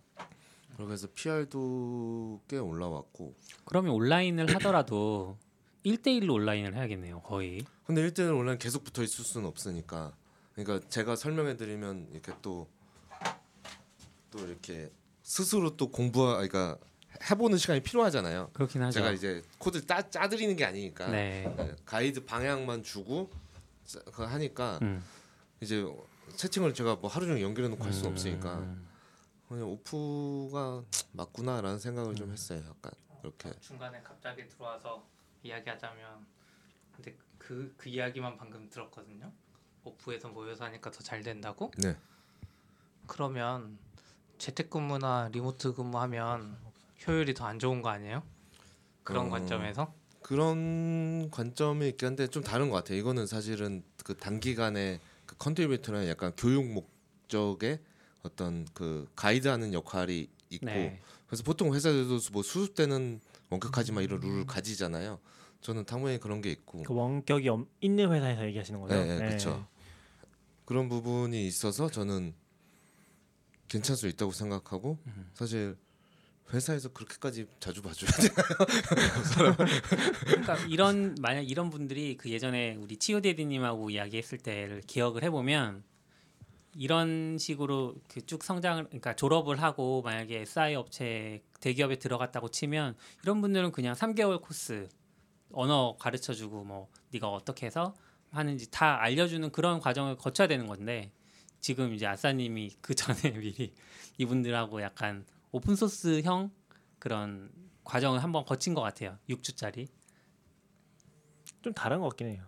[0.78, 3.36] 그래서 PR도 꽤 올라왔고.
[3.66, 5.38] 그러면 온라인을 하더라도
[5.86, 7.22] 1대1로 온라인을 해야겠네요.
[7.22, 7.66] 거의.
[7.86, 10.16] 근데 1대1 온라인 계속 붙어 있을 수는 없으니까.
[10.56, 12.68] 그러니까 제가 설명해 드리면 이렇게 또
[14.32, 14.90] 또 이렇게
[15.22, 16.78] 스스로 또 공부하 그러니까
[17.30, 18.50] 해보는 시간이 필요하잖아요.
[18.54, 18.94] 그렇긴 하죠.
[19.00, 21.54] 제가 이제 코드 짜, 짜드리는 게 아니니까 네.
[21.58, 23.30] 네, 가이드 방향만 주고
[23.86, 25.04] 짜- 그거 하니까 음.
[25.60, 25.86] 이제
[26.36, 28.88] 채팅을 제가 뭐 하루 종일 연결해 놓고 할 수는 없으니까 음.
[29.48, 32.64] 그냥 오프가 맞구나라는 생각을 좀 했어요.
[32.68, 35.06] 약간 그렇게 중간에 갑자기 들어와서
[35.44, 36.26] 이야기하자면
[36.96, 39.32] 근데 그, 그 이야기만 방금 들었거든요.
[39.84, 41.72] 오프에서 모여서 하니까 더 잘 된다고?
[41.78, 41.98] 네.
[43.08, 43.78] 그러면
[44.38, 46.58] 재택근무나 리모트 근무하면
[47.08, 48.24] 효율이 더 안 좋은 거 아니에요?
[49.04, 49.30] 그런 어.
[49.30, 49.94] 관점에서?
[50.22, 52.98] 그런 관점이 있긴 한데 좀 다른 것 같아요.
[53.00, 57.80] 이거는 사실은 그 단기간에 그 Contributhon은 약간 교육 목적의
[58.24, 61.02] 어떤 그 가이드하는 역할이 있고 네.
[61.26, 65.20] 그래서 보통 회사들도 뭐 수습 때는 원격하지만 이런 룰을 가지잖아요.
[65.62, 68.94] 저는 당연히 그런 게 있고 그 원격이 엄- 있는 회사에서 얘기하시는 거죠?
[68.94, 69.66] 네, 네, 그렇죠.
[70.66, 72.34] 그런 부분이 있어서 저는
[73.68, 75.30] 괜찮을 수 있다고 생각하고 음.
[75.34, 75.78] 사실
[76.54, 78.30] 회사에서 그렇게까지 자주 봐줘야 돼.
[80.26, 85.84] 그러니까 이런 만약 이런 분들이 그 예전에 우리 치오데디님하고 이야기했을 때를 기억을 해보면
[86.76, 93.42] 이런 식으로 그 쭉 성장을 그러니까 졸업을 하고 만약에 SI 업체 대기업에 들어갔다고 치면 이런
[93.42, 94.88] 분들은 그냥 3개월 코스
[95.52, 97.94] 언어 가르쳐 주고 뭐 네가 어떻게 해서
[98.32, 101.12] 하는지 다 알려주는 그런 과정을 거쳐야 되는 건데
[101.60, 103.74] 지금 이제 아싸님이 그 전에 미리
[104.18, 106.52] 이분들하고 약간 오픈 소스형
[107.00, 107.52] 그런
[107.84, 109.18] 과정을 한번 거친 것 같아요.
[109.30, 109.88] 6주짜리.
[111.62, 112.44] 좀 다른 것 같긴 해요.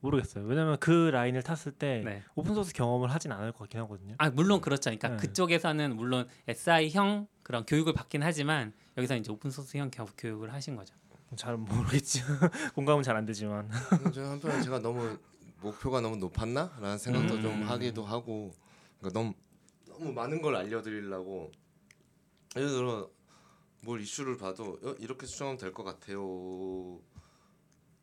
[0.00, 0.44] 모르겠어요.
[0.46, 2.22] 왜냐면 그 라인을 탔을 때 네.
[2.34, 4.14] open source 경험을 하진 않을 것 같긴 하거든요.
[4.18, 4.84] 아 물론 그렇죠.
[4.90, 5.16] 그러니까 네.
[5.18, 10.94] 그쪽에서는 물론 SI형 그런 교육을 받긴 하지만 여기서 이제 open source형 교- 교육을 하신 거죠.
[11.36, 12.22] 잘 모르겠지.
[12.74, 13.70] 공감은 잘 안 되지만.
[14.12, 15.18] 저는 한편에 제가 너무
[15.60, 17.42] 목표가 너무 높았나라는 생각도 음.
[17.42, 18.52] 좀 하기도 하고
[18.98, 19.34] 그러니까 너무
[19.86, 21.52] 너무 많은 걸 알려드리려고
[22.56, 23.10] 예를 들어
[23.82, 26.98] 뭘 이슈를 봐도 어, 이렇게 수정하면 될 것 같아요.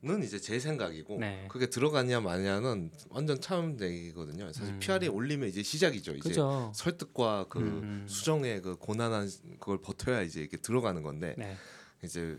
[0.04, 1.48] 는 이제 제 생각이고 네.
[1.50, 4.54] 그게 들어가냐 마냐는 완전 차음 얘기거든요.
[4.54, 4.80] 사실 음.
[4.80, 6.12] PR이 올리면 이제 시작이죠.
[6.12, 6.72] 이제 그죠.
[6.76, 8.06] 설득과 그 음.
[8.08, 9.28] 수정의 그 고난한
[9.60, 11.58] 그걸 버텨야 이제 이게 들어가는 건데 네.
[12.04, 12.38] 이제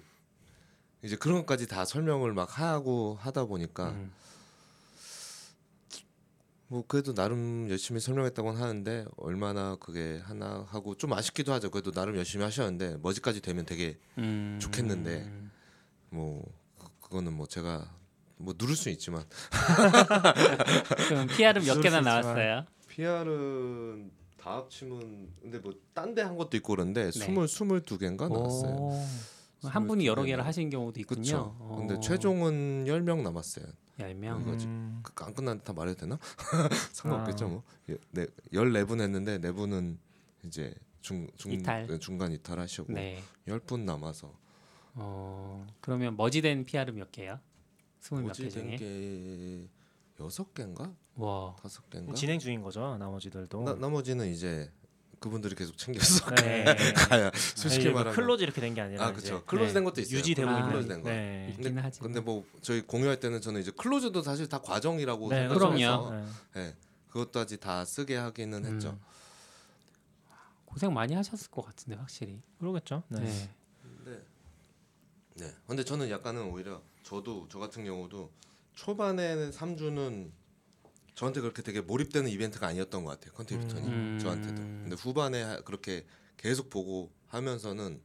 [1.02, 4.12] 이제 그런 것까지 다 설명을 막 하고 하다 보니까 음.
[6.70, 11.70] 뭐 그래도 나름 열심히 설명했다고는 하는데 얼마나 그게 하나 하고 좀 아쉽기도 하죠.
[11.70, 14.58] 그래도 나름 열심히 하셨는데 머지까지 되면 되게 음.
[14.60, 15.30] 좋겠는데.
[16.10, 16.42] 뭐
[16.78, 17.90] 그- 그거는 뭐 제가
[18.38, 19.24] 뭐 누를 수 있지만
[21.08, 22.00] 그럼 PR은 몇 개나.
[22.00, 22.64] 나왔어요?
[22.88, 24.10] PR은
[24.40, 27.10] 다 합치면 근데 뭐 딴 데 한 것도 있고 그런데 네.
[27.10, 28.90] 스물 스물 두 개인가 나왔어요.
[29.64, 29.68] 오.
[29.68, 31.56] 한 분이 여러 개를 22 하신 경우도 있군요.
[31.58, 31.76] 어.
[31.78, 33.66] 근데 최종은 10명 남았어요.
[33.98, 34.42] 10명.
[34.42, 34.66] 이거지.
[34.66, 35.00] 음.
[35.02, 36.18] 그- 안 끝났는데 다 말해도 되나?
[36.92, 37.48] 상관없겠죠 아.
[37.48, 37.62] 뭐.
[37.90, 39.98] 예, 네, 14분 했는데 네 분은
[40.44, 41.86] 이제 중, 중 이탈.
[41.88, 43.20] 네, 중간 이탈하시고 네.
[43.48, 44.32] 10분 남아서
[44.94, 45.66] 어.
[45.80, 47.40] 그러면 merge된 PR은 몇 개야?
[48.00, 48.76] 스물 몇개 어찌 중에?
[48.76, 49.68] 된게
[50.20, 50.92] 여섯 개인가?
[51.16, 51.56] 와.
[51.60, 52.14] 다섯 개인가?
[52.14, 53.62] 진행 중인 거죠 나머지들도.
[53.64, 54.70] 나, 나머지는 이제
[55.20, 56.34] 그분들이 계속 챙겼어.
[56.36, 56.64] 네.
[57.08, 59.44] 가야 솔직히 아니, 뭐 말하면 close 이렇게 된 게 아니라 아 그렇죠.
[59.44, 60.18] close된 것도 있어요.
[60.18, 61.08] 유지되고 아, 있는 close 된 거.
[61.10, 61.54] 네.
[61.82, 62.00] 하지.
[62.00, 66.10] 근데 뭐 저희 공유할 때는 저는 이제 close도 사실 다 과정이라고 네, 생각해서.
[66.10, 66.24] 네.
[66.54, 66.76] 네,
[67.08, 68.90] 그것까지 다 쓰게 하기는 했죠.
[68.90, 69.00] 음.
[70.64, 72.40] 고생 많이 하셨을 것 같은데 확실히.
[72.58, 73.02] 그러겠죠.
[73.08, 73.20] 네.
[73.20, 73.50] 네.
[74.04, 74.22] 근데
[75.34, 75.54] 네.
[75.66, 78.30] 근데 저는 약간은 오히려 저도 저 같은 경우도
[78.74, 80.30] 초반에는 3주는
[81.18, 83.32] 저한테 그렇게 되게 몰입되는 이벤트가 아니었던 것 같아요.
[83.34, 84.18] Contributhon이 음.
[84.22, 84.54] 저한테도.
[84.54, 86.06] 근데 후반에 하- 그렇게
[86.36, 88.00] 계속 보고 하면서는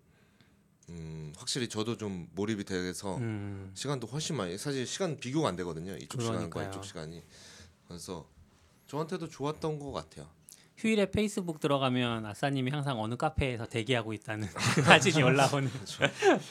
[0.90, 3.72] 음, 확실히 저도 좀 몰입이 돼서 음.
[3.76, 5.96] 시간도 훨씬 많이 사실 시간 비교가 안 되거든요.
[5.96, 6.70] 이쪽 시간과 그러니까요.
[6.70, 7.22] 이쪽 시간이.
[7.88, 8.28] 그래서
[8.88, 10.28] 저한테도 좋았던 것 같아요.
[10.84, 15.70] 휴일에 페이스북 들어가면 아싸님이 항상 어느 카페에서 대기하고 있다는 그 사진이 올라오는.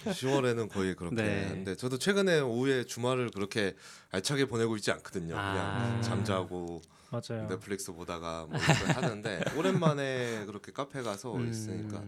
[0.07, 1.49] 10월에는 거의 그렇게 네.
[1.51, 3.77] 근데 저도 최근에 오후에 주말을 그렇게
[4.11, 5.35] 알차게 보내고 있지 않거든요.
[5.35, 6.01] 그냥 아.
[6.01, 6.81] 잠자고
[7.11, 7.47] 맞아요.
[7.47, 11.51] 넷플릭스 보다가 뭐 이렇게 하는데 오랜만에 그렇게 카페 가서 음.
[11.51, 12.03] 있으니까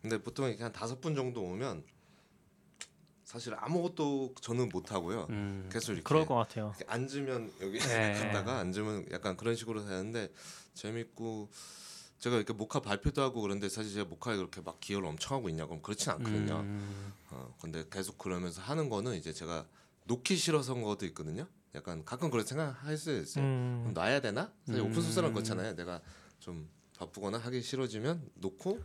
[0.00, 1.84] 근데 보통 이렇게 한 다섯 분 정도 오면
[3.34, 5.26] 사실 아무것도 저는 못 하고요.
[5.30, 5.68] 음.
[5.72, 6.72] 계속 이렇게, 그럴 것 같아요.
[6.78, 8.12] 이렇게 앉으면 여기 네.
[8.30, 10.32] 갔다가 앉으면 약간 그런 식으로 되는데
[10.74, 11.50] 재밌고
[12.20, 15.66] 제가 이렇게 모카 발표도 하고 그런데 사실 제가 모카에 그렇게 막 기여를 엄청 하고 있냐
[15.66, 16.60] 그럼 그렇진 않거든요.
[16.60, 17.12] 음.
[17.30, 19.66] 어, 근데 계속 그러면서 하는 거는 이제 제가
[20.04, 21.48] 놓기 싫어서인 것도 있거든요.
[21.74, 23.44] 약간 가끔 그런 생각할 수 있어요.
[23.44, 23.90] 음.
[23.94, 24.52] 놔야 되나?
[24.64, 24.86] 사실 음.
[24.86, 25.74] 오픈 소스는 그렇잖아요.
[25.74, 26.00] 내가
[26.38, 26.68] 좀
[26.98, 28.78] 바쁘거나 하기 싫어지면 놓고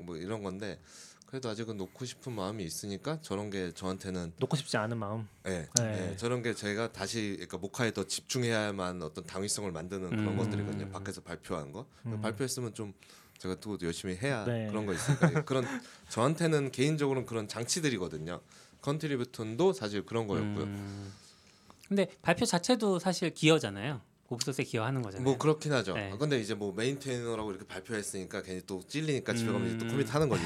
[0.00, 0.82] 뭐 이런 건데
[1.26, 5.28] 그래도 아직은 놓고 싶은 마음이 있으니까 저런 게 저한테는 놓고 싶지 않은 마음.
[5.46, 6.10] 예, 네.
[6.12, 10.36] 예, 저런 게 제가 다시 그러니까 모카에 더 집중해야만 어떤 당위성을 만드는 그런 음.
[10.36, 10.88] 것들이거든요.
[10.90, 12.20] 밖에서 발표하는 거 음.
[12.20, 12.94] 발표했으면 좀
[13.38, 14.68] 제가 또 열심히 해야 네.
[14.68, 15.64] 그런 거 있으니까 그런
[16.08, 18.40] 저한테는 개인적으로는 그런 장치들이거든요.
[18.80, 20.64] Contributhon도 사실 그런 거였고요.
[20.64, 21.12] 음.
[21.88, 24.00] 근데 발표 자체도 사실 기여잖아요.
[24.28, 25.24] 오프소스에 기여하는 거잖아요.
[25.24, 25.94] 뭐 그렇긴 하죠.
[25.94, 26.10] 네.
[26.12, 29.90] 아, 근데 이제 뭐 maintainer라고 이렇게 발표했으니까 괜히 또 찔리니까 집에 가면 이제 또 음.
[29.90, 30.42] commit 하는 거죠.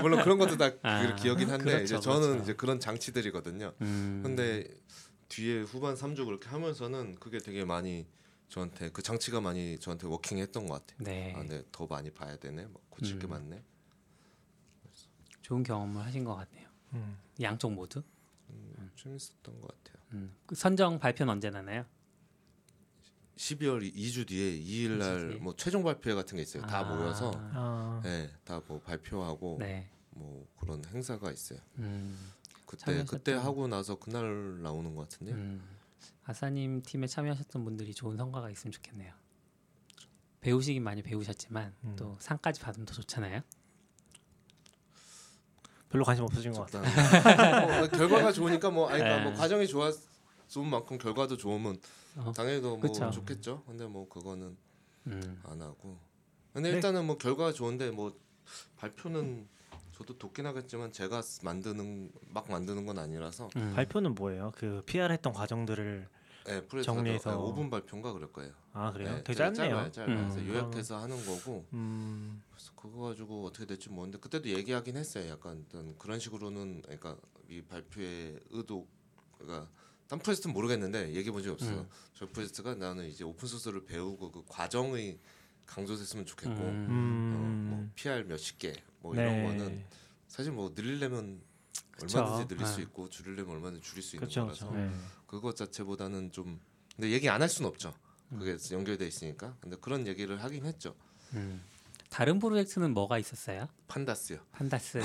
[0.00, 2.42] 물론 그런 것도 다 아, 기억이긴 한데 그렇죠, 이제 저는 그렇죠.
[2.42, 3.74] 이제 그런 장치들이거든요.
[3.82, 4.20] 음.
[4.24, 4.66] 근데
[5.28, 8.06] 뒤에 후반 3주 그렇게 하면서는 그게 되게 많이
[8.48, 10.98] 저한테 그 장치가 많이 저한테 워킹했던 것 같아요.
[11.04, 11.34] 네.
[11.36, 12.64] 아, 네, 더 많이 봐야 되네.
[12.66, 13.30] 뭐 고칠 게 음.
[13.30, 13.62] 많네.
[15.42, 16.68] 좋은 경험을 하신 것 같네요.
[16.94, 17.18] 음.
[17.40, 18.02] 양쪽 모두.
[18.50, 20.02] 음, 재밌었던 것 같아요.
[20.12, 20.34] 음.
[20.46, 21.84] 그 선정 발표는 언제 나나요?
[23.44, 24.98] 12월 2주 뒤에 2일 이주 뒤에?
[25.38, 26.62] 날뭐 최종 발표회 같은 게 있어요.
[26.66, 26.94] 다 아.
[26.94, 28.00] 모여서 아.
[28.04, 29.88] 네, 다뭐 발표하고 네.
[30.10, 31.58] 뭐 그런 행사가 있어요.
[31.78, 32.32] 음.
[32.66, 35.32] 그때 참여하셨던- 그때 하고 나서 그날 나오는 것 같은데.
[35.32, 35.62] 음.
[36.24, 39.12] 아사님 팀에 참여하셨던 분들이 좋은 성과가 있으면 좋겠네요.
[40.42, 41.96] 배우시긴 많이 배우셨지만 음.
[41.96, 43.40] 또 상까지 받으면 더 좋잖아요.
[45.88, 47.66] 별로 관심 없으신 것 같아요.
[47.78, 49.38] 뭐 결과가 좋으니까 뭐 아니 그러니까 뭐 네.
[49.38, 49.90] 과정이 좋아
[50.46, 51.80] 좋은 만큼 결과도 좋으면
[52.16, 53.10] 어, 당연히 뭐 그쵸.
[53.10, 53.62] 좋겠죠.
[53.66, 54.56] 근데 뭐 그거는
[55.06, 55.40] 음.
[55.44, 55.98] 안 하고.
[56.52, 56.74] 근데 네.
[56.76, 58.12] 일단은 뭐 결과가 좋은데 뭐
[58.76, 59.46] 발표는
[59.92, 63.72] 저도 돕긴 하겠지만 제가 만드는 막 만드는 건 아니라서 음.
[63.74, 64.52] 발표는 뭐예요?
[64.56, 66.08] 그 PR 했던 과정들을
[66.46, 68.52] 네, 프레스 정리해서- 5분 발표인가 그럴 거예요.
[68.72, 69.14] 아 그래요?
[69.16, 69.76] 네, 되게 짧- 짧네요.
[69.76, 70.16] 짧아요, 짧아요.
[70.16, 70.30] 음.
[70.34, 72.42] 그래서 요약해서 하는 거고 음.
[72.50, 75.28] 그래서 그거 가지고 어떻게 될지 모르는데 그때도 얘기하긴 했어요.
[75.30, 77.16] 약간 어떤 그런 식으로는 그러니까
[77.48, 78.86] 이 발표의 의도
[79.38, 79.68] 그러니까
[80.10, 81.78] 딴 프로젝트는 모르겠는데 얘기해 본 적이 없어요.
[81.82, 81.88] 음.
[82.14, 85.20] 저 프로젝트가 나는 이제 오픈 소스를 배우고 그 과정의
[85.66, 86.86] 강조됐으면 좋겠고 음.
[86.90, 87.70] 음.
[87.72, 89.22] 어, 뭐 PR 몇십 개뭐 네.
[89.22, 89.84] 이런 거는
[90.26, 91.40] 사실 뭐 늘리려면
[91.92, 92.18] 그쵸.
[92.18, 92.82] 얼마든지 늘릴 수 네.
[92.82, 94.42] 있고 줄이려면 얼마든지 줄일 수 있는 그렇죠.
[94.46, 94.70] 거라서.
[94.72, 94.90] 네.
[95.28, 96.58] 그것 자체보다는 좀
[96.96, 97.94] 근데 얘기 안 할 수는 없죠.
[98.32, 98.40] 음.
[98.40, 99.56] 그게 연결돼 있으니까.
[99.60, 100.96] 근데 그런 얘기를 하긴 했죠.
[101.34, 101.62] 음.
[102.10, 103.68] 다른 프로젝트는 뭐가 있었어요?
[103.86, 104.38] 판다스요.
[104.50, 105.00] 판다스.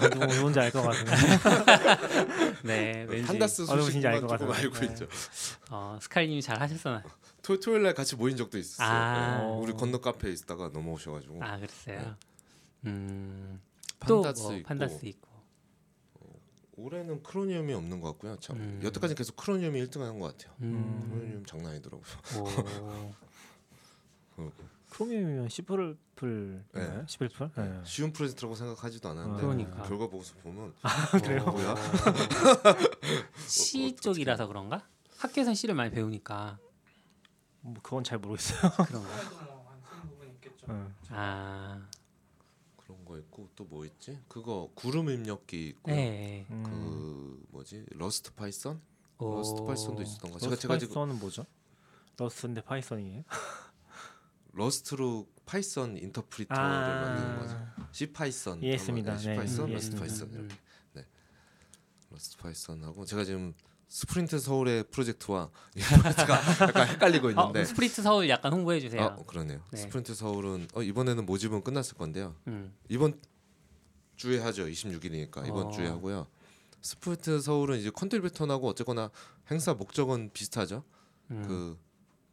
[0.00, 1.12] 누구 누군지 알 것 같은데.
[2.64, 4.52] 네, 왠지 판다스 소식만 것 조금 같아요.
[4.64, 4.86] 알고 네.
[4.86, 5.06] 있죠.
[5.70, 7.04] 어, 스카이님이 잘 하셨어나.
[7.42, 8.88] 토, 토요일 날 같이 모인 적도 있었어요.
[8.88, 9.38] 아.
[9.38, 9.44] 네.
[9.60, 12.00] 우리 건너 카페에 있다가 넘어오셔가지고 아, 그랬어요.
[12.00, 12.90] 네.
[12.90, 13.60] 음,
[14.00, 15.28] 판다스 또뭐 있고 판다스 있고.
[16.76, 18.36] 올해는 크로니움이 없는 것 같고요.
[18.40, 18.80] 참 음.
[18.82, 20.54] 여태까지 계속 크로니움이 1등하는 것 같아요.
[20.62, 22.04] 음, 크로니움 장난 아니더라고요.
[24.88, 27.02] 오, 크로미움이면 시플플 네.
[27.06, 27.50] 시플플?
[27.56, 27.80] 네.
[27.84, 29.82] 쉬운 프로젝트라고 생각하지도 않았는데 그러니까.
[29.82, 30.74] 결과 보고서 보면
[31.22, 31.44] 그래요?
[31.44, 31.74] 뭐야?
[33.46, 34.86] C 어, 쪽이라서 그런가?
[35.18, 36.58] 학교에선 C를 많이 배우니까
[37.60, 38.70] 뭐 그건 잘 모르겠어요.
[38.86, 39.08] 그런가?
[40.68, 40.84] 네.
[41.10, 41.86] 아,
[42.76, 44.18] 그런 거 있고 또 뭐 있지?
[44.28, 45.94] 그거 구름 입력기 있고요.
[45.94, 46.46] 네.
[46.50, 46.62] 음.
[46.62, 47.84] 그 뭐지?
[47.90, 48.80] Rust Python?
[49.18, 49.36] 오.
[49.36, 50.38] Rust Python도 있었던 거.
[50.38, 51.44] Rust 제가 Python은 뭐죠?
[52.16, 53.24] Rust인데 Python이에요?
[54.58, 57.66] Rust로 Python 인터프리터를 만드는 거죠.
[57.92, 58.62] C Python.
[58.62, 59.16] 이해했습니다.
[59.16, 60.56] C 네, Python, 음, Rust 음, Python 음, 이렇게.
[62.10, 63.54] Rust Python하고 제가 지금
[63.88, 66.34] Sprint Seoul의 프로젝트와 이 프로젝트가
[66.68, 69.02] 약간 헷갈리고 어, 있는데 Sprint Seoul 약간 홍보해 주세요.
[69.02, 69.62] 아 그러네요.
[69.70, 69.76] 네.
[69.78, 72.34] Sprint Seoul은 어, 이번에는 모집은 끝났을 건데요.
[72.46, 72.74] 음.
[72.88, 73.18] 이번
[74.16, 74.64] 주에 하죠.
[74.64, 75.70] 26일이니까 이번 어.
[75.70, 76.26] 주에 하고요.
[76.82, 79.10] Sprint Seoul은 이제 Contributhon하고 어쨌거나
[79.50, 80.82] 행사 목적은 비슷하죠.
[81.30, 81.44] 음.
[81.46, 81.78] 그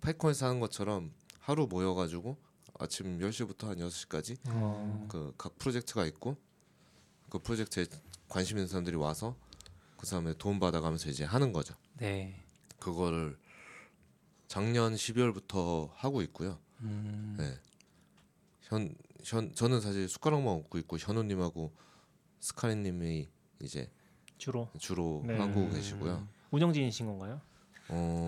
[0.01, 1.11] 파이콘에서 하는 것처럼
[1.45, 2.37] 하루 모여가지고
[2.79, 5.05] 아침 10시부터 한 6시까지 어.
[5.07, 6.37] 그각 프로젝트가 있고
[7.29, 7.85] 그 프로젝트에
[8.27, 9.35] 관심 있는 사람들이 와서
[9.95, 11.75] 그 사람의 도움 받아가면서 이제 하는 거죠.
[11.97, 12.43] 네.
[12.79, 13.37] 그거를
[14.47, 16.57] 작년 12월부터 하고 있고요.
[16.81, 17.35] 음.
[17.37, 17.53] 네.
[18.61, 21.71] 현, 현 저는 사실 숟가락만 얹고 있고 현우님하고
[22.39, 23.29] 스카리님이
[23.61, 23.91] 이제
[24.39, 25.37] 주로 주로 네.
[25.37, 26.27] 하고 계시고요.
[26.49, 27.39] 운영진이신 건가요?
[27.87, 28.25] 어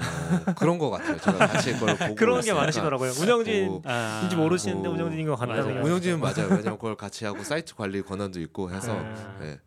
[0.58, 1.18] 그런 거 같아요.
[1.18, 2.54] 제가 같이 그걸 보고 그런 게.
[2.54, 3.12] 많으시더라고요.
[3.12, 5.36] 운영진인지 그, 아, 모르시는데 어, 운영진인 것.
[5.36, 6.48] 같다는 운영진은 맞아요.
[6.50, 9.38] 왜냐면 그걸 같이 하고 사이트 관리 권한도 있고 해서 아.
[9.40, 9.60] 네.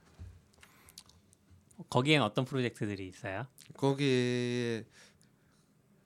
[1.88, 3.46] 거기엔 어떤 프로젝트들이 있어요?
[3.76, 4.84] 거기에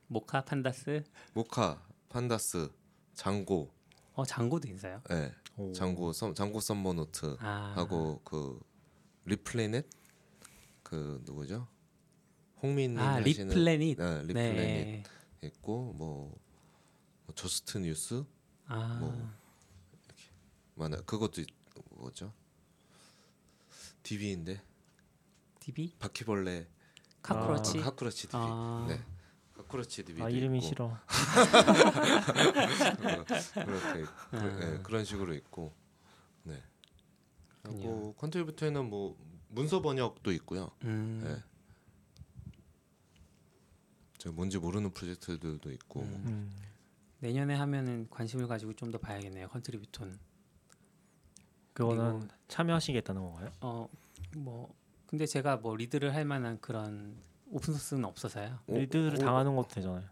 [0.06, 1.02] 모카 판다스?
[1.34, 2.70] 모카, 판다스,
[3.14, 3.70] 장고,
[4.14, 5.02] 어 장고도 있어요.
[5.10, 5.72] 예, 오.
[5.72, 7.72] 장고 썸 장고 썸머 노트 아.
[7.76, 8.58] 하고 그
[9.26, 9.84] 리플래닛
[10.82, 11.66] 그 누구죠?
[12.64, 13.98] 홍민님 아 하시는 리플래닛.
[13.98, 15.02] 네, 리플래닛 네.
[15.42, 16.34] 있고 뭐,
[17.26, 18.24] 뭐 저스트 뉴스
[18.66, 18.96] 아.
[19.00, 19.30] 뭐.
[20.76, 21.48] 많아 그것도 있-
[21.90, 22.32] 뭐죠?
[24.02, 24.62] DB인데
[25.60, 25.94] DB?
[25.98, 26.66] 바퀴벌레
[27.22, 27.78] 카크러치?
[27.80, 28.86] 아, 카크러치 DB 아.
[28.88, 29.00] 네
[29.54, 30.98] 카크러치 DB 아 이름이 싫어.
[33.54, 34.58] 그렇게 그, 아.
[34.58, 35.72] 네, 그런 식으로 있고
[36.44, 36.62] 네
[37.62, 38.14] 그렇군요.
[38.14, 39.16] 컨트리뷰톤에는 뭐
[39.48, 40.70] 문서 번역도 있고요.
[40.82, 41.20] 음.
[41.22, 41.42] 네.
[44.24, 46.08] 제가 뭔지 모르는 프로젝트들도 있고 뭐.
[46.08, 46.24] 음.
[46.26, 46.50] 음.
[47.20, 49.48] 내년에 하면은 관심을 가지고 좀 더 봐야겠네요.
[49.48, 50.18] 컨트리뷰톤.
[51.74, 53.50] 그거는 참여하시겠다는 건가요?
[53.60, 54.74] 어뭐
[55.06, 57.16] 근데 제가 뭐 리드를 할 만한 그런
[57.50, 58.58] 오픈 소스는 없어서요.
[58.66, 60.04] 어, 리드를 어, 당하는 것도 되잖아요.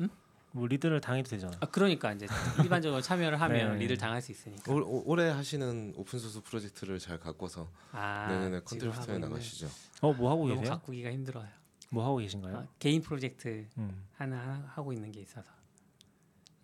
[0.00, 0.08] 응?
[0.52, 1.56] 뭐 리드를 당해도 되잖아.
[1.60, 2.26] 아 그러니까 이제
[2.62, 3.78] 일반적으로 참여를 하면 네.
[3.80, 4.72] 리드를 당할 수 있으니까.
[4.72, 9.68] 올, 올- 올해 하시는 오픈 소스 프로젝트를 잘 갖고서 아 내년에 컨트리뷰톤에 나가시죠.
[10.02, 10.68] 어뭐 하고 계세요?
[10.70, 11.48] 가꾸기가 힘들어요.
[11.92, 12.56] 뭐 하고 계신가요?
[12.56, 14.06] 아, 개인 프로젝트 음.
[14.14, 15.46] 하나 하고 있는 게 있어서.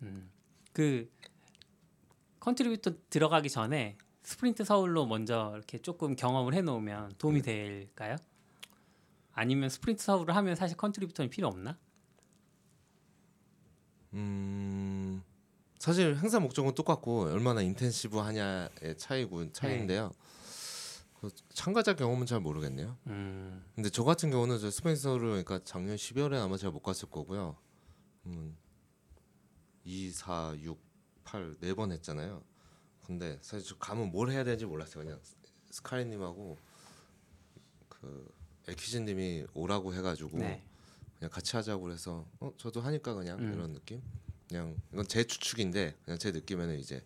[0.01, 0.27] 음.
[0.73, 1.07] 그
[2.39, 8.15] 컨트리뷰톤 들어가기 전에 스프린트 서울로 먼저 이렇게 조금 경험을 해놓으면 도움이 될까요?
[9.33, 11.77] 아니면 스프린트 서울을 하면 사실 컨트리뷰톤은 필요 없나?
[14.13, 15.21] 음
[15.77, 20.09] 사실 행사 목적은 똑같고 얼마나 intensive 하냐의 차이고 차이인데요.
[20.09, 20.28] 그
[21.53, 22.97] 참가자 경험은 잘 모르겠네요.
[23.07, 27.09] 음, 근데 저 같은 경우는 저 스프린트 서울을 그러니까 작년 12월에 아마 제가 못 갔을
[27.09, 27.57] 거고요.
[28.25, 28.55] 음,
[29.83, 30.79] 2, 4, 6,
[31.25, 32.43] 8 네 번 했잖아요.
[33.05, 35.03] 근데 사실 저 가면 뭘 해야 되는지 몰랐어요.
[35.03, 35.19] 그냥
[35.71, 36.57] 스카이님하고
[37.89, 38.31] 그
[38.67, 40.63] 에퀴즈님이 오라고 해가지고 네.
[41.17, 43.53] 그냥 같이 하자고 그래서 어 저도 하니까 그냥 음.
[43.53, 44.01] 이런 느낌.
[44.47, 47.03] 그냥 이건 제 추측인데 그냥 제 느낌에는 이제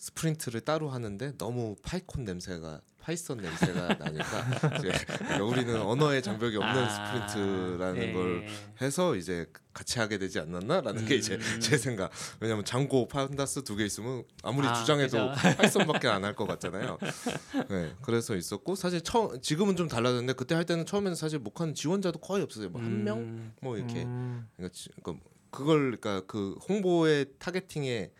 [0.00, 6.74] 스프린트를 따로 하는데 너무 파이콘 냄새가 파이썬 냄새가 나니까 이제 그러니까 우리는 언어의 장벽이 없는
[6.84, 6.88] 아,
[7.28, 8.12] 스프린트라는 네.
[8.14, 8.46] 걸
[8.80, 11.60] 해서 이제 같이 하게 되지 않았나라는 게 이제 음.
[11.60, 12.10] 제 생각.
[12.40, 15.32] 왜냐면 Django Pandas 두 개 있으면 아무리 아, 주장해도 그죠.
[15.58, 16.98] 파이썬밖에 안 할 것 같잖아요.
[17.68, 22.20] 네, 그래서 있었고 사실 처음 지금은 좀 달라졌는데 그때 할 때는 처음에는 사실 Mocha는 지원자도
[22.20, 22.70] 거의 없었어요.
[22.70, 24.48] 뭐 한명 음, 뭐 이렇게 음.
[24.56, 28.12] 그러니까, 지- 그러니까 그걸 그러니까 그 홍보의 targeting에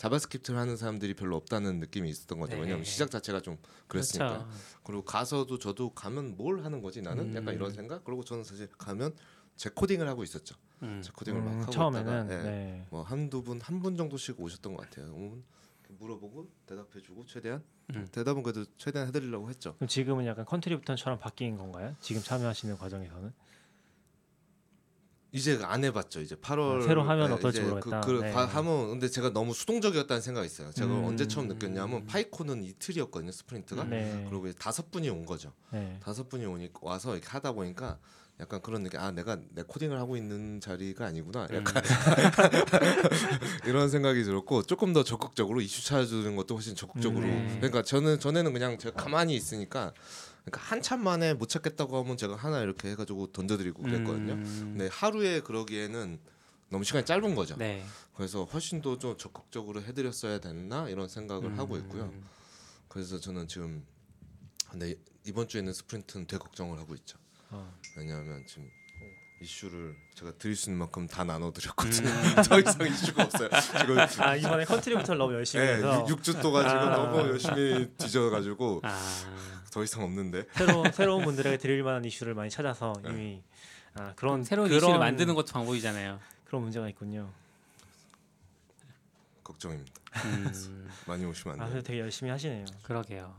[0.00, 2.60] JavaScript를 하는 사람들이 별로 없다는 느낌이 있었던 것 같아요.
[2.62, 2.68] 네.
[2.68, 4.28] 왜냐면 시작 자체가 좀 그랬으니까.
[4.46, 4.48] 그렇죠.
[4.82, 7.36] 그리고 가서도 저도 가면 뭘 하는 거지 나는 음.
[7.36, 8.02] 약간 이런 생각.
[8.02, 9.14] 그리고 저는 사실 가면
[9.56, 10.56] 제 코딩을 하고 있었죠.
[10.82, 11.02] 음.
[11.04, 12.42] 제 코딩을 막 음, 하고 처음에는 있다가 예.
[12.42, 12.86] 네.
[12.88, 15.12] 뭐 한두 분 한 분 정도씩 오셨던 것 같아요.
[15.12, 15.44] 오면
[15.98, 17.62] 물어보고 대답해주고 최대한
[17.94, 18.08] 음.
[18.10, 19.74] 대답은 그래도 최대한 해드리려고 했죠.
[19.74, 21.94] 그럼 지금은 약간 컨트리뷰톤처럼 바뀐 건가요?
[22.00, 23.32] 지금 참여하시는 과정에서는?
[25.32, 26.20] 이제 안 해봤죠.
[26.22, 28.00] 이제 8월 아, 새로 하면 예, 어떨지 이제 모르겠다.
[28.00, 28.32] 그, 그 네.
[28.32, 30.72] 가- 하면 근데 제가 너무 수동적이었다는 생각이 있어요.
[30.72, 31.04] 제가 음.
[31.04, 33.30] 언제 처음 느꼈냐면 파이콘은 이틀이었거든요.
[33.30, 33.84] 스프린트가.
[33.84, 34.26] 네.
[34.28, 35.52] 그리고 다섯 분이 온 거죠.
[35.72, 35.98] 네.
[36.02, 37.98] 다섯 분이 오니 와서 이렇게 하다 보니까
[38.40, 38.98] 약간 그런 느낌.
[38.98, 41.46] 아 내가 내 코딩을 하고 있는 자리가 아니구나.
[41.50, 41.56] 음.
[41.56, 41.82] 약간
[43.66, 47.24] 이런 생각이 들었고 조금 더 적극적으로 이슈 찾아주는 것도 훨씬 적극적으로.
[47.26, 47.54] 네.
[47.58, 49.92] 그러니까 저는 전에는 그냥 제가 가만히 있으니까
[50.44, 54.32] 그러니까 한참 만에 못 찾겠다고 하면 제가 하나 이렇게 해가지고 던져드리고 그랬거든요.
[54.34, 54.60] 음.
[54.76, 56.18] 근데 하루에 그러기에는
[56.70, 57.56] 너무 시간이 짧은 거죠.
[57.56, 57.84] 네.
[58.14, 62.04] 그래서 훨씬 더 좀 적극적으로 해드렸어야 됐나 이런 생각을 하고 있고요.
[62.04, 62.24] 음.
[62.88, 63.84] 그래서 저는 지금
[64.70, 67.18] 근데 이번 주에는 스프린트는 되게 걱정을 하고 있죠.
[67.50, 67.72] 어.
[67.96, 68.70] 왜냐하면 지금
[69.40, 72.08] 이슈를 제가 드릴 수 있는 만큼 다 나눠드렸거든요.
[72.08, 72.34] 음.
[72.46, 73.48] 더 이상 이슈가 없어요.
[73.78, 76.90] 지금 아 이번에 컨트리뷰톤 너무 열심히 네, 해서 6 주 동안 지금 아.
[76.90, 78.98] 너무 열심히 뒤져가지고 아.
[79.72, 83.10] 더 이상 없는데 새로 새로운 분들에게 드릴 만한 이슈를 많이 찾아서 네.
[83.10, 83.42] 이미
[83.94, 86.20] 아 그런 새로운 그런, 이슈를 만드는 것도 방법이잖아요.
[86.44, 87.32] 그런 문제가 있군요.
[89.42, 89.92] 걱정입니다.
[90.26, 90.90] 음.
[91.06, 91.82] 많이 오시면 아안 그래도 돼요.
[91.82, 92.66] 되게 열심히 하시네요.
[92.82, 93.34] 그러게요.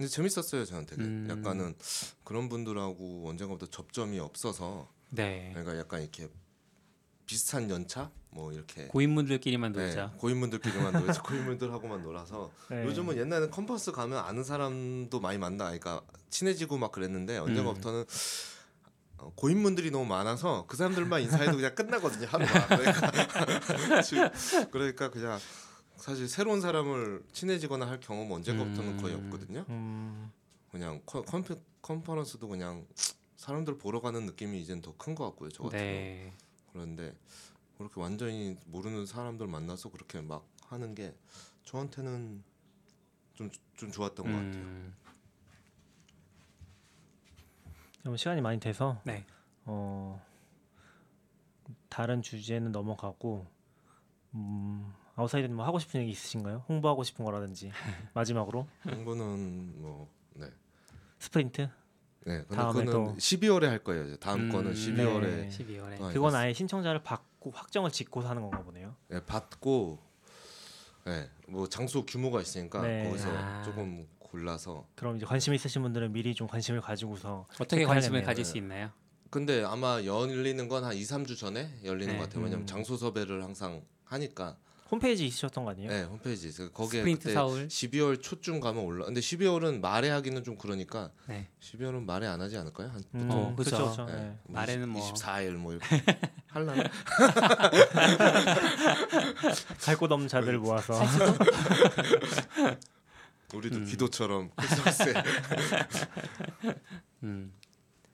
[0.00, 1.02] 근데 재밌었어요 저는 되게.
[1.02, 1.26] 음.
[1.28, 1.74] 약간은
[2.24, 5.50] 그런 분들하고 언젠가부터 접점이 없어서 네.
[5.52, 6.26] 그러니까 약간 이렇게
[7.26, 10.14] 비슷한 연차 뭐 이렇게 고인분들끼리만 네, 놀자.
[10.16, 12.82] 고인분들끼리만 놀아서 고인분들하고만 놀아서 네.
[12.86, 18.06] 요즘은 옛날에는 컨퍼런스 가면 아는 사람도 많이 만나 그러니까 친해지고 막 그랬는데 언젠가부터는
[19.18, 24.30] 어, 고인분들이 너무 많아서 그 사람들만 인사해도 그냥 끝나거든요 하루가 그러니까
[24.72, 25.38] 그러니까 그냥
[26.00, 29.24] 사실 새로운 사람을 친해지거나 할 경험은 언젠가부터는 거의 음.
[29.26, 30.32] 없거든요 음,
[30.70, 32.86] 그냥 컨, 컨페, 컨퍼런스도 그냥
[33.36, 36.34] 사람들 보러 가는 느낌이 이젠 더 큰 것 같고요 저 같은 경우 네.
[36.72, 37.14] 그런데
[37.78, 41.14] 그렇게 완전히 모르는 사람들 만나서 그렇게 막 하는 게
[41.64, 42.42] 저한테는
[43.34, 44.62] 좀 좀 좋았던 것 같아요.
[44.62, 44.94] 음.
[48.02, 49.24] 그럼 시간이 많이 돼서 네.
[49.64, 50.22] 어
[51.88, 53.46] 다른 주제는 넘어가고
[54.34, 56.64] 음, 아웃사이더님 뭐 하고 싶은 얘기 있으신가요?
[56.68, 57.70] 홍보하고 싶은 거라든지
[58.14, 60.46] 마지막으로 홍보는 뭐 네.
[61.18, 61.68] 스프린트 네.
[62.46, 64.04] 근데 다음에 그거는 또- 12월에 할 거예요.
[64.04, 64.78] 이제 다음 음, 거는 네.
[64.78, 66.02] 12월에 12월에.
[66.02, 68.94] 아, 그건 아예 신청자를 받고 확정을 짓고 하는 건가 보네요.
[69.08, 69.98] 네, 받고
[71.06, 73.04] 네, 뭐 장소 규모가 있으니까 네.
[73.04, 73.62] 거기서 아.
[73.62, 78.22] 조금 골라서 그럼 이제 관심 있으신 분들은 미리 좀 관심을 가지고서 어떻게 관심을.
[78.22, 78.90] 가질 수 있나요?
[79.30, 82.18] 근데 아마 열리는 건 한 2, 3주 전에 열리는 네.
[82.18, 82.44] 것 같아요.
[82.44, 82.66] 왜냐면 음.
[82.66, 84.56] 장소 섭외를 항상 하니까
[84.90, 85.88] 홈페이지 있으셨던 거 아니에요?
[85.88, 86.50] 네, 홈페이지.
[86.52, 87.68] 그래서 거기에 스프린트 그때 서울.
[87.68, 89.04] 12월 초쯤 가면 올라.
[89.04, 91.48] 근데 12월은 말에 하기는 좀 그러니까 네.
[91.60, 92.88] 12월은 말에 안 하지 않을까요?
[92.88, 93.90] 한 음, 어, 그죠.
[93.90, 94.06] 그쵸.
[94.06, 94.36] 네, 네.
[94.44, 95.86] 뭐 말에는 뭐 24일 뭐 이렇게
[96.48, 96.82] 할라나?
[99.82, 100.94] 갈곳 없는 자들을 모아서
[103.54, 103.84] 우리도 음.
[103.84, 105.14] 기도처럼 크리스마스에
[107.22, 107.52] 음.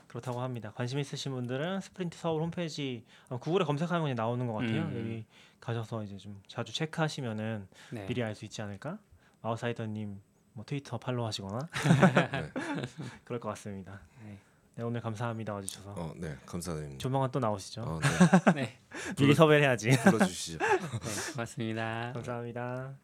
[0.09, 0.73] 그렇다고 합니다.
[0.75, 4.83] 관심 있으신 분들은 스프린트 서울 홈페이지 어, 구글에 검색하면 나오는 것 같아요.
[4.83, 4.99] 음.
[4.99, 5.25] 여기
[5.67, 8.07] 가셔서 이제 좀 자주 체크하시면은 네.
[8.07, 8.99] 미리 알 수 있지 않을까?
[9.43, 10.21] 아웃사이더님
[10.53, 11.59] 뭐 트위터 팔로우하시거나
[12.31, 12.53] 네.
[13.25, 14.01] 그럴 것 같습니다.
[14.25, 14.39] 네.
[14.77, 16.99] 네, 오늘 감사합니다 와주셔서 어, 네, 감사드립니다.
[16.99, 17.83] 조만간 또 나오시죠.
[17.83, 17.99] 어,
[18.55, 18.79] 네, 네.
[19.19, 19.91] 미리 섭외를 해야지.
[19.91, 20.59] 불러주시죠.
[20.59, 21.33] 네.
[21.33, 22.13] 고맙습니다.
[22.15, 22.95] 감사합니다.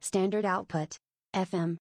[0.00, 0.98] Standard output.
[1.32, 1.72] FM.